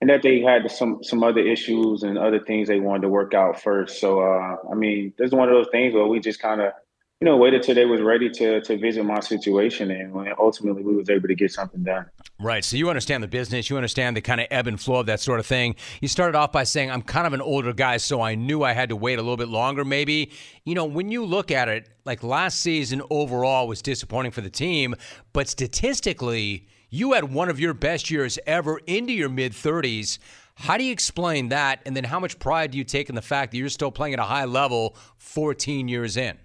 and 0.01 0.09
that 0.09 0.23
they 0.23 0.41
had 0.41 0.71
some 0.71 1.05
some 1.05 1.23
other 1.23 1.41
issues 1.41 2.05
and 2.05 2.17
other 2.17 2.41
things 2.41 2.69
they 2.69 2.81
wanted 2.81 3.03
to 3.03 3.11
work 3.11 3.35
out 3.35 3.61
first. 3.61 4.01
So 4.01 4.23
uh, 4.23 4.57
I 4.73 4.75
mean, 4.75 5.13
there's 5.19 5.33
one 5.33 5.51
of 5.51 5.55
those 5.55 5.69
things 5.73 5.93
where 5.93 6.07
we 6.07 6.21
just 6.21 6.41
kind 6.41 6.63
of 6.63 6.73
you 7.21 7.25
know, 7.25 7.37
waited 7.37 7.65
till 7.65 7.75
they 7.75 7.85
was 7.85 8.01
ready 8.01 8.31
to 8.31 8.61
to 8.61 8.79
visit 8.79 9.05
my 9.05 9.19
situation, 9.19 9.91
and 9.91 10.15
ultimately 10.39 10.85
we 10.85 10.95
was 10.95 11.11
able 11.11 11.27
to 11.27 11.35
get 11.35 11.51
something 11.51 11.83
done. 11.83 12.07
Right. 12.39 12.65
So 12.65 12.77
you 12.77 12.89
understand 12.89 13.25
the 13.25 13.29
business, 13.29 13.69
you 13.69 13.77
understand 13.77 14.17
the 14.17 14.21
kind 14.21 14.41
of 14.41 14.47
ebb 14.53 14.69
and 14.69 14.81
flow 14.81 15.01
of 15.01 15.07
that 15.07 15.19
sort 15.19 15.41
of 15.41 15.47
thing. 15.47 15.75
You 16.01 16.07
started 16.07 16.39
off 16.39 16.53
by 16.53 16.63
saying, 16.63 16.93
"I'm 16.93 17.03
kind 17.03 17.27
of 17.27 17.33
an 17.33 17.41
older 17.41 17.73
guy, 17.73 17.97
so 17.97 18.21
I 18.21 18.37
knew 18.37 18.63
I 18.63 18.73
had 18.73 18.91
to 18.91 18.97
wait 18.97 19.19
a 19.19 19.23
little 19.23 19.37
bit 19.37 19.49
longer." 19.49 19.85
Maybe, 19.85 20.31
you 20.65 20.77
know, 20.77 20.85
when 20.85 21.11
you 21.11 21.25
look 21.25 21.51
at 21.51 21.69
it, 21.69 21.89
like 22.05 22.23
last 22.23 22.61
season 22.61 23.03
overall 23.11 23.67
was 23.67 23.83
disappointing 23.83 24.31
for 24.31 24.41
the 24.41 24.51
team, 24.51 24.95
but 25.33 25.49
statistically, 25.49 26.69
you 26.89 27.15
had 27.15 27.33
one 27.35 27.49
of 27.49 27.59
your 27.59 27.75
best 27.75 28.13
years 28.13 28.39
ever 28.47 28.79
into 28.87 29.13
your 29.13 29.29
mid 29.29 29.55
30s. 29.55 30.21
How 30.55 30.77
do 30.77 30.85
you 30.85 30.93
explain 30.93 31.49
that? 31.49 31.81
And 31.85 31.97
then 31.97 32.05
how 32.05 32.21
much 32.21 32.39
pride 32.39 32.71
do 32.71 32.79
you 32.79 32.85
take 32.85 33.09
in 33.09 33.17
the 33.17 33.23
fact 33.23 33.51
that 33.51 33.59
you're 33.59 33.69
still 33.69 33.91
playing 33.91 34.15
at 34.15 34.21
a 34.21 34.25
high 34.25 34.45
level 34.45 34.97
14 35.17 35.89
years 35.89 36.17
in? 36.17 36.39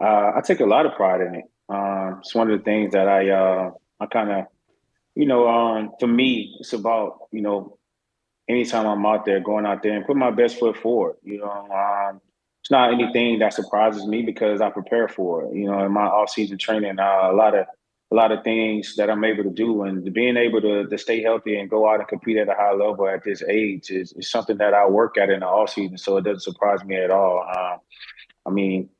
Uh, 0.00 0.32
I 0.36 0.40
take 0.44 0.60
a 0.60 0.66
lot 0.66 0.86
of 0.86 0.94
pride 0.94 1.20
in 1.22 1.34
it. 1.36 1.44
Um, 1.68 2.18
it's 2.20 2.34
one 2.34 2.50
of 2.50 2.58
the 2.58 2.64
things 2.64 2.92
that 2.92 3.08
I 3.08 3.30
uh, 3.30 3.70
I 3.98 4.06
kind 4.06 4.30
of, 4.30 4.44
you 5.14 5.26
know, 5.26 5.48
um, 5.48 5.92
for 5.98 6.06
me, 6.06 6.56
it's 6.60 6.72
about 6.72 7.28
you 7.32 7.42
know, 7.42 7.78
anytime 8.48 8.86
I'm 8.86 9.04
out 9.06 9.24
there, 9.24 9.40
going 9.40 9.66
out 9.66 9.82
there 9.82 9.96
and 9.96 10.06
put 10.06 10.16
my 10.16 10.30
best 10.30 10.58
foot 10.58 10.76
forward. 10.76 11.16
You 11.22 11.38
know, 11.38 11.50
um, 11.50 12.20
it's 12.60 12.70
not 12.70 12.92
anything 12.92 13.38
that 13.40 13.54
surprises 13.54 14.06
me 14.06 14.22
because 14.22 14.60
I 14.60 14.70
prepare 14.70 15.08
for 15.08 15.44
it. 15.44 15.54
You 15.54 15.66
know, 15.70 15.84
in 15.84 15.92
my 15.92 16.04
off 16.06 16.30
season 16.30 16.58
training, 16.58 16.98
uh, 16.98 17.30
a 17.30 17.34
lot 17.34 17.56
of 17.56 17.66
a 18.12 18.14
lot 18.14 18.30
of 18.30 18.44
things 18.44 18.94
that 18.96 19.10
I'm 19.10 19.24
able 19.24 19.42
to 19.42 19.50
do, 19.50 19.82
and 19.82 20.12
being 20.12 20.36
able 20.36 20.60
to, 20.60 20.86
to 20.86 20.98
stay 20.98 21.22
healthy 21.22 21.58
and 21.58 21.68
go 21.68 21.88
out 21.88 21.98
and 21.98 22.08
compete 22.08 22.36
at 22.36 22.48
a 22.48 22.54
high 22.54 22.72
level 22.72 23.08
at 23.08 23.24
this 23.24 23.42
age 23.48 23.90
is, 23.90 24.12
is 24.12 24.30
something 24.30 24.58
that 24.58 24.74
I 24.74 24.86
work 24.86 25.18
at 25.18 25.30
in 25.30 25.40
the 25.40 25.46
off 25.46 25.70
season. 25.70 25.98
So 25.98 26.16
it 26.18 26.22
doesn't 26.22 26.40
surprise 26.40 26.84
me 26.84 26.96
at 26.96 27.10
all. 27.10 27.42
Um, 27.42 27.80
I 28.46 28.50
mean, 28.50 28.90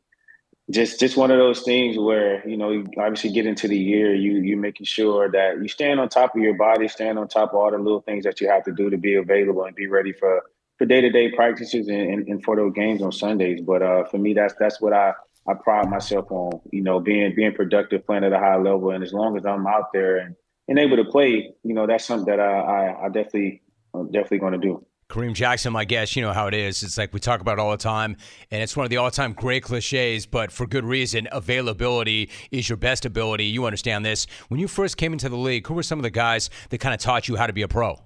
just 0.71 0.99
just 0.99 1.17
one 1.17 1.31
of 1.31 1.39
those 1.39 1.62
things 1.62 1.97
where 1.97 2.47
you 2.49 2.57
know 2.57 2.71
you 2.71 2.85
obviously 2.99 3.31
get 3.31 3.47
into 3.47 3.69
the 3.69 3.79
year 3.79 4.14
you 4.14 4.39
you 4.39 4.57
making 4.57 4.85
sure 4.87 5.31
that 5.31 5.62
you 5.62 5.69
stand 5.69 6.01
on 6.01 6.09
top 6.09 6.35
of 6.35 6.43
your 6.43 6.55
body 6.55 6.89
stand 6.89 7.19
on 7.19 7.29
top 7.29 7.51
of 7.51 7.55
all 7.57 7.71
the 7.71 7.79
little 7.79 8.01
things 8.01 8.25
that 8.25 8.41
you 8.41 8.49
have 8.49 8.64
to 8.64 8.73
do 8.73 8.91
to 8.91 8.97
be 8.97 9.14
available 9.14 9.64
and 9.64 9.77
be 9.77 9.87
ready 9.87 10.12
for 10.12 10.43
for 10.77 10.85
day-to-day 10.85 11.33
practices 11.33 11.89
and, 11.89 12.12
and, 12.12 12.29
and 12.29 12.45
for 12.45 12.55
those 12.57 12.73
games 12.75 13.01
on 13.01 13.11
sundays. 13.11 13.62
But 13.62 13.83
uh, 13.83 14.05
for 14.05 14.19
me 14.19 14.35
that's 14.35 14.55
that's 14.59 14.81
what 14.81 14.93
i 14.93 15.12
i 15.49 15.55
pride 15.55 15.89
myself 15.89 16.31
on 16.31 16.61
you 16.73 16.83
know 16.83 16.99
being 16.99 17.35
being 17.35 17.55
productive 17.55 18.05
playing 18.05 18.25
at 18.25 18.33
a 18.33 18.39
high 18.39 18.57
level. 18.57 18.91
And 18.91 19.05
as 19.05 19.12
long 19.12 19.37
as 19.37 19.47
i'm 19.47 19.67
out 19.67 19.93
there 19.93 20.17
and, 20.17 20.35
and 20.67 20.79
able 20.81 20.97
to 20.97 21.05
play 21.05 21.53
you 21.62 21.75
know 21.75 21.87
that's 21.87 22.05
something 22.05 22.27
that 22.27 22.41
i 22.41 22.59
i, 22.59 23.05
I 23.05 23.09
definitely 23.09 23.62
I'm 23.95 24.11
definitely 24.11 24.39
going 24.39 24.53
to 24.53 24.59
do 24.59 24.85
Kareem 25.09 25.34
Jackson, 25.34 25.72
my 25.72 25.84
guess, 25.84 26.16
you 26.16 26.22
know 26.22 26.32
how 26.32 26.48
it 26.48 26.54
is. 26.54 26.82
It's 26.82 26.98
like 26.98 27.12
we 27.12 27.20
talk 27.20 27.40
about 27.40 27.61
all 27.61 27.70
the 27.70 27.76
time, 27.76 28.16
and 28.50 28.61
it's 28.61 28.76
one 28.76 28.84
of 28.84 28.90
the 28.90 28.96
all 28.96 29.11
time 29.11 29.32
great 29.34 29.62
cliches, 29.62 30.26
but 30.26 30.50
for 30.50 30.66
good 30.66 30.84
reason. 30.84 31.28
Availability 31.30 32.28
is 32.50 32.68
your 32.68 32.76
best 32.76 33.04
ability. 33.04 33.44
You 33.44 33.66
understand 33.66 34.04
this. 34.04 34.26
When 34.48 34.59
you 34.59 34.66
first 34.66 34.96
came 34.96 35.12
into 35.12 35.28
the 35.28 35.36
league, 35.36 35.66
who 35.66 35.74
were 35.74 35.84
some 35.84 36.00
of 36.00 36.02
the 36.02 36.11
guys 36.11 36.50
that 36.70 36.78
kind 36.78 36.92
of 36.92 37.00
taught 37.00 37.28
you 37.28 37.36
how 37.36 37.46
to 37.46 37.52
be 37.52 37.62
a 37.62 37.68
pro? 37.68 38.00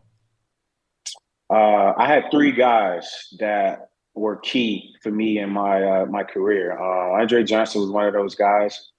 Uh, 1.49 1.95
I 1.97 2.07
had 2.07 2.31
three 2.31 2.53
guys 2.53 3.29
that 3.39 3.91
were 4.15 4.37
key 4.37 4.95
for 5.03 5.11
me 5.11 5.39
in 5.39 5.51
my 5.51 5.83
uh, 5.83 6.07
my 6.07 6.23
career. 6.23 6.79
Uh, 6.79 7.21
Andre 7.21 7.45
Johnson 7.45 7.81
was 7.81 7.91
one 7.91 8.07
of 8.07 8.13
those 8.13 8.35
guys. 8.35 8.91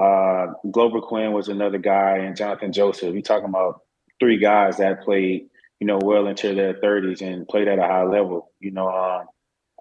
Uh, 0.00 0.46
Glover 0.70 1.02
Quin 1.02 1.32
was 1.32 1.48
another 1.48 1.78
guy, 1.78 2.16
and 2.16 2.34
Johnathan 2.34 2.72
Joseph. 2.72 3.12
You're 3.12 3.20
talking 3.20 3.50
about 3.50 3.82
three 4.18 4.38
guys 4.38 4.78
that 4.78 5.02
played 5.02 5.48
you 5.82 5.86
know, 5.86 5.98
well 6.00 6.28
into 6.28 6.54
their 6.54 6.74
30s 6.74 7.22
and 7.22 7.48
played 7.48 7.66
at 7.66 7.80
a 7.80 7.82
high 7.82 8.04
level. 8.04 8.52
You 8.60 8.70
know, 8.70 8.86
uh, 8.86 9.24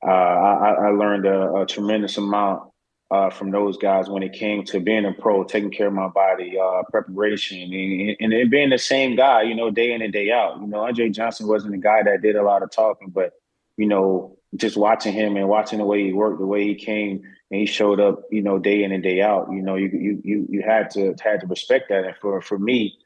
uh, 0.04 0.10
I, 0.10 0.72
I, 0.72 0.90
learned 0.90 1.28
a, 1.28 1.54
a 1.58 1.66
tremendous 1.68 2.18
amount 2.18 2.72
uh, 3.12 3.30
from 3.30 3.52
those 3.52 3.78
guys 3.78 4.10
when 4.10 4.24
it 4.24 4.34
came 4.34 4.64
to 4.64 4.80
being 4.80 5.06
a 5.06 5.14
pro, 5.14 5.44
taking 5.44 5.70
care 5.70 5.86
of 5.86 5.94
my 5.94 6.08
body, 6.08 6.58
uh, 6.60 6.82
preparation, 6.90 7.72
and, 8.20 8.34
and, 8.34 8.50
being 8.50 8.72
the 8.72 8.80
same 8.80 9.16
guy, 9.16 9.44
you 9.44 9.54
know, 9.54 9.70
day 9.70 9.94
in 9.94 10.02
and 10.02 10.12
day 10.12 10.32
out. 10.32 10.60
You 10.60 10.66
know, 10.66 10.80
Andre 10.80 11.10
Johnson 11.10 11.48
wasn't 11.48 11.76
a 11.76 11.78
guy 11.78 12.02
that 12.02 12.24
did 12.24 12.36
a 12.36 12.42
lot 12.42 12.64
of 12.64 12.72
talking, 12.72 13.12
but, 13.12 13.34
you 13.78 13.86
know, 13.86 14.40
just 14.56 14.78
watching 14.78 15.14
him 15.14 15.38
and 15.38 15.48
watching 15.48 15.78
the 15.78 15.86
way 15.86 16.04
he 16.04 16.14
worked, 16.14 16.40
the 16.40 16.48
way 16.48 16.64
he 16.64 16.74
came 16.74 17.22
and 17.52 17.60
he 17.60 17.68
showed 17.68 18.00
up, 18.00 18.24
you 18.32 18.42
know, 18.42 18.58
day 18.58 18.84
in 18.84 18.92
and 18.92 19.04
day 19.04 19.22
out. 19.22 19.50
You 19.52 19.62
know, 19.62 19.76
you 19.76 19.92
you 19.94 20.22
you, 20.24 20.48
you 20.50 20.64
had 20.66 20.90
to 20.92 21.14
had 21.24 21.42
to 21.42 21.46
respect 21.46 21.90
that. 21.90 22.06
And 22.06 22.16
for 22.20 22.42
for 22.42 22.58
me, 22.58 22.98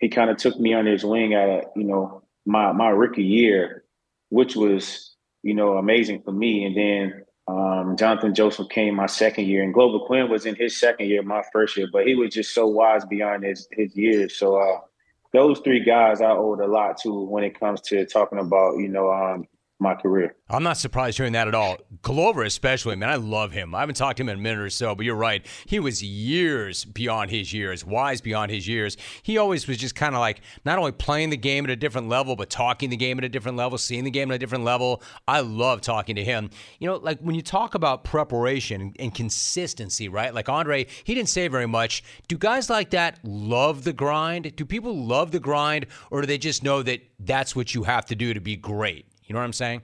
he 0.00 0.08
kind 0.08 0.30
of 0.30 0.38
took 0.38 0.58
me 0.58 0.72
under 0.72 0.92
his 0.92 1.04
wing 1.04 1.34
at 1.34 1.48
a, 1.48 1.62
you 1.76 1.84
know, 1.84 2.22
my 2.48 2.72
my 2.72 2.88
rookie 2.88 3.22
year, 3.22 3.84
which 4.30 4.56
was 4.56 5.14
you 5.42 5.54
know 5.54 5.76
amazing 5.76 6.22
for 6.22 6.32
me. 6.32 6.64
And 6.64 6.76
then 6.76 7.24
um, 7.46 7.96
Johnathan 7.96 8.34
Joseph 8.34 8.70
came 8.70 8.96
my 8.96 9.06
second 9.06 9.46
year, 9.46 9.62
and 9.62 9.74
Glover 9.74 10.04
Quin 10.04 10.30
was 10.30 10.46
in 10.46 10.56
his 10.56 10.76
second 10.76 11.06
year, 11.06 11.22
my 11.22 11.42
first 11.52 11.76
year. 11.76 11.88
But 11.92 12.06
he 12.06 12.14
was 12.14 12.34
just 12.34 12.54
so 12.54 12.66
wise 12.66 13.04
beyond 13.04 13.44
his 13.44 13.68
his 13.70 13.94
years. 13.94 14.36
So 14.36 14.56
uh, 14.56 14.80
those 15.32 15.60
three 15.60 15.84
guys 15.84 16.20
I 16.20 16.30
owed 16.30 16.60
a 16.60 16.66
lot 16.66 16.96
to 17.02 17.12
when 17.12 17.44
it 17.44 17.60
comes 17.60 17.82
to 17.82 18.06
talking 18.06 18.38
about 18.38 18.78
you 18.78 18.88
know 18.88 19.12
um, 19.12 19.46
my 19.80 19.94
career. 19.94 20.34
I'm 20.50 20.62
not 20.62 20.76
surprised 20.76 21.18
hearing 21.18 21.34
that 21.34 21.46
at 21.46 21.54
all. 21.54 21.78
Glover, 22.02 22.42
especially, 22.42 22.96
man, 22.96 23.10
I 23.10 23.16
love 23.16 23.52
him. 23.52 23.74
I 23.74 23.80
haven't 23.80 23.94
talked 23.94 24.16
to 24.16 24.22
him 24.22 24.28
in 24.28 24.38
a 24.38 24.42
minute 24.42 24.60
or 24.60 24.70
so, 24.70 24.94
but 24.94 25.04
you're 25.04 25.14
right. 25.14 25.46
He 25.66 25.78
was 25.78 26.02
years 26.02 26.84
beyond 26.84 27.30
his 27.30 27.52
years, 27.52 27.84
wise 27.84 28.20
beyond 28.20 28.50
his 28.50 28.66
years. 28.66 28.96
He 29.22 29.38
always 29.38 29.68
was 29.68 29.76
just 29.76 29.94
kind 29.94 30.14
of 30.14 30.20
like 30.20 30.40
not 30.64 30.78
only 30.78 30.92
playing 30.92 31.30
the 31.30 31.36
game 31.36 31.64
at 31.64 31.70
a 31.70 31.76
different 31.76 32.08
level, 32.08 32.34
but 32.34 32.50
talking 32.50 32.90
the 32.90 32.96
game 32.96 33.18
at 33.18 33.24
a 33.24 33.28
different 33.28 33.56
level, 33.56 33.78
seeing 33.78 34.04
the 34.04 34.10
game 34.10 34.30
at 34.30 34.34
a 34.34 34.38
different 34.38 34.64
level. 34.64 35.02
I 35.28 35.40
love 35.40 35.80
talking 35.80 36.16
to 36.16 36.24
him. 36.24 36.50
You 36.80 36.88
know, 36.88 36.96
like 36.96 37.20
when 37.20 37.34
you 37.34 37.42
talk 37.42 37.74
about 37.74 38.04
preparation 38.04 38.94
and 38.98 39.14
consistency, 39.14 40.08
right? 40.08 40.34
Like 40.34 40.48
Andre, 40.48 40.86
he 41.04 41.14
didn't 41.14 41.28
say 41.28 41.46
very 41.46 41.66
much. 41.66 42.02
Do 42.26 42.36
guys 42.36 42.68
like 42.68 42.90
that 42.90 43.20
love 43.22 43.84
the 43.84 43.92
grind? 43.92 44.56
Do 44.56 44.64
people 44.64 44.96
love 44.96 45.30
the 45.30 45.40
grind, 45.40 45.86
or 46.10 46.20
do 46.20 46.26
they 46.26 46.38
just 46.38 46.64
know 46.64 46.82
that 46.82 47.00
that's 47.20 47.54
what 47.54 47.74
you 47.74 47.84
have 47.84 48.06
to 48.06 48.16
do 48.16 48.34
to 48.34 48.40
be 48.40 48.56
great? 48.56 49.06
You 49.28 49.34
know 49.34 49.40
what 49.40 49.46
I'm 49.46 49.52
saying? 49.52 49.82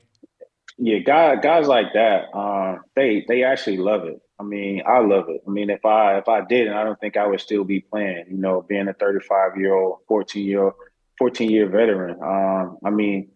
Yeah, 0.78 0.98
guys, 0.98 1.38
guys 1.42 1.68
like 1.68 1.92
that, 1.94 2.34
um, 2.34 2.80
they 2.96 3.24
they 3.28 3.44
actually 3.44 3.76
love 3.76 4.04
it. 4.04 4.20
I 4.40 4.42
mean, 4.42 4.82
I 4.86 4.98
love 4.98 5.28
it. 5.28 5.42
I 5.46 5.50
mean, 5.50 5.70
if 5.70 5.84
I 5.84 6.18
if 6.18 6.28
I 6.28 6.44
didn't, 6.44 6.72
I 6.72 6.82
don't 6.82 6.98
think 6.98 7.16
I 7.16 7.26
would 7.26 7.40
still 7.40 7.62
be 7.62 7.80
playing. 7.80 8.24
You 8.30 8.38
know, 8.38 8.62
being 8.62 8.88
a 8.88 8.94
35 8.94 9.56
year 9.58 9.74
old, 9.74 9.98
14 10.08 10.44
year 10.44 10.64
old, 10.64 10.74
14 11.18 11.50
year 11.50 11.68
veteran. 11.68 12.20
Um, 12.20 12.78
I 12.84 12.90
mean, 12.90 13.30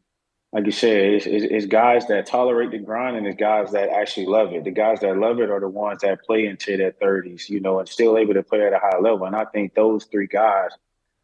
like 0.53 0.65
you 0.65 0.73
said, 0.73 0.97
it's, 0.97 1.27
it's, 1.27 1.45
it's, 1.45 1.67
guys 1.67 2.07
that 2.07 2.27
tolerate 2.27 2.71
the 2.71 2.79
grind 2.79 3.17
and 3.17 3.27
it's 3.27 3.39
guys 3.39 3.71
that 3.73 3.91
actually 3.91 4.27
love 4.27 4.53
it. 4.55 4.65
The 4.65 4.71
guys 4.71 5.01
that 5.01 5.17
love 5.19 5.41
it 5.41 5.51
are 5.51 5.61
the 5.61 5.69
ones 5.69 6.01
that 6.01 6.25
play 6.25 6.47
into 6.47 6.77
their 6.79 6.93
30s, 6.93 7.51
you 7.51 7.61
know, 7.61 7.79
and 7.79 7.89
still 7.89 8.17
able 8.17 8.33
to 8.35 8.43
play 8.43 8.67
at 8.67 8.73
a 8.73 8.79
high 8.79 8.99
level. 8.99 9.27
And 9.27 9.37
I 9.37 9.45
think 9.45 9.75
those 9.75 10.07
three 10.07 10.27
guys, 10.27 10.71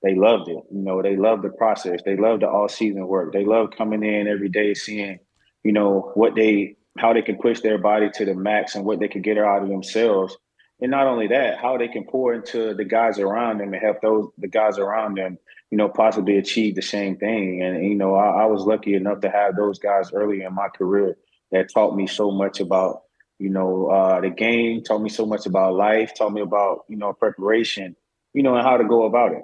they 0.05 0.15
loved 0.15 0.49
it. 0.49 0.63
You 0.71 0.83
know, 0.83 1.03
they 1.03 1.17
love 1.17 1.43
the 1.43 1.51
process. 1.51 2.01
They 2.05 2.17
love 2.17 2.41
the 2.41 2.49
all 2.49 2.69
season 2.69 3.07
work. 3.07 3.33
They 3.33 3.45
love 3.45 3.71
coming 3.77 4.05
in 4.05 4.29
every 4.29 4.49
day, 4.49 4.75
seeing, 4.75 5.19
you 5.63 5.73
know, 5.73 6.13
what 6.15 6.35
they, 6.35 6.77
how 6.99 7.13
they 7.13 7.23
can 7.23 7.39
push 7.39 7.61
their 7.61 7.79
body 7.79 8.11
to 8.15 8.25
the 8.25 8.35
max 8.35 8.75
and 8.75 8.85
what 8.85 9.01
they 9.01 9.09
can 9.09 9.23
get 9.23 9.39
out 9.39 9.63
of 9.63 9.69
themselves. 9.69 10.37
And 10.81 10.91
not 10.91 11.07
only 11.07 11.29
that, 11.29 11.59
how 11.59 11.79
they 11.79 11.89
can 11.89 12.05
pour 12.05 12.35
into 12.35 12.75
the 12.75 12.85
guys 12.85 13.19
around 13.19 13.59
them 13.59 13.73
and 13.73 13.83
help 13.83 14.03
those 14.03 14.29
the 14.39 14.49
guys 14.49 14.79
around 14.79 15.17
them 15.17 15.39
you 15.75 15.79
know, 15.79 15.89
possibly 15.89 16.39
achieve 16.39 16.77
the 16.77 16.83
same 16.83 17.17
thing. 17.17 17.61
And, 17.61 17.85
you 17.85 17.97
know, 17.97 18.15
I, 18.15 18.43
I 18.43 18.47
was 18.47 18.65
lucky 18.65 18.95
enough 18.95 19.23
to 19.23 19.29
have 19.29 19.57
those 19.57 19.81
guys 19.81 20.13
early 20.13 20.43
in 20.43 20.55
my 20.55 20.69
career 20.69 21.17
that 21.51 21.73
taught 21.75 21.97
me 21.97 22.07
so 22.07 22.31
much 22.31 22.61
about, 22.61 23.01
you 23.41 23.51
know, 23.51 23.89
uh, 23.89 24.21
the 24.21 24.31
game, 24.31 24.85
taught 24.85 25.03
me 25.03 25.09
so 25.09 25.27
much 25.27 25.47
about 25.47 25.75
life, 25.75 26.13
taught 26.15 26.33
me 26.33 26.43
about, 26.43 26.85
you 26.89 26.97
know, 26.97 27.13
preparation, 27.13 27.97
you 28.35 28.45
know, 28.45 28.55
and 28.55 28.65
how 28.65 28.77
to 28.77 28.85
go 28.85 29.05
about 29.05 29.33
it. 29.33 29.43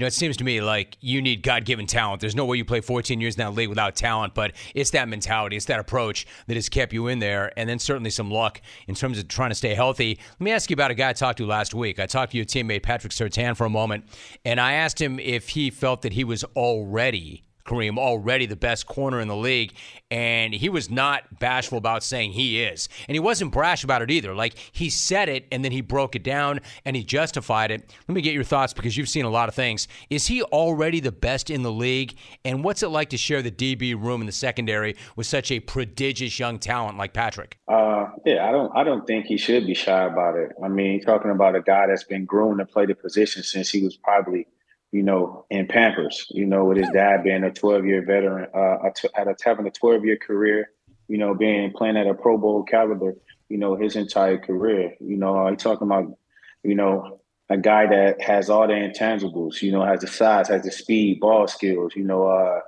You 0.00 0.04
know, 0.04 0.06
it 0.06 0.14
seems 0.14 0.38
to 0.38 0.44
me 0.44 0.62
like 0.62 0.96
you 1.02 1.20
need 1.20 1.42
God 1.42 1.66
given 1.66 1.86
talent. 1.86 2.22
There's 2.22 2.34
no 2.34 2.46
way 2.46 2.56
you 2.56 2.64
play 2.64 2.80
14 2.80 3.20
years 3.20 3.34
in 3.34 3.40
that 3.40 3.52
league 3.52 3.68
without 3.68 3.96
talent, 3.96 4.32
but 4.32 4.52
it's 4.74 4.92
that 4.92 5.10
mentality, 5.10 5.56
it's 5.56 5.66
that 5.66 5.78
approach 5.78 6.26
that 6.46 6.54
has 6.54 6.70
kept 6.70 6.94
you 6.94 7.08
in 7.08 7.18
there. 7.18 7.52
And 7.58 7.68
then 7.68 7.78
certainly 7.78 8.08
some 8.08 8.30
luck 8.30 8.62
in 8.88 8.94
terms 8.94 9.18
of 9.18 9.28
trying 9.28 9.50
to 9.50 9.54
stay 9.54 9.74
healthy. 9.74 10.18
Let 10.30 10.40
me 10.40 10.52
ask 10.52 10.70
you 10.70 10.74
about 10.74 10.90
a 10.90 10.94
guy 10.94 11.10
I 11.10 11.12
talked 11.12 11.36
to 11.36 11.44
last 11.44 11.74
week. 11.74 12.00
I 12.00 12.06
talked 12.06 12.32
to 12.32 12.38
your 12.38 12.46
teammate, 12.46 12.82
Patrick 12.82 13.12
Surtain, 13.12 13.54
for 13.54 13.66
a 13.66 13.68
moment, 13.68 14.06
and 14.42 14.58
I 14.58 14.72
asked 14.72 14.98
him 14.98 15.18
if 15.18 15.50
he 15.50 15.68
felt 15.68 16.00
that 16.00 16.14
he 16.14 16.24
was 16.24 16.44
already 16.56 17.44
Kareem, 17.70 17.98
already 17.98 18.46
the 18.46 18.56
best 18.56 18.86
corner 18.86 19.20
in 19.20 19.28
the 19.28 19.36
league. 19.36 19.72
And 20.10 20.52
he 20.52 20.68
was 20.68 20.90
not 20.90 21.38
bashful 21.38 21.78
about 21.78 22.02
saying 22.02 22.32
he 22.32 22.62
is. 22.62 22.88
And 23.08 23.14
he 23.14 23.20
wasn't 23.20 23.52
brash 23.52 23.84
about 23.84 24.02
it 24.02 24.10
either. 24.10 24.34
Like 24.34 24.58
he 24.72 24.90
said 24.90 25.28
it 25.28 25.46
and 25.52 25.64
then 25.64 25.72
he 25.72 25.80
broke 25.80 26.16
it 26.16 26.24
down 26.24 26.60
and 26.84 26.96
he 26.96 27.04
justified 27.04 27.70
it. 27.70 27.94
Let 28.08 28.14
me 28.14 28.20
get 28.20 28.34
your 28.34 28.44
thoughts 28.44 28.72
because 28.72 28.96
you've 28.96 29.08
seen 29.08 29.24
a 29.24 29.30
lot 29.30 29.48
of 29.48 29.54
things. 29.54 29.86
Is 30.08 30.26
he 30.26 30.42
already 30.42 31.00
the 31.00 31.12
best 31.12 31.48
in 31.48 31.62
the 31.62 31.70
league? 31.70 32.16
And 32.44 32.64
what's 32.64 32.82
it 32.82 32.88
like 32.88 33.10
to 33.10 33.16
share 33.16 33.42
the 33.42 33.52
DB 33.52 34.00
room 34.00 34.20
in 34.20 34.26
the 34.26 34.32
secondary 34.32 34.96
with 35.14 35.26
such 35.26 35.52
a 35.52 35.60
prodigious 35.60 36.38
young 36.38 36.58
talent 36.58 36.98
like 36.98 37.12
Patrick? 37.12 37.58
Uh, 37.68 38.08
yeah, 38.26 38.48
I 38.48 38.50
don't 38.50 38.76
I 38.76 38.82
don't 38.82 39.06
think 39.06 39.26
he 39.26 39.36
should 39.36 39.66
be 39.66 39.74
shy 39.74 40.04
about 40.04 40.36
it. 40.36 40.52
I 40.62 40.68
mean, 40.68 41.00
talking 41.00 41.30
about 41.30 41.54
a 41.54 41.62
guy 41.62 41.86
that's 41.86 42.04
been 42.04 42.24
groomed 42.24 42.58
to 42.58 42.66
play 42.66 42.86
the 42.86 42.94
position 42.94 43.42
since 43.42 43.70
he 43.70 43.82
was 43.82 43.96
probably– 43.96 44.46
you 44.92 45.02
know, 45.02 45.46
in 45.50 45.66
Pampers, 45.66 46.26
you 46.30 46.46
know, 46.46 46.64
with 46.64 46.78
his 46.78 46.88
dad 46.90 47.22
being 47.22 47.44
a 47.44 47.52
12 47.52 47.86
year 47.86 48.04
veteran, 48.04 48.48
uh, 48.54 48.86
at 48.86 49.28
a, 49.28 49.36
having 49.44 49.66
a 49.66 49.70
12 49.70 50.04
year 50.04 50.16
career, 50.16 50.70
you 51.08 51.18
know, 51.18 51.34
being 51.34 51.72
playing 51.72 51.96
at 51.96 52.06
a 52.06 52.14
Pro 52.14 52.36
Bowl 52.36 52.64
caliber, 52.64 53.16
you 53.48 53.58
know, 53.58 53.76
his 53.76 53.96
entire 53.96 54.38
career. 54.38 54.94
You 55.00 55.16
know, 55.16 55.36
I'm 55.38 55.56
talking 55.56 55.86
about, 55.86 56.16
you 56.62 56.74
know, 56.74 57.20
a 57.48 57.56
guy 57.56 57.86
that 57.86 58.20
has 58.20 58.50
all 58.50 58.66
the 58.66 58.74
intangibles, 58.74 59.62
you 59.62 59.72
know, 59.72 59.84
has 59.84 60.00
the 60.00 60.06
size, 60.06 60.48
has 60.48 60.62
the 60.62 60.70
speed, 60.70 61.20
ball 61.20 61.46
skills, 61.46 61.94
you 61.94 62.04
know, 62.04 62.26
uh, 62.26 62.60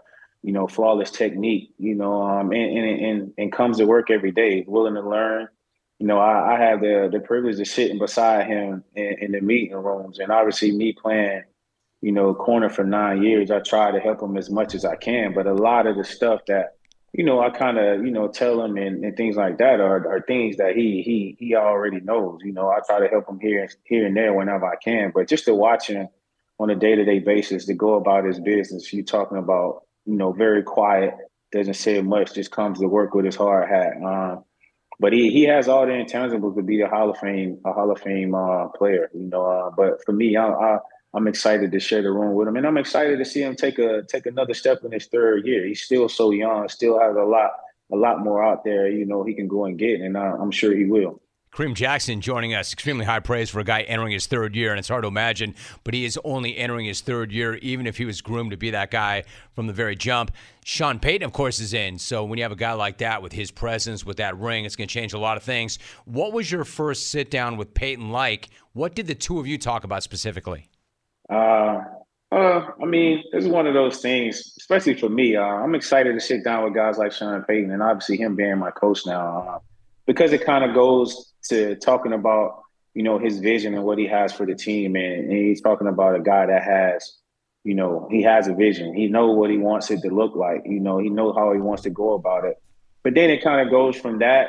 you 0.43 0.53
know, 0.53 0.67
flawless 0.67 1.11
technique, 1.11 1.73
you 1.79 1.95
know, 1.95 2.23
um, 2.23 2.53
and, 2.53 2.79
and, 2.79 3.01
and, 3.01 3.33
and 3.39 3.53
comes 3.53 3.79
to 3.79 3.87
work 3.87 4.11
every 4.11 4.33
day, 4.33 4.65
willing 4.67 4.95
to 4.95 5.09
learn. 5.09 5.49
You 6.01 6.09
know, 6.09 6.19
I, 6.19 6.57
I 6.57 6.61
have 6.61 6.81
the 6.81 7.09
the 7.13 7.21
privilege 7.21 7.61
of 7.61 7.69
sitting 7.69 8.01
beside 8.01 8.49
him 8.49 8.83
in, 8.97 9.19
in 9.21 9.33
the 9.33 9.41
meeting 9.41 9.77
rooms, 9.77 10.19
and 10.19 10.33
obviously 10.33 10.73
me 10.73 10.93
playing 10.93 11.45
you 12.03 12.11
know, 12.13 12.35
corner 12.35 12.69
for 12.69 12.85
nine 12.85 13.23
years. 13.23 13.51
I 13.51 13.61
try 13.61 13.93
to 13.93 14.01
help 14.01 14.21
him 14.21 14.37
as 14.37 14.51
much 14.51 14.75
as 14.75 14.85
I 14.85 14.97
can, 14.97 15.33
but 15.33 15.47
a 15.47 15.55
lot 15.55 15.87
of 15.87 15.97
the 15.97 16.05
stuff 16.05 16.41
that, 16.49 16.75
you 17.13 17.25
know, 17.25 17.41
I 17.41 17.51
kind 17.51 17.79
of, 17.79 18.05
you 18.05 18.11
know, 18.11 18.27
tell 18.29 18.63
him 18.63 18.77
and, 18.77 19.05
and 19.05 19.17
things 19.17 19.37
like 19.37 19.59
that 19.59 19.81
are, 19.81 20.09
are 20.09 20.21
things 20.23 20.57
that 20.57 20.75
he 20.75 21.03
he 21.03 21.37
he 21.39 21.55
already 21.55 22.01
knows. 22.01 22.41
You 22.43 22.53
know, 22.53 22.69
I 22.69 22.81
try 22.85 22.99
to 23.01 23.09
help 23.09 23.29
him 23.29 23.39
here 23.41 23.69
here 23.85 24.07
and 24.07 24.17
there 24.17 24.35
whenever 24.35 24.67
I 24.67 24.77
can. 24.77 25.13
But 25.15 25.29
just 25.29 25.45
to 25.45 25.55
watch 25.55 25.87
him 25.87 26.09
on 26.59 26.71
a 26.71 26.75
day 26.75 26.97
to 26.97 27.05
day 27.05 27.21
basis 27.21 27.67
to 27.67 27.75
go 27.75 27.95
about 27.95 28.25
his 28.25 28.41
business, 28.41 28.93
you 28.93 29.05
talking 29.05 29.39
about, 29.39 29.83
you 30.05 30.17
know, 30.17 30.33
very 30.33 30.63
quiet, 30.63 31.15
doesn't 31.53 31.75
say 31.75 32.03
much, 32.03 32.35
just 32.35 32.51
comes 32.51 32.81
to 32.81 32.89
work 32.89 33.15
with 33.15 33.27
his 33.27 33.37
hard 33.37 33.69
hat. 33.69 33.93
Um, 34.03 34.45
but 34.99 35.13
he 35.13 35.31
he 35.31 35.45
has 35.45 35.69
all 35.69 35.87
the 35.87 35.93
intangibles 35.93 36.57
to 36.57 36.63
be 36.63 36.79
the 36.79 36.89
Hall 36.89 37.11
of 37.11 37.19
Fame 37.19 37.61
a 37.65 37.73
Hall 37.73 37.93
of 37.93 38.01
Fame 38.01 38.35
uh, 38.35 38.69
player. 38.69 39.09
You 39.15 39.29
know, 39.29 39.45
uh, 39.45 39.71
but 39.71 40.05
for 40.05 40.13
me, 40.13 40.37
I, 40.37 40.49
I 40.49 40.79
I'm 41.15 41.29
excited 41.29 41.73
to 41.73 41.81
share 41.81 42.03
the 42.03 42.11
room 42.11 42.35
with 42.35 42.49
him, 42.49 42.57
and 42.57 42.67
I'm 42.67 42.79
excited 42.79 43.19
to 43.19 43.25
see 43.25 43.43
him 43.43 43.55
take 43.55 43.79
a 43.79 44.03
take 44.03 44.27
another 44.27 44.55
step 44.55 44.83
in 44.85 44.93
his 44.93 45.07
third 45.07 45.47
year. 45.47 45.67
He's 45.67 45.83
still 45.83 46.09
so 46.09 46.31
young, 46.31 46.69
still 46.69 46.99
has 46.99 47.17
a 47.17 47.23
lot 47.23 47.53
a 47.93 47.97
lot 47.97 48.21
more 48.21 48.43
out 48.43 48.65
there. 48.65 48.89
You 48.89 49.05
know, 49.05 49.23
he 49.23 49.35
can 49.35 49.49
go 49.49 49.67
and 49.67 49.79
get, 49.79 50.01
and 50.01 50.17
uh, 50.17 50.37
I'm 50.41 50.51
sure 50.51 50.75
he 50.75 50.87
will. 50.87 51.21
Kareem 51.53 51.75
Jackson 51.75 52.23
joining 52.23 52.55
us. 52.55 52.73
Extremely 52.73 53.05
high 53.05 53.21
praise 53.21 53.51
for 53.51 53.61
a 53.61 53.65
guy 53.65 53.83
entering 53.83 54.13
his 54.13 54.25
third 54.25 54.57
year, 54.57 54.71
and 54.71 54.79
it's 54.79 54.89
hard 54.89 55.03
to 55.03 55.09
imagine, 55.09 55.55
but 55.85 55.93
he 55.93 56.07
is 56.07 56.19
only 56.25 56.57
entering 56.57 56.87
his 56.87 57.03
third 57.03 57.31
year, 57.31 57.57
even 57.57 57.87
if 57.87 57.99
he 57.99 58.07
was 58.07 58.23
groomed 58.23 58.53
to 58.53 58.57
be 58.57 58.71
that 58.71 58.91
guy 58.91 59.25
from 59.55 59.67
the 59.67 59.75
very 59.75 59.95
jump. 59.95 60.31
Sean 60.65 60.99
Payton, 60.99 61.27
of 61.27 61.35
course, 61.35 61.61
is 61.61 61.75
in. 61.75 61.99
So 61.99 62.25
when 62.25 62.39
you 62.39 62.45
have 62.45 62.53
a 62.53 62.57
guy 62.57 62.73
like 62.73 62.99
that 62.99 63.21
with 63.21 63.35
his 63.35 63.51
presence, 63.51 64.07
with 64.07 64.17
that 64.17 64.39
ring, 64.39 64.65
it's 64.65 64.77
going 64.77 64.89
to 64.89 64.95
change 64.95 65.13
a 65.13 65.19
lot 65.19 65.37
of 65.37 65.43
things. 65.43 65.79
What 66.07 66.33
was 66.33 66.51
your 66.51 66.65
first 66.65 67.11
sit 67.11 67.31
down 67.31 67.59
with 67.59 67.75
Payton 67.75 68.11
like? 68.11 68.49
What 68.73 68.95
did 68.95 69.07
the 69.07 69.15
two 69.15 69.39
of 69.39 69.47
you 69.47 69.59
talk 69.59 69.85
about 69.85 70.03
specifically? 70.03 70.71
Uh, 71.29 71.81
uh, 72.33 72.67
I 72.83 72.87
mean, 72.87 73.25
it's 73.33 73.47
one 73.47 73.67
of 73.67 73.75
those 73.75 74.01
things, 74.01 74.55
especially 74.59 74.95
for 74.95 75.11
me. 75.11 75.37
Uh, 75.37 75.43
I'm 75.43 75.75
excited 75.75 76.15
to 76.15 76.21
sit 76.21 76.43
down 76.43 76.65
with 76.65 76.75
guys 76.75 76.97
like 76.97 77.13
Sean 77.13 77.43
Payton, 77.43 77.71
and 77.71 77.83
obviously 77.83 78.17
him 78.17 78.37
being 78.37 78.59
my 78.59 78.71
coach 78.71 79.05
now, 79.05 79.49
uh, 79.49 79.59
because 80.07 80.33
it 80.33 80.45
kind 80.45 80.65
of 80.65 80.75
goes 80.75 81.35
to 81.51 81.77
talking 81.77 82.15
about 82.15 82.63
you 82.95 83.03
know 83.03 83.19
his 83.19 83.39
vision 83.39 83.75
and 83.75 83.85
what 83.85 83.99
he 83.99 84.07
has 84.07 84.33
for 84.33 84.47
the 84.47 84.55
team, 84.55 84.97
and, 84.97 85.31
and 85.31 85.33
he's 85.33 85.61
talking 85.61 85.87
about 85.87 86.17
a 86.17 86.21
guy 86.21 86.47
that 86.47 86.63
has, 86.63 87.19
you 87.65 87.75
know, 87.75 88.09
he 88.11 88.23
has 88.23 88.49
a 88.49 88.55
vision. 88.55 88.95
He 88.95 89.09
knows 89.09 89.37
what 89.37 89.51
he 89.51 89.59
wants 89.59 89.91
it 89.91 90.01
to 90.01 90.09
look 90.09 90.35
like. 90.35 90.63
You 90.65 90.81
know, 90.81 90.97
he 90.97 91.11
knows 91.11 91.35
how 91.37 91.53
he 91.53 91.61
wants 91.61 91.83
to 91.83 91.91
go 91.91 92.15
about 92.15 92.47
it. 92.47 92.57
But 93.03 93.15
then 93.15 93.29
it 93.29 93.45
kind 93.45 93.61
of 93.61 93.71
goes 93.71 93.95
from 93.95 94.21
that, 94.21 94.49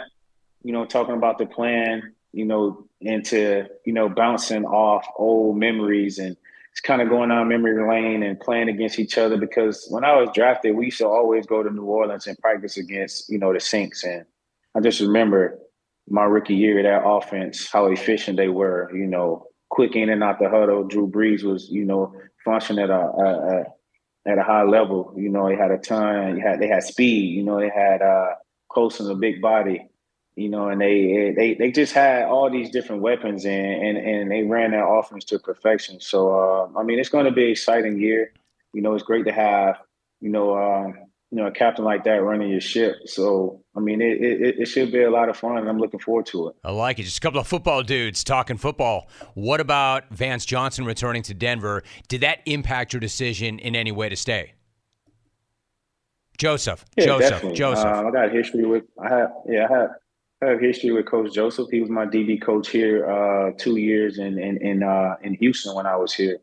you 0.63 0.71
know, 0.71 0.85
talking 0.85 1.15
about 1.15 1.37
the 1.37 1.47
plan, 1.47 2.13
you 2.31 2.45
know, 2.45 2.87
into 3.01 3.67
you 3.85 3.91
know 3.91 4.07
bouncing 4.07 4.63
off 4.63 5.05
old 5.17 5.57
memories 5.57 6.17
and 6.17 6.37
it's 6.73 6.81
kind 6.81 7.03
of 7.03 7.09
going 7.09 7.29
on 7.29 7.49
memory 7.49 7.87
lane 7.87 8.23
and 8.23 8.39
playing 8.39 8.67
against 8.67 8.97
each 8.97 9.19
other 9.19 9.37
because 9.37 9.85
when 9.91 10.03
I 10.03 10.19
was 10.19 10.29
drafted, 10.33 10.75
we 10.75 10.85
used 10.85 10.97
to 10.97 11.07
always 11.07 11.45
go 11.45 11.61
to 11.61 11.69
New 11.69 11.83
Orleans 11.83 12.25
and 12.25 12.35
practice 12.39 12.77
against, 12.77 13.29
you 13.29 13.37
know, 13.37 13.53
the 13.53 13.59
Saints. 13.59 14.03
And 14.03 14.25
I 14.73 14.79
just 14.79 14.99
remember 14.99 15.59
my 16.09 16.23
rookie 16.23 16.55
year, 16.55 16.81
that 16.81 17.07
offense, 17.07 17.69
how 17.71 17.85
efficient 17.85 18.37
they 18.37 18.47
were, 18.47 18.89
you 18.91 19.05
know, 19.05 19.45
quick 19.69 19.95
in 19.95 20.09
and 20.09 20.23
out 20.23 20.39
the 20.39 20.49
huddle. 20.49 20.83
Drew 20.83 21.07
Brees 21.07 21.43
was, 21.43 21.69
you 21.69 21.85
know, 21.85 22.11
functioning 22.43 22.83
at 22.83 22.89
a, 22.89 22.93
a, 22.93 23.59
a 23.59 23.63
at 24.31 24.39
a 24.39 24.43
high 24.43 24.63
level. 24.63 25.13
You 25.15 25.29
know, 25.29 25.45
he 25.45 25.55
had 25.55 25.69
a 25.69 25.77
ton, 25.77 26.37
he 26.37 26.41
had 26.41 26.59
they 26.59 26.67
had 26.67 26.81
speed, 26.81 27.35
you 27.37 27.43
know, 27.43 27.59
they 27.59 27.69
had 27.69 28.01
uh 28.01 28.33
Colston, 28.71 29.11
a 29.11 29.15
big 29.15 29.43
body 29.43 29.89
you 30.35 30.49
know, 30.49 30.69
and 30.69 30.81
they 30.81 31.33
they 31.35 31.53
they 31.53 31.71
just 31.71 31.93
had 31.93 32.23
all 32.23 32.49
these 32.49 32.69
different 32.69 33.01
weapons 33.01 33.45
and 33.45 33.53
and, 33.55 33.97
and 33.97 34.31
they 34.31 34.43
ran 34.43 34.71
their 34.71 34.87
offense 34.87 35.23
to 35.25 35.39
perfection. 35.39 35.99
So 35.99 36.33
uh, 36.33 36.79
I 36.79 36.83
mean, 36.83 36.99
it's 36.99 37.09
going 37.09 37.25
to 37.25 37.31
be 37.31 37.45
an 37.45 37.51
exciting 37.51 37.99
year. 37.99 38.31
You 38.73 38.81
know, 38.81 38.93
it's 38.95 39.03
great 39.03 39.25
to 39.25 39.31
have 39.31 39.77
you 40.21 40.29
know 40.29 40.55
uh, 40.55 40.87
you 41.29 41.37
know 41.37 41.45
a 41.45 41.51
captain 41.51 41.85
like 41.85 42.03
that 42.05 42.23
running 42.23 42.49
your 42.49 42.61
ship. 42.61 42.95
So 43.05 43.61
I 43.75 43.79
mean, 43.79 44.01
it, 44.01 44.21
it 44.21 44.59
it 44.61 44.65
should 44.65 44.91
be 44.91 45.03
a 45.03 45.11
lot 45.11 45.29
of 45.29 45.37
fun, 45.37 45.57
and 45.57 45.69
I'm 45.69 45.77
looking 45.77 45.99
forward 45.99 46.25
to 46.27 46.49
it. 46.49 46.55
I 46.63 46.71
like 46.71 46.97
it. 46.97 47.03
Just 47.03 47.19
a 47.19 47.21
couple 47.21 47.39
of 47.39 47.47
football 47.47 47.83
dudes 47.83 48.23
talking 48.23 48.57
football. 48.57 49.09
What 49.35 49.59
about 49.59 50.09
Vance 50.09 50.45
Johnson 50.45 50.83
returning 50.83 51.21
to 51.23 51.35
Denver? 51.35 51.83
Did 52.07 52.21
that 52.21 52.39
impact 52.47 52.93
your 52.93 52.99
decision 52.99 53.59
in 53.59 53.75
any 53.75 53.91
way 53.91 54.09
to 54.09 54.15
stay? 54.15 54.53
Joseph, 56.39 56.83
yeah, 56.97 57.05
Joseph, 57.05 57.29
definitely. 57.29 57.57
Joseph. 57.57 57.85
Uh, 57.85 58.07
I 58.07 58.11
got 58.11 58.31
history 58.31 58.65
with. 58.65 58.83
I 58.99 59.09
have. 59.13 59.31
Yeah, 59.47 59.67
I 59.69 59.73
have. 59.73 59.89
Have 60.45 60.59
history 60.59 60.91
with 60.91 61.05
Coach 61.05 61.33
Joseph. 61.33 61.69
He 61.71 61.79
was 61.79 61.89
my 61.89 62.05
DB 62.05 62.41
coach 62.41 62.69
here 62.69 63.09
uh, 63.09 63.51
two 63.57 63.77
years 63.77 64.17
in 64.17 64.37
in 64.37 64.57
in, 64.57 64.83
uh, 64.83 65.15
in 65.21 65.35
Houston 65.35 65.73
when 65.75 65.85
I 65.85 65.95
was 65.95 66.13
here. 66.13 66.39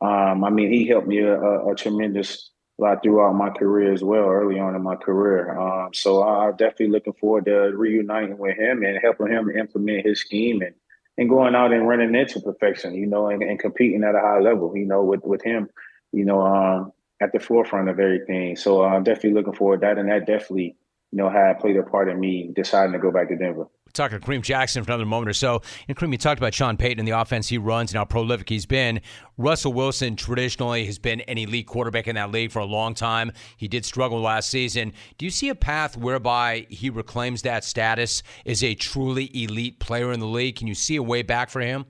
Um, 0.00 0.44
I 0.44 0.50
mean, 0.50 0.72
he 0.72 0.86
helped 0.86 1.06
me 1.06 1.20
a, 1.20 1.40
a, 1.40 1.72
a, 1.72 1.74
tremendous 1.74 2.50
lot 2.78 3.02
throughout 3.02 3.32
my 3.34 3.50
career 3.50 3.92
as 3.92 4.02
well, 4.02 4.28
early 4.28 4.58
on 4.58 4.74
in 4.74 4.82
my 4.82 4.96
career. 4.96 5.56
Um, 5.58 5.94
so 5.94 6.22
I'm 6.22 6.56
definitely 6.56 6.88
looking 6.88 7.12
forward 7.14 7.44
to 7.46 7.52
reuniting 7.76 8.36
with 8.36 8.58
him 8.58 8.82
and 8.82 8.98
helping 9.00 9.28
him 9.28 9.48
implement 9.50 10.04
his 10.04 10.20
scheme 10.20 10.60
and 10.60 10.74
and 11.16 11.28
going 11.28 11.54
out 11.54 11.72
and 11.72 11.86
running 11.86 12.14
into 12.14 12.40
perfection, 12.40 12.94
you 12.94 13.06
know, 13.06 13.28
and, 13.28 13.42
and 13.42 13.60
competing 13.60 14.02
at 14.02 14.16
a 14.16 14.20
high 14.20 14.40
level, 14.40 14.76
you 14.76 14.84
know, 14.84 15.04
with 15.04 15.20
with 15.22 15.42
him, 15.42 15.68
you 16.12 16.24
know, 16.24 16.42
um, 16.42 16.92
at 17.20 17.32
the 17.32 17.38
forefront 17.38 17.88
of 17.88 18.00
everything. 18.00 18.56
So 18.56 18.82
I'm 18.84 19.04
definitely 19.04 19.34
looking 19.34 19.54
forward 19.54 19.80
to 19.80 19.86
that, 19.86 19.98
and 19.98 20.08
that 20.10 20.26
definitely 20.26 20.76
you 21.14 21.22
know, 21.22 21.30
had 21.30 21.60
played 21.60 21.76
a 21.76 21.82
part 21.84 22.08
in 22.08 22.18
me 22.18 22.50
deciding 22.56 22.92
to 22.92 22.98
go 22.98 23.12
back 23.12 23.28
to 23.28 23.36
Denver 23.36 23.68
talking 23.92 24.18
to 24.18 24.26
Kareem 24.26 24.42
Jackson 24.42 24.82
for 24.82 24.90
another 24.90 25.06
moment 25.06 25.30
or 25.30 25.34
so. 25.34 25.62
And 25.86 25.96
Kareem, 25.96 26.10
you 26.10 26.18
talked 26.18 26.40
about 26.40 26.52
Sean 26.52 26.76
Payton 26.76 26.98
and 26.98 27.06
the 27.06 27.16
offense 27.16 27.48
he 27.48 27.58
runs 27.58 27.92
and 27.92 27.98
how 27.98 28.04
prolific 28.04 28.48
he's 28.48 28.66
been. 28.66 29.00
Russell 29.38 29.72
Wilson 29.72 30.16
traditionally 30.16 30.84
has 30.86 30.98
been 30.98 31.20
an 31.20 31.38
elite 31.38 31.68
quarterback 31.68 32.08
in 32.08 32.16
that 32.16 32.32
league 32.32 32.50
for 32.50 32.58
a 32.58 32.64
long 32.64 32.94
time. 32.94 33.30
He 33.56 33.68
did 33.68 33.84
struggle 33.84 34.20
last 34.20 34.50
season. 34.50 34.92
Do 35.16 35.24
you 35.24 35.30
see 35.30 35.48
a 35.48 35.54
path 35.54 35.96
whereby 35.96 36.66
he 36.70 36.90
reclaims 36.90 37.42
that 37.42 37.62
status 37.62 38.24
as 38.44 38.64
a 38.64 38.74
truly 38.74 39.30
elite 39.32 39.78
player 39.78 40.10
in 40.10 40.18
the 40.18 40.26
league? 40.26 40.56
Can 40.56 40.66
you 40.66 40.74
see 40.74 40.96
a 40.96 41.02
way 41.02 41.22
back 41.22 41.48
for 41.48 41.60
him? 41.60 41.84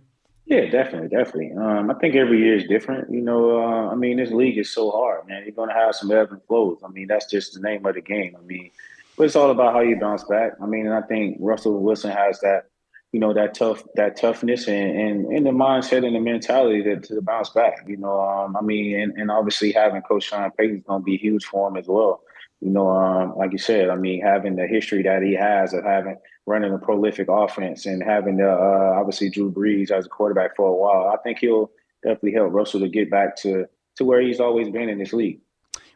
Yeah, 0.44 0.66
definitely, 0.66 1.08
definitely. 1.08 1.52
Um, 1.56 1.90
I 1.90 1.94
think 1.94 2.16
every 2.16 2.38
year 2.38 2.56
is 2.56 2.64
different. 2.64 3.10
You 3.10 3.22
know, 3.22 3.62
uh, 3.62 3.90
I 3.90 3.94
mean, 3.94 4.18
this 4.18 4.30
league 4.30 4.58
is 4.58 4.70
so 4.70 4.90
hard, 4.90 5.26
man. 5.26 5.42
You're 5.44 5.52
going 5.52 5.70
to 5.70 5.74
have 5.74 5.94
some 5.94 6.10
ebbs 6.10 6.32
and 6.32 6.42
flows. 6.44 6.80
I 6.84 6.88
mean, 6.88 7.06
that's 7.06 7.30
just 7.30 7.54
the 7.54 7.60
name 7.60 7.86
of 7.86 7.94
the 7.94 8.02
game. 8.02 8.36
I 8.38 8.42
mean, 8.42 8.70
but 9.16 9.24
it's 9.24 9.36
all 9.36 9.50
about 9.50 9.72
how 9.72 9.80
you 9.80 9.98
bounce 9.98 10.24
back. 10.24 10.52
I 10.62 10.66
mean, 10.66 10.86
and 10.86 10.94
I 10.94 11.02
think 11.02 11.36
Russell 11.40 11.80
Wilson 11.80 12.10
has 12.10 12.40
that, 12.40 12.66
you 13.12 13.20
know, 13.20 13.32
that 13.32 13.54
tough, 13.54 13.82
that 13.94 14.16
toughness 14.16 14.66
and 14.66 14.98
and, 14.98 15.26
and 15.26 15.46
the 15.46 15.50
mindset 15.50 16.06
and 16.06 16.16
the 16.16 16.20
mentality 16.20 16.82
to, 16.82 17.00
to 17.00 17.22
bounce 17.22 17.50
back. 17.50 17.84
You 17.86 17.96
know, 17.96 18.20
um, 18.20 18.56
I 18.56 18.60
mean, 18.60 18.98
and, 18.98 19.12
and 19.16 19.30
obviously 19.30 19.72
having 19.72 20.02
Coach 20.02 20.24
Sean 20.24 20.50
Payton 20.52 20.78
is 20.78 20.82
going 20.84 21.00
to 21.00 21.04
be 21.04 21.16
huge 21.16 21.44
for 21.44 21.68
him 21.68 21.76
as 21.76 21.86
well. 21.86 22.22
You 22.60 22.70
know, 22.70 22.88
um, 22.88 23.36
like 23.36 23.52
you 23.52 23.58
said, 23.58 23.90
I 23.90 23.96
mean, 23.96 24.22
having 24.22 24.56
the 24.56 24.66
history 24.66 25.02
that 25.02 25.22
he 25.22 25.34
has 25.34 25.74
of 25.74 25.84
having 25.84 26.16
running 26.46 26.72
a 26.72 26.78
prolific 26.78 27.28
offense 27.28 27.86
and 27.86 28.02
having 28.02 28.38
the 28.38 28.50
uh, 28.50 28.94
obviously 28.98 29.30
Drew 29.30 29.50
Brees 29.52 29.90
as 29.90 30.06
a 30.06 30.08
quarterback 30.08 30.56
for 30.56 30.68
a 30.68 30.74
while, 30.74 31.12
I 31.12 31.18
think 31.22 31.38
he'll 31.38 31.70
definitely 32.02 32.32
help 32.32 32.52
Russell 32.52 32.80
to 32.80 32.88
get 32.88 33.10
back 33.10 33.36
to 33.38 33.66
to 33.96 34.04
where 34.04 34.20
he's 34.20 34.40
always 34.40 34.70
been 34.70 34.88
in 34.88 34.98
this 34.98 35.12
league. 35.12 35.40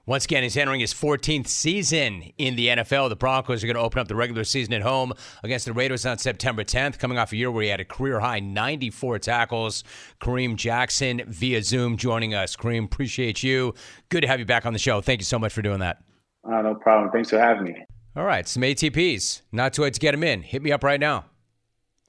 Once 0.08 0.24
again, 0.24 0.42
he's 0.42 0.56
entering 0.56 0.80
his 0.80 0.94
14th 0.94 1.46
season 1.48 2.32
in 2.38 2.56
the 2.56 2.68
NFL. 2.68 3.10
The 3.10 3.16
Broncos 3.16 3.62
are 3.62 3.66
going 3.66 3.76
to 3.76 3.82
open 3.82 3.98
up 3.98 4.08
the 4.08 4.16
regular 4.16 4.42
season 4.42 4.72
at 4.72 4.80
home 4.80 5.12
against 5.42 5.66
the 5.66 5.74
Raiders 5.74 6.06
on 6.06 6.16
September 6.16 6.64
10th, 6.64 6.98
coming 6.98 7.18
off 7.18 7.30
a 7.30 7.36
year 7.36 7.50
where 7.50 7.64
he 7.64 7.68
had 7.68 7.78
a 7.78 7.84
career 7.84 8.18
high 8.18 8.40
94 8.40 9.18
tackles. 9.18 9.84
Kareem 10.18 10.56
Jackson 10.56 11.20
via 11.26 11.62
Zoom 11.62 11.98
joining 11.98 12.32
us. 12.32 12.56
Kareem, 12.56 12.86
appreciate 12.86 13.42
you. 13.42 13.74
Good 14.08 14.22
to 14.22 14.28
have 14.28 14.38
you 14.38 14.46
back 14.46 14.64
on 14.64 14.72
the 14.72 14.78
show. 14.78 15.02
Thank 15.02 15.20
you 15.20 15.26
so 15.26 15.38
much 15.38 15.52
for 15.52 15.60
doing 15.60 15.80
that. 15.80 16.02
Uh, 16.42 16.62
no 16.62 16.74
problem. 16.74 17.12
Thanks 17.12 17.28
for 17.28 17.38
having 17.38 17.64
me. 17.64 17.76
All 18.16 18.24
right, 18.24 18.48
some 18.48 18.62
ATPs. 18.62 19.42
Not 19.52 19.74
too 19.74 19.82
late 19.82 19.92
to 19.92 20.00
get 20.00 20.12
them 20.12 20.24
in. 20.24 20.40
Hit 20.40 20.62
me 20.62 20.72
up 20.72 20.82
right 20.82 20.98
now. 20.98 21.26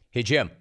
Hey, 0.09 0.23
Jim. 0.23 0.51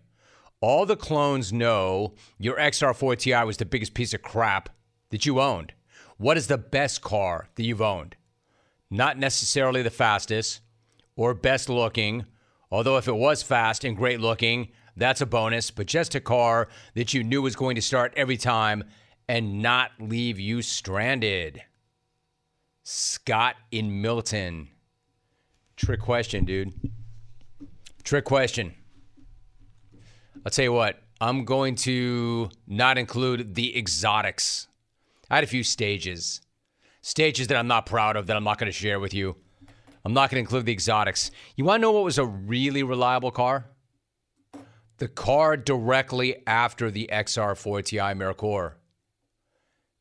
All 0.61 0.84
the 0.84 0.97
clones 0.97 1.53
know 1.53 2.14
your 2.36 2.57
XR4 2.57 3.16
Ti 3.16 3.45
was 3.45 3.59
the 3.59 3.64
biggest 3.64 3.95
piece 3.95 4.12
of 4.12 4.22
crap 4.22 4.70
that 5.11 5.24
you 5.24 5.41
owned. 5.41 5.72
What 6.19 6.37
is 6.37 6.49
the 6.49 6.59
best 6.59 7.01
car 7.01 7.49
that 7.55 7.62
you've 7.62 7.81
owned? 7.81 8.16
Not 8.91 9.19
necessarily 9.19 9.83
the 9.83 9.91
fastest 9.91 10.61
or 11.14 11.33
best 11.33 11.69
looking, 11.69 12.27
although 12.73 12.97
if 12.97 13.07
it 13.07 13.14
was 13.14 13.43
fast 13.45 13.85
and 13.85 13.97
great 13.97 14.21
looking, 14.21 14.69
that's 14.97 15.21
a 15.21 15.27
bonus, 15.27 15.71
but 15.71 15.87
just 15.87 16.16
a 16.16 16.21
car 16.21 16.69
that 16.95 17.14
you 17.14 17.23
knew 17.23 17.41
was 17.41 17.55
going 17.55 17.77
to 17.77 17.83
start 17.83 18.12
every 18.16 18.37
time 18.37 18.83
and 19.29 19.62
not 19.62 19.93
leave 20.01 20.41
you 20.41 20.61
stranded. 20.61 21.62
Scott 22.83 23.55
in 23.71 24.01
Milton. 24.01 24.69
Trick 25.77 26.01
question, 26.01 26.45
dude. 26.45 26.73
Trick 28.03 28.25
question. 28.25 28.75
I'll 30.45 30.51
tell 30.51 30.64
you 30.64 30.73
what, 30.73 31.01
I'm 31.21 31.45
going 31.45 31.75
to 31.77 32.49
not 32.66 32.97
include 32.97 33.55
the 33.55 33.77
exotics 33.79 34.68
I 35.31 35.37
had 35.37 35.45
a 35.45 35.49
few 35.49 35.62
stages, 35.62 36.41
stages 37.03 37.49
that 37.49 37.57
I'm 37.57 37.66
not 37.66 37.87
proud 37.87 38.16
of 38.16 38.26
that 38.26 38.37
I'm 38.37 38.45
not 38.45 38.59
going 38.59 38.70
to 38.70 38.76
share 38.76 38.99
with 38.99 39.12
you. 39.12 39.37
I'm 40.05 40.14
not 40.14 40.31
going 40.31 40.37
to 40.37 40.47
include 40.47 40.66
the 40.66 40.72
exotics. 40.72 41.31
You 41.57 41.64
want 41.64 41.81
to 41.81 41.83
know 41.83 41.93
what 41.93 42.05
was 42.05 42.18
a 42.18 42.24
really 42.24 42.83
reliable 42.83 43.31
car? 43.31 43.66
The 44.99 45.09
car 45.09 45.57
directly 45.57 46.43
after 46.47 46.91
the 46.91 47.09
XR4 47.12 47.85
Ti 47.85 47.97
Merkur. 47.97 48.74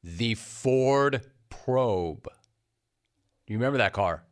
The 0.04 0.36
Ford 0.36 1.22
Probe. 1.50 2.24
Do 2.24 3.54
you 3.54 3.58
remember 3.58 3.80
that 3.80 3.94
car? 3.94 4.24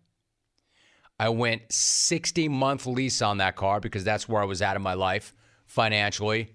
I 1.20 1.30
went 1.30 1.72
60 1.72 2.48
month 2.50 2.86
lease 2.86 3.22
on 3.22 3.38
that 3.38 3.56
car 3.56 3.80
because 3.80 4.04
that's 4.04 4.28
where 4.28 4.42
I 4.42 4.46
was 4.46 4.62
at 4.62 4.76
in 4.76 4.82
my 4.82 4.94
life 4.94 5.34
financially. 5.66 6.54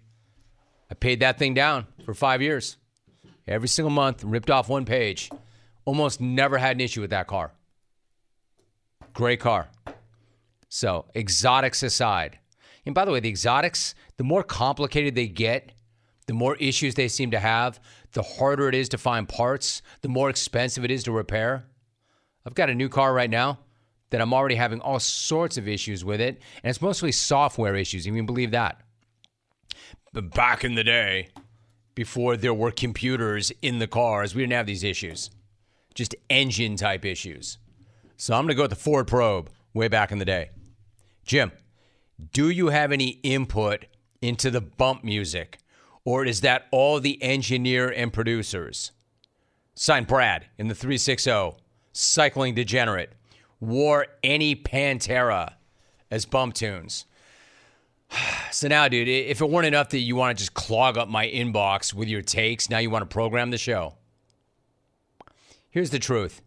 I 0.90 0.94
paid 0.94 1.20
that 1.20 1.38
thing 1.38 1.54
down 1.54 1.86
for 2.04 2.14
five 2.14 2.42
years 2.42 2.76
every 3.50 3.68
single 3.68 3.90
month, 3.90 4.24
ripped 4.24 4.50
off 4.50 4.68
one 4.68 4.84
page. 4.84 5.30
Almost 5.84 6.20
never 6.20 6.56
had 6.56 6.76
an 6.76 6.80
issue 6.80 7.00
with 7.00 7.10
that 7.10 7.26
car. 7.26 7.52
Great 9.12 9.40
car. 9.40 9.68
So, 10.68 11.06
exotics 11.16 11.82
aside. 11.82 12.38
And 12.86 12.94
by 12.94 13.04
the 13.04 13.10
way, 13.10 13.20
the 13.20 13.28
exotics, 13.28 13.94
the 14.16 14.24
more 14.24 14.42
complicated 14.42 15.14
they 15.14 15.26
get, 15.26 15.72
the 16.26 16.32
more 16.32 16.54
issues 16.56 16.94
they 16.94 17.08
seem 17.08 17.32
to 17.32 17.40
have, 17.40 17.80
the 18.12 18.22
harder 18.22 18.68
it 18.68 18.74
is 18.74 18.88
to 18.90 18.98
find 18.98 19.28
parts, 19.28 19.82
the 20.02 20.08
more 20.08 20.30
expensive 20.30 20.84
it 20.84 20.90
is 20.90 21.02
to 21.04 21.12
repair. 21.12 21.64
I've 22.46 22.54
got 22.54 22.70
a 22.70 22.74
new 22.74 22.88
car 22.88 23.12
right 23.12 23.28
now 23.28 23.58
that 24.10 24.20
I'm 24.20 24.32
already 24.32 24.54
having 24.54 24.80
all 24.80 25.00
sorts 25.00 25.56
of 25.56 25.68
issues 25.68 26.04
with 26.04 26.20
it, 26.20 26.40
and 26.62 26.70
it's 26.70 26.80
mostly 26.80 27.12
software 27.12 27.74
issues. 27.74 28.06
You 28.06 28.12
can 28.12 28.26
believe 28.26 28.52
that. 28.52 28.80
But 30.12 30.30
back 30.30 30.64
in 30.64 30.74
the 30.74 30.84
day, 30.84 31.28
before 31.94 32.36
there 32.36 32.54
were 32.54 32.70
computers 32.70 33.52
in 33.62 33.78
the 33.78 33.86
cars. 33.86 34.34
We 34.34 34.42
didn't 34.42 34.52
have 34.52 34.66
these 34.66 34.84
issues, 34.84 35.30
just 35.94 36.14
engine 36.28 36.76
type 36.76 37.04
issues. 37.04 37.58
So 38.16 38.34
I'm 38.34 38.42
going 38.42 38.48
to 38.48 38.54
go 38.54 38.62
with 38.62 38.70
the 38.70 38.76
Ford 38.76 39.06
Probe 39.06 39.50
way 39.74 39.88
back 39.88 40.12
in 40.12 40.18
the 40.18 40.24
day. 40.24 40.50
Jim, 41.24 41.52
do 42.32 42.50
you 42.50 42.68
have 42.68 42.92
any 42.92 43.20
input 43.22 43.86
into 44.20 44.50
the 44.50 44.60
bump 44.60 45.04
music, 45.04 45.58
or 46.04 46.24
is 46.24 46.42
that 46.42 46.66
all 46.70 47.00
the 47.00 47.22
engineer 47.22 47.88
and 47.88 48.12
producers? 48.12 48.92
Signed 49.74 50.06
Brad 50.06 50.46
in 50.58 50.68
the 50.68 50.74
360, 50.74 51.52
cycling 51.92 52.54
degenerate, 52.54 53.12
wore 53.60 54.06
any 54.22 54.54
Pantera 54.54 55.54
as 56.10 56.26
bump 56.26 56.54
tunes. 56.54 57.06
So 58.52 58.66
now, 58.66 58.88
dude, 58.88 59.06
if 59.06 59.40
it 59.40 59.48
weren't 59.48 59.68
enough 59.68 59.90
that 59.90 60.00
you 60.00 60.16
want 60.16 60.36
to 60.36 60.42
just 60.42 60.54
clog 60.54 60.98
up 60.98 61.08
my 61.08 61.28
inbox 61.28 61.94
with 61.94 62.08
your 62.08 62.20
takes, 62.20 62.68
now 62.68 62.78
you 62.78 62.90
want 62.90 63.08
to 63.08 63.14
program 63.14 63.50
the 63.50 63.58
show. 63.58 63.94
Here's 65.70 65.90
the 65.90 66.00
truth. 66.00 66.42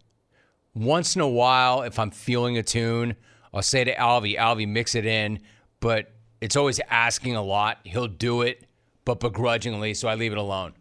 Once 0.75 1.15
in 1.15 1.21
a 1.21 1.27
while, 1.27 1.81
if 1.83 1.97
I'm 1.97 2.11
feeling 2.11 2.57
a 2.57 2.63
tune, 2.63 3.15
I'll 3.53 3.61
say 3.61 3.85
to 3.85 3.95
Alvy, 3.95 4.37
Alvy, 4.37 4.67
mix 4.67 4.95
it 4.95 5.05
in, 5.05 5.39
but 5.79 6.11
it's 6.41 6.57
always 6.57 6.81
asking 6.89 7.37
a 7.37 7.41
lot. 7.41 7.79
He'll 7.85 8.07
do 8.07 8.41
it, 8.41 8.65
but 9.05 9.21
begrudgingly, 9.21 9.93
so 9.93 10.09
I 10.09 10.15
leave 10.15 10.33
it 10.33 10.37
alone. 10.37 10.73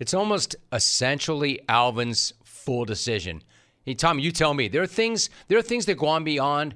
It's 0.00 0.14
almost 0.14 0.56
essentially 0.72 1.60
Alvin's 1.68 2.32
full 2.42 2.84
decision. 2.84 3.42
Hey, 3.84 3.94
Tom, 3.94 4.18
you 4.18 4.32
tell 4.32 4.54
me. 4.54 4.66
There 4.66 4.82
are 4.82 4.86
things, 4.86 5.30
there 5.46 5.58
are 5.58 5.62
things 5.62 5.86
that 5.86 5.96
go 5.96 6.08
on 6.08 6.24
beyond 6.24 6.74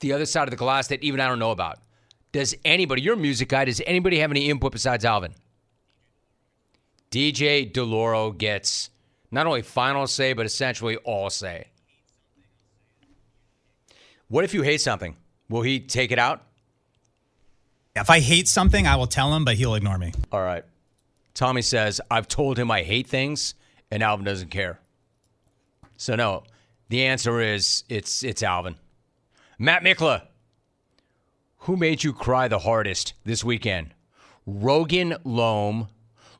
the 0.00 0.12
other 0.12 0.26
side 0.26 0.48
of 0.48 0.50
the 0.50 0.56
glass 0.56 0.88
that 0.88 1.02
even 1.02 1.20
I 1.20 1.28
don't 1.28 1.38
know 1.38 1.52
about. 1.52 1.78
Does 2.34 2.52
anybody, 2.64 3.00
your 3.00 3.14
music 3.14 3.48
guy, 3.48 3.64
does 3.64 3.80
anybody 3.86 4.18
have 4.18 4.32
any 4.32 4.50
input 4.50 4.72
besides 4.72 5.04
Alvin? 5.04 5.34
DJ 7.12 7.70
Delloro 7.70 8.36
gets 8.36 8.90
not 9.30 9.46
only 9.46 9.62
final 9.62 10.04
say, 10.08 10.32
but 10.32 10.44
essentially 10.44 10.96
all 10.96 11.30
say. 11.30 11.68
What 14.26 14.42
if 14.42 14.52
you 14.52 14.62
hate 14.62 14.80
something? 14.80 15.16
Will 15.48 15.62
he 15.62 15.78
take 15.78 16.10
it 16.10 16.18
out? 16.18 16.42
If 17.94 18.10
I 18.10 18.18
hate 18.18 18.48
something, 18.48 18.84
I 18.84 18.96
will 18.96 19.06
tell 19.06 19.32
him, 19.32 19.44
but 19.44 19.54
he'll 19.54 19.76
ignore 19.76 19.96
me. 19.96 20.12
All 20.32 20.42
right. 20.42 20.64
Tommy 21.34 21.62
says, 21.62 22.00
I've 22.10 22.26
told 22.26 22.58
him 22.58 22.68
I 22.68 22.82
hate 22.82 23.06
things, 23.06 23.54
and 23.92 24.02
Alvin 24.02 24.24
doesn't 24.24 24.50
care. 24.50 24.80
So, 25.98 26.16
no, 26.16 26.42
the 26.88 27.04
answer 27.04 27.40
is 27.40 27.84
it's, 27.88 28.24
it's 28.24 28.42
Alvin. 28.42 28.74
Matt 29.56 29.84
Mikla 29.84 30.22
who 31.64 31.76
made 31.78 32.04
you 32.04 32.12
cry 32.12 32.46
the 32.46 32.58
hardest 32.58 33.14
this 33.24 33.42
weekend? 33.42 33.94
Rogan 34.44 35.16
Loam, 35.24 35.88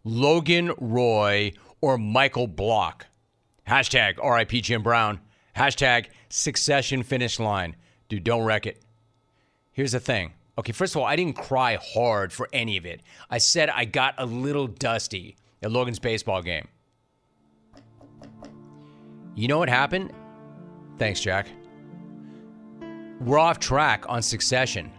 Logan 0.05 0.72
Roy, 0.79 1.53
or 1.81 1.97
Michael 1.97 2.47
Block? 2.47 3.07
Hashtag 3.66 4.22
RIP 4.22 4.62
Jim 4.62 4.83
Brown. 4.83 5.20
Hashtag 5.57 6.09
succession 6.29 7.03
finish 7.03 7.41
line. 7.41 7.75
Dude, 8.11 8.25
don't 8.25 8.45
wreck 8.45 8.66
it. 8.66 8.83
Here's 9.72 9.93
the 9.93 10.01
thing. 10.01 10.35
Okay, 10.59 10.72
first 10.72 10.95
of 10.95 11.01
all, 11.01 11.07
I 11.07 11.16
didn't 11.16 11.37
cry 11.37 11.79
hard 11.81 12.31
for 12.31 12.47
any 12.53 12.77
of 12.77 12.85
it. 12.85 13.01
I 13.31 13.39
said 13.39 13.70
I 13.70 13.87
got 13.87 14.14
a 14.18 14.27
little 14.27 14.66
dusty 14.66 15.37
at 15.62 15.72
Logan's 15.72 15.99
baseball 15.99 16.43
game. 16.43 16.68
You 19.35 19.49
know 19.49 19.59
what 19.59 19.70
happened? 19.70 20.12
Thanks, 20.99 21.20
Jack. 21.20 21.49
We're 23.22 23.39
off 23.39 23.59
track 23.59 24.05
on 24.07 24.20
succession 24.20 24.93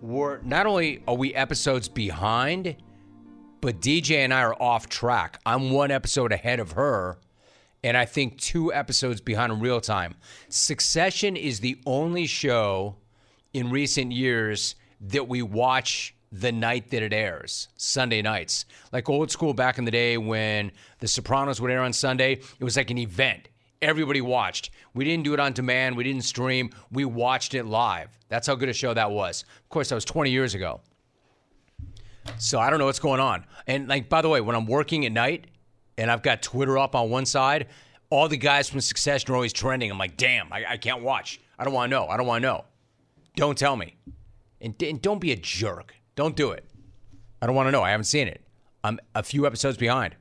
we're 0.00 0.40
not 0.42 0.66
only 0.66 1.02
are 1.06 1.14
we 1.14 1.34
episodes 1.34 1.88
behind, 1.88 2.76
but 3.60 3.80
DJ 3.80 4.18
and 4.18 4.32
I 4.32 4.42
are 4.42 4.60
off 4.60 4.88
track. 4.88 5.40
I'm 5.46 5.70
one 5.70 5.90
episode 5.90 6.32
ahead 6.32 6.60
of 6.60 6.72
her, 6.72 7.18
and 7.82 7.96
I 7.96 8.04
think 8.04 8.38
two 8.38 8.72
episodes 8.72 9.20
behind 9.20 9.52
in 9.52 9.60
real 9.60 9.80
time. 9.80 10.14
Succession 10.48 11.36
is 11.36 11.60
the 11.60 11.78
only 11.86 12.26
show 12.26 12.96
in 13.52 13.70
recent 13.70 14.12
years 14.12 14.74
that 15.00 15.28
we 15.28 15.42
watch 15.42 16.14
the 16.32 16.52
night 16.52 16.90
that 16.90 17.02
it 17.02 17.12
airs, 17.12 17.68
Sunday 17.76 18.20
nights. 18.20 18.66
Like 18.92 19.08
old 19.08 19.30
school 19.30 19.54
back 19.54 19.78
in 19.78 19.84
the 19.84 19.90
day 19.90 20.18
when 20.18 20.72
The 20.98 21.08
Sopranos 21.08 21.60
would 21.60 21.70
air 21.70 21.82
on 21.82 21.92
Sunday, 21.92 22.32
it 22.32 22.64
was 22.64 22.76
like 22.76 22.90
an 22.90 22.98
event. 22.98 23.48
Everybody 23.80 24.20
watched. 24.20 24.70
We 24.96 25.04
didn't 25.04 25.24
do 25.24 25.34
it 25.34 25.40
on 25.40 25.52
demand, 25.52 25.94
we 25.94 26.04
didn't 26.04 26.22
stream, 26.22 26.70
we 26.90 27.04
watched 27.04 27.52
it 27.52 27.66
live. 27.66 28.08
That's 28.30 28.46
how 28.46 28.54
good 28.54 28.70
a 28.70 28.72
show 28.72 28.94
that 28.94 29.10
was. 29.10 29.44
Of 29.62 29.68
course, 29.68 29.90
that 29.90 29.94
was 29.94 30.06
20 30.06 30.30
years 30.30 30.54
ago. 30.54 30.80
So 32.38 32.58
I 32.58 32.70
don't 32.70 32.78
know 32.78 32.86
what's 32.86 32.98
going 32.98 33.20
on. 33.20 33.44
And 33.66 33.88
like 33.88 34.08
by 34.08 34.22
the 34.22 34.30
way, 34.30 34.40
when 34.40 34.56
I'm 34.56 34.66
working 34.66 35.04
at 35.04 35.12
night 35.12 35.48
and 35.98 36.10
I've 36.10 36.22
got 36.22 36.40
Twitter 36.40 36.78
up 36.78 36.94
on 36.94 37.10
one 37.10 37.26
side, 37.26 37.66
all 38.08 38.26
the 38.26 38.38
guys 38.38 38.70
from 38.70 38.80
Succession 38.80 39.30
are 39.30 39.34
always 39.34 39.52
trending. 39.52 39.90
I'm 39.90 39.98
like, 39.98 40.16
damn, 40.16 40.50
I, 40.50 40.64
I 40.70 40.76
can't 40.78 41.02
watch. 41.02 41.40
I 41.58 41.64
don't 41.64 41.74
want 41.74 41.90
to 41.90 41.96
know. 41.96 42.06
I 42.08 42.16
don't 42.16 42.26
want 42.26 42.42
to 42.42 42.48
know. 42.48 42.64
Don't 43.36 43.58
tell 43.58 43.76
me. 43.76 43.96
And, 44.62 44.80
and 44.82 45.02
don't 45.02 45.20
be 45.20 45.32
a 45.32 45.36
jerk. 45.36 45.94
Don't 46.14 46.34
do 46.34 46.52
it. 46.52 46.64
I 47.42 47.46
don't 47.46 47.54
want 47.54 47.66
to 47.66 47.70
know. 47.70 47.82
I 47.82 47.90
haven't 47.90 48.04
seen 48.04 48.28
it. 48.28 48.42
I'm 48.82 48.98
a 49.14 49.22
few 49.22 49.46
episodes 49.46 49.76
behind. 49.76 50.16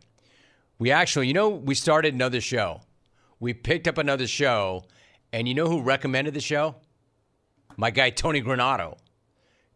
We 0.79 0.91
actually, 0.91 1.27
you 1.27 1.33
know, 1.33 1.47
we 1.47 1.75
started 1.75 2.13
another 2.13 2.41
show. 2.41 2.81
We 3.39 3.53
picked 3.53 3.87
up 3.87 3.97
another 3.97 4.27
show, 4.27 4.85
and 5.33 5.47
you 5.47 5.53
know 5.53 5.67
who 5.67 5.81
recommended 5.81 6.33
the 6.33 6.41
show? 6.41 6.75
My 7.77 7.91
guy 7.91 8.09
Tony 8.09 8.41
Granato. 8.41 8.97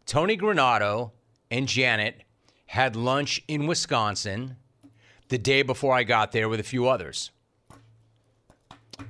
Tony 0.05 0.38
Granato 0.38 1.12
and 1.51 1.68
Janet 1.68 2.24
had 2.68 2.95
lunch 2.95 3.41
in 3.47 3.68
Wisconsin 3.68 4.55
the 5.28 5.38
day 5.38 5.62
before 5.62 5.93
I 5.93 6.03
got 6.03 6.32
there 6.32 6.49
with 6.49 6.60
a 6.60 6.64
few 6.64 6.88
others. 6.88 7.32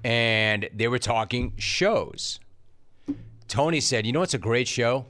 And 0.04 0.70
they 0.74 0.88
were 0.88 1.00
talking 1.00 1.54
shows. 1.58 2.39
Tony 3.47 3.80
said, 3.80 4.06
You 4.06 4.14
know 4.14 4.20
what's 4.20 4.34
a 4.34 4.39
great 4.39 4.68
show? 4.68 5.06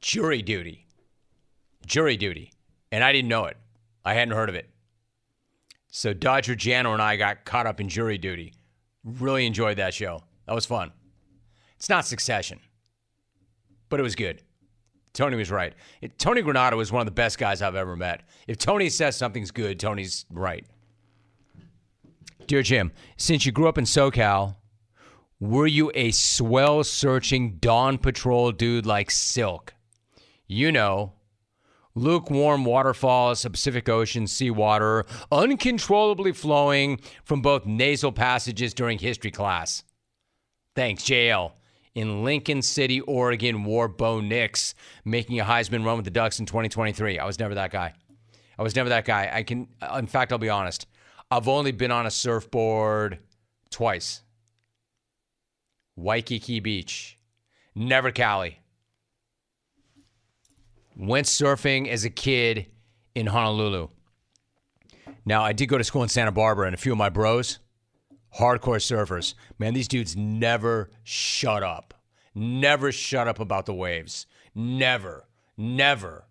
Jury 0.00 0.42
Duty. 0.42 0.86
Jury 1.86 2.16
Duty. 2.16 2.52
And 2.92 3.04
I 3.04 3.12
didn't 3.12 3.28
know 3.28 3.44
it, 3.46 3.56
I 4.04 4.14
hadn't 4.14 4.34
heard 4.34 4.48
of 4.48 4.54
it. 4.54 4.68
So 5.90 6.12
Dodger 6.12 6.54
Jano 6.54 6.92
and 6.92 7.02
I 7.02 7.16
got 7.16 7.44
caught 7.44 7.66
up 7.66 7.80
in 7.80 7.88
Jury 7.88 8.18
Duty. 8.18 8.54
Really 9.04 9.46
enjoyed 9.46 9.78
that 9.78 9.94
show. 9.94 10.22
That 10.46 10.54
was 10.54 10.66
fun. 10.66 10.92
It's 11.76 11.88
not 11.88 12.06
Succession, 12.06 12.60
but 13.88 14.00
it 14.00 14.02
was 14.02 14.14
good. 14.14 14.42
Tony 15.12 15.36
was 15.36 15.50
right. 15.50 15.74
It, 16.00 16.18
Tony 16.18 16.42
Granato 16.42 16.80
is 16.80 16.92
one 16.92 17.00
of 17.00 17.06
the 17.06 17.12
best 17.12 17.38
guys 17.38 17.62
I've 17.62 17.74
ever 17.74 17.96
met. 17.96 18.22
If 18.46 18.58
Tony 18.58 18.88
says 18.88 19.16
something's 19.16 19.50
good, 19.50 19.80
Tony's 19.80 20.24
right. 20.30 20.64
Dear 22.46 22.62
Jim, 22.62 22.92
since 23.16 23.44
you 23.44 23.52
grew 23.52 23.68
up 23.68 23.78
in 23.78 23.84
SoCal, 23.84 24.56
were 25.40 25.66
you 25.66 25.90
a 25.94 26.10
swell 26.10 26.84
searching 26.84 27.56
Dawn 27.56 27.98
Patrol 27.98 28.52
dude 28.52 28.86
like 28.86 29.10
Silk? 29.10 29.74
You 30.46 30.70
know, 30.70 31.14
lukewarm 31.94 32.64
waterfalls 32.64 33.44
of 33.44 33.52
Pacific 33.52 33.88
Ocean 33.88 34.26
seawater 34.26 35.04
uncontrollably 35.30 36.32
flowing 36.32 37.00
from 37.24 37.42
both 37.42 37.66
nasal 37.66 38.12
passages 38.12 38.74
during 38.74 38.98
history 38.98 39.30
class. 39.30 39.82
Thanks, 40.76 41.02
JL. 41.04 41.52
In 41.94 42.22
Lincoln 42.22 42.62
City, 42.62 43.00
Oregon, 43.00 43.64
wore 43.64 43.88
Bo 43.88 44.20
Nix, 44.20 44.74
making 45.04 45.40
a 45.40 45.44
Heisman 45.44 45.84
run 45.84 45.96
with 45.96 46.04
the 46.04 46.10
Ducks 46.10 46.38
in 46.38 46.46
2023. 46.46 47.18
I 47.18 47.24
was 47.24 47.38
never 47.38 47.56
that 47.56 47.72
guy. 47.72 47.94
I 48.58 48.62
was 48.62 48.76
never 48.76 48.90
that 48.90 49.04
guy. 49.04 49.28
I 49.32 49.42
can, 49.42 49.68
in 49.96 50.06
fact, 50.06 50.32
I'll 50.32 50.38
be 50.38 50.48
honest. 50.48 50.86
I've 51.30 51.48
only 51.48 51.72
been 51.72 51.90
on 51.90 52.06
a 52.06 52.10
surfboard 52.10 53.18
twice. 53.70 54.22
Waikiki 55.96 56.60
Beach, 56.60 57.18
never 57.74 58.10
Cali. 58.10 58.60
Went 61.00 61.26
surfing 61.26 61.88
as 61.88 62.04
a 62.04 62.10
kid 62.10 62.66
in 63.14 63.28
Honolulu. 63.28 63.88
Now, 65.24 65.42
I 65.42 65.54
did 65.54 65.66
go 65.66 65.78
to 65.78 65.84
school 65.84 66.02
in 66.02 66.10
Santa 66.10 66.30
Barbara, 66.30 66.66
and 66.66 66.74
a 66.74 66.76
few 66.76 66.92
of 66.92 66.98
my 66.98 67.08
bros, 67.08 67.58
hardcore 68.38 68.76
surfers, 68.76 69.32
man, 69.58 69.72
these 69.72 69.88
dudes 69.88 70.14
never 70.14 70.90
shut 71.02 71.62
up. 71.62 71.94
Never 72.34 72.92
shut 72.92 73.28
up 73.28 73.40
about 73.40 73.64
the 73.64 73.72
waves. 73.72 74.26
Never. 74.54 75.26
Never. 75.56 76.26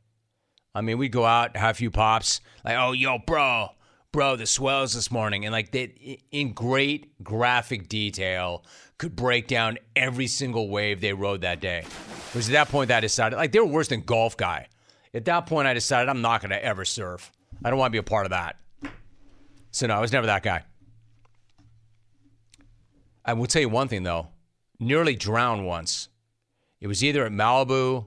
I 0.75 0.81
mean, 0.81 0.99
we'd 0.99 1.11
go 1.11 1.25
out, 1.25 1.57
have 1.57 1.71
a 1.71 1.77
few 1.77 1.89
pops, 1.89 2.39
like, 2.63 2.77
oh, 2.77 2.91
yo, 2.91 3.17
bro, 3.17 3.69
bro, 4.11 4.35
the 4.35 4.45
swells 4.45 4.93
this 4.93 5.09
morning. 5.09 5.45
And 5.45 5.51
like, 5.51 5.71
they, 5.71 6.19
in 6.29 6.53
great 6.53 7.23
graphic 7.23 7.89
detail, 7.89 8.63
could 8.99 9.15
break 9.15 9.47
down 9.47 9.79
every 9.95 10.27
single 10.27 10.69
wave 10.69 11.01
they 11.01 11.13
rode 11.13 11.41
that 11.41 11.59
day. 11.59 11.79
It 11.79 12.35
was 12.35 12.49
at 12.49 12.53
that 12.53 12.69
point 12.69 12.89
that 12.89 12.97
I 12.97 12.99
decided, 12.99 13.37
like, 13.37 13.51
they 13.51 13.59
were 13.59 13.65
worse 13.65 13.87
than 13.87 14.01
golf 14.01 14.37
guy. 14.37 14.67
At 15.13 15.25
that 15.25 15.47
point, 15.47 15.67
I 15.67 15.73
decided 15.73 16.09
I'm 16.09 16.21
not 16.21 16.41
going 16.41 16.51
to 16.51 16.63
ever 16.63 16.85
surf. 16.85 17.31
I 17.65 17.71
don't 17.71 17.79
want 17.79 17.89
to 17.89 17.93
be 17.93 17.97
a 17.97 18.03
part 18.03 18.27
of 18.27 18.29
that. 18.29 18.57
So, 19.71 19.87
no, 19.87 19.95
I 19.95 19.99
was 19.99 20.11
never 20.11 20.27
that 20.27 20.43
guy. 20.43 20.63
I 23.25 23.33
will 23.33 23.47
tell 23.47 23.61
you 23.61 23.69
one 23.69 23.87
thing, 23.87 24.03
though. 24.03 24.27
Nearly 24.79 25.15
drowned 25.15 25.65
once. 25.65 26.09
It 26.81 26.87
was 26.87 27.03
either 27.03 27.25
at 27.25 27.31
Malibu 27.31 28.05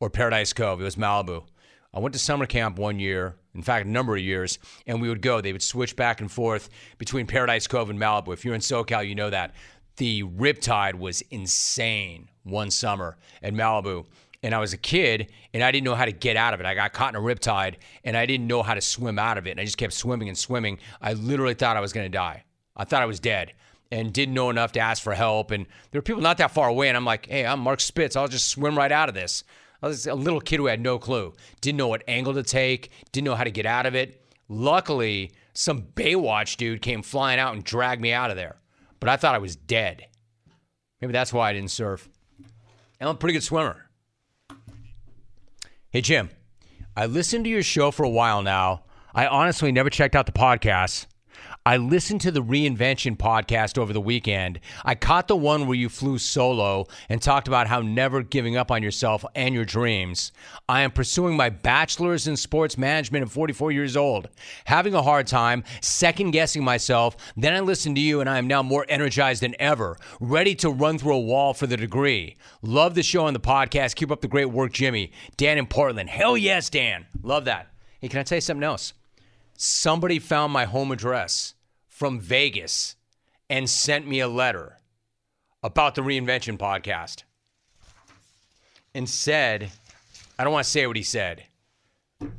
or 0.00 0.10
Paradise 0.10 0.52
Cove. 0.52 0.80
It 0.80 0.84
was 0.84 0.96
Malibu. 0.96 1.44
I 1.92 2.00
went 2.00 2.12
to 2.12 2.18
summer 2.18 2.46
camp 2.46 2.78
one 2.78 2.98
year, 2.98 3.36
in 3.54 3.62
fact, 3.62 3.86
a 3.86 3.90
number 3.90 4.16
of 4.16 4.22
years, 4.22 4.58
and 4.86 5.00
we 5.00 5.08
would 5.08 5.22
go. 5.22 5.40
They 5.40 5.52
would 5.52 5.62
switch 5.62 5.94
back 5.94 6.20
and 6.20 6.30
forth 6.30 6.68
between 6.98 7.26
Paradise 7.26 7.68
Cove 7.68 7.88
and 7.88 7.98
Malibu. 7.98 8.32
If 8.32 8.44
you're 8.44 8.54
in 8.54 8.60
SoCal, 8.60 9.06
you 9.06 9.14
know 9.14 9.30
that. 9.30 9.54
The 9.96 10.22
riptide 10.24 10.94
was 10.94 11.22
insane 11.30 12.28
one 12.42 12.70
summer 12.70 13.16
at 13.42 13.54
Malibu. 13.54 14.06
And 14.42 14.54
I 14.54 14.58
was 14.58 14.74
a 14.74 14.78
kid 14.78 15.30
and 15.54 15.62
I 15.62 15.72
didn't 15.72 15.84
know 15.84 15.94
how 15.94 16.04
to 16.04 16.12
get 16.12 16.36
out 16.36 16.52
of 16.52 16.60
it. 16.60 16.66
I 16.66 16.74
got 16.74 16.92
caught 16.92 17.14
in 17.14 17.20
a 17.20 17.24
riptide 17.24 17.76
and 18.04 18.14
I 18.14 18.26
didn't 18.26 18.46
know 18.46 18.62
how 18.62 18.74
to 18.74 18.80
swim 18.82 19.18
out 19.18 19.38
of 19.38 19.46
it. 19.46 19.52
And 19.52 19.60
I 19.60 19.64
just 19.64 19.78
kept 19.78 19.94
swimming 19.94 20.28
and 20.28 20.36
swimming. 20.36 20.78
I 21.00 21.14
literally 21.14 21.54
thought 21.54 21.78
I 21.78 21.80
was 21.80 21.94
going 21.94 22.04
to 22.04 22.10
die. 22.10 22.44
I 22.76 22.84
thought 22.84 23.00
I 23.00 23.06
was 23.06 23.20
dead 23.20 23.54
and 23.90 24.12
didn't 24.12 24.34
know 24.34 24.50
enough 24.50 24.72
to 24.72 24.80
ask 24.80 25.02
for 25.02 25.14
help. 25.14 25.50
And 25.50 25.64
there 25.90 25.98
were 25.98 26.02
people 26.02 26.20
not 26.20 26.36
that 26.38 26.50
far 26.50 26.68
away. 26.68 26.88
And 26.88 26.96
I'm 26.96 27.06
like, 27.06 27.26
hey, 27.26 27.46
I'm 27.46 27.60
Mark 27.60 27.80
Spitz. 27.80 28.16
I'll 28.16 28.28
just 28.28 28.48
swim 28.48 28.76
right 28.76 28.92
out 28.92 29.08
of 29.08 29.14
this. 29.14 29.44
I 29.82 29.86
was 29.86 30.06
a 30.06 30.14
little 30.14 30.40
kid 30.40 30.56
who 30.56 30.66
had 30.66 30.80
no 30.80 30.98
clue, 30.98 31.34
didn't 31.60 31.76
know 31.76 31.88
what 31.88 32.02
angle 32.08 32.34
to 32.34 32.42
take, 32.42 32.90
didn't 33.12 33.26
know 33.26 33.34
how 33.34 33.44
to 33.44 33.50
get 33.50 33.66
out 33.66 33.86
of 33.86 33.94
it. 33.94 34.22
Luckily, 34.48 35.32
some 35.52 35.82
Baywatch 35.82 36.56
dude 36.56 36.82
came 36.82 37.02
flying 37.02 37.38
out 37.38 37.54
and 37.54 37.62
dragged 37.62 38.00
me 38.00 38.12
out 38.12 38.30
of 38.30 38.36
there. 38.36 38.56
But 39.04 39.10
I 39.10 39.16
thought 39.18 39.34
I 39.34 39.38
was 39.38 39.54
dead. 39.54 40.06
Maybe 40.98 41.12
that's 41.12 41.30
why 41.30 41.50
I 41.50 41.52
didn't 41.52 41.70
surf. 41.70 42.08
And 42.98 43.06
I'm 43.06 43.16
a 43.16 43.18
pretty 43.18 43.34
good 43.34 43.42
swimmer. 43.42 43.90
Hey, 45.90 46.00
Jim, 46.00 46.30
I 46.96 47.04
listened 47.04 47.44
to 47.44 47.50
your 47.50 47.62
show 47.62 47.90
for 47.90 48.04
a 48.04 48.08
while 48.08 48.40
now. 48.40 48.84
I 49.14 49.26
honestly 49.26 49.72
never 49.72 49.90
checked 49.90 50.16
out 50.16 50.24
the 50.24 50.32
podcast. 50.32 51.04
I 51.66 51.78
listened 51.78 52.20
to 52.20 52.30
the 52.30 52.42
Reinvention 52.42 53.16
podcast 53.16 53.78
over 53.78 53.94
the 53.94 54.00
weekend. 54.00 54.60
I 54.84 54.94
caught 54.94 55.28
the 55.28 55.36
one 55.36 55.66
where 55.66 55.78
you 55.78 55.88
flew 55.88 56.18
solo 56.18 56.88
and 57.08 57.22
talked 57.22 57.48
about 57.48 57.68
how 57.68 57.80
never 57.80 58.22
giving 58.22 58.54
up 58.54 58.70
on 58.70 58.82
yourself 58.82 59.24
and 59.34 59.54
your 59.54 59.64
dreams. 59.64 60.30
I 60.68 60.82
am 60.82 60.90
pursuing 60.90 61.38
my 61.38 61.48
bachelor's 61.48 62.28
in 62.28 62.36
sports 62.36 62.76
management 62.76 63.24
at 63.24 63.30
44 63.30 63.72
years 63.72 63.96
old, 63.96 64.28
having 64.66 64.92
a 64.92 65.00
hard 65.00 65.26
time, 65.26 65.64
second 65.80 66.32
guessing 66.32 66.62
myself. 66.62 67.16
Then 67.34 67.54
I 67.54 67.60
listened 67.60 67.96
to 67.96 68.02
you 68.02 68.20
and 68.20 68.28
I 68.28 68.36
am 68.36 68.46
now 68.46 68.62
more 68.62 68.84
energized 68.86 69.40
than 69.40 69.56
ever, 69.58 69.96
ready 70.20 70.54
to 70.56 70.68
run 70.68 70.98
through 70.98 71.14
a 71.14 71.20
wall 71.20 71.54
for 71.54 71.66
the 71.66 71.78
degree. 71.78 72.36
Love 72.60 72.94
the 72.94 73.02
show 73.02 73.26
and 73.26 73.34
the 73.34 73.40
podcast. 73.40 73.94
Keep 73.94 74.10
up 74.10 74.20
the 74.20 74.28
great 74.28 74.50
work, 74.50 74.74
Jimmy. 74.74 75.12
Dan 75.38 75.56
in 75.56 75.64
Portland. 75.64 76.10
Hell 76.10 76.36
yes, 76.36 76.68
Dan. 76.68 77.06
Love 77.22 77.46
that. 77.46 77.68
Hey, 78.00 78.08
can 78.08 78.20
I 78.20 78.22
tell 78.22 78.36
you 78.36 78.42
something 78.42 78.64
else? 78.64 78.92
Somebody 79.56 80.18
found 80.18 80.52
my 80.52 80.64
home 80.64 80.90
address 80.90 81.53
from 81.94 82.18
Vegas 82.18 82.96
and 83.48 83.70
sent 83.70 84.04
me 84.04 84.18
a 84.18 84.26
letter 84.26 84.78
about 85.62 85.94
the 85.94 86.02
Reinvention 86.02 86.58
podcast 86.58 87.22
and 88.96 89.08
said, 89.08 89.70
I 90.36 90.42
don't 90.42 90.52
want 90.52 90.64
to 90.64 90.70
say 90.70 90.88
what 90.88 90.96
he 90.96 91.04
said, 91.04 91.44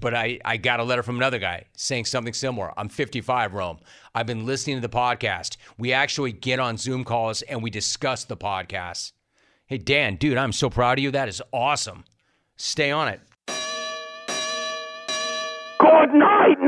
but 0.02 0.14
I, 0.14 0.42
I 0.44 0.58
got 0.58 0.82
a 0.82 0.84
letter 0.84 1.04
from 1.04 1.16
another 1.16 1.40
guy 1.40 1.68
saying 1.72 2.04
something 2.04 2.34
similar. 2.34 2.78
I'm 2.78 2.90
55, 2.90 3.54
Rome. 3.54 3.80
I've 4.14 4.28
been 4.28 4.46
listening 4.46 4.76
to 4.76 4.82
the 4.82 4.90
podcast. 4.90 5.56
We 5.78 5.94
actually 5.94 6.34
get 6.34 6.60
on 6.60 6.76
Zoom 6.76 7.06
calls 7.06 7.42
and 7.44 7.64
we 7.64 7.70
discuss 7.70 8.26
the 8.26 8.36
podcast. 8.36 9.14
Hey, 9.68 9.78
Dan, 9.78 10.18
dude, 10.18 10.38
I'm 10.38 10.52
so 10.52 10.70
proud 10.70 11.00
of 11.00 11.04
you. 11.04 11.12
That 11.12 11.30
is 11.30 11.42
awesome. 11.54 12.04
Stay 12.58 12.92
on 12.92 13.08
it. 13.08 13.22
Good 15.80 16.14
night, 16.14 16.60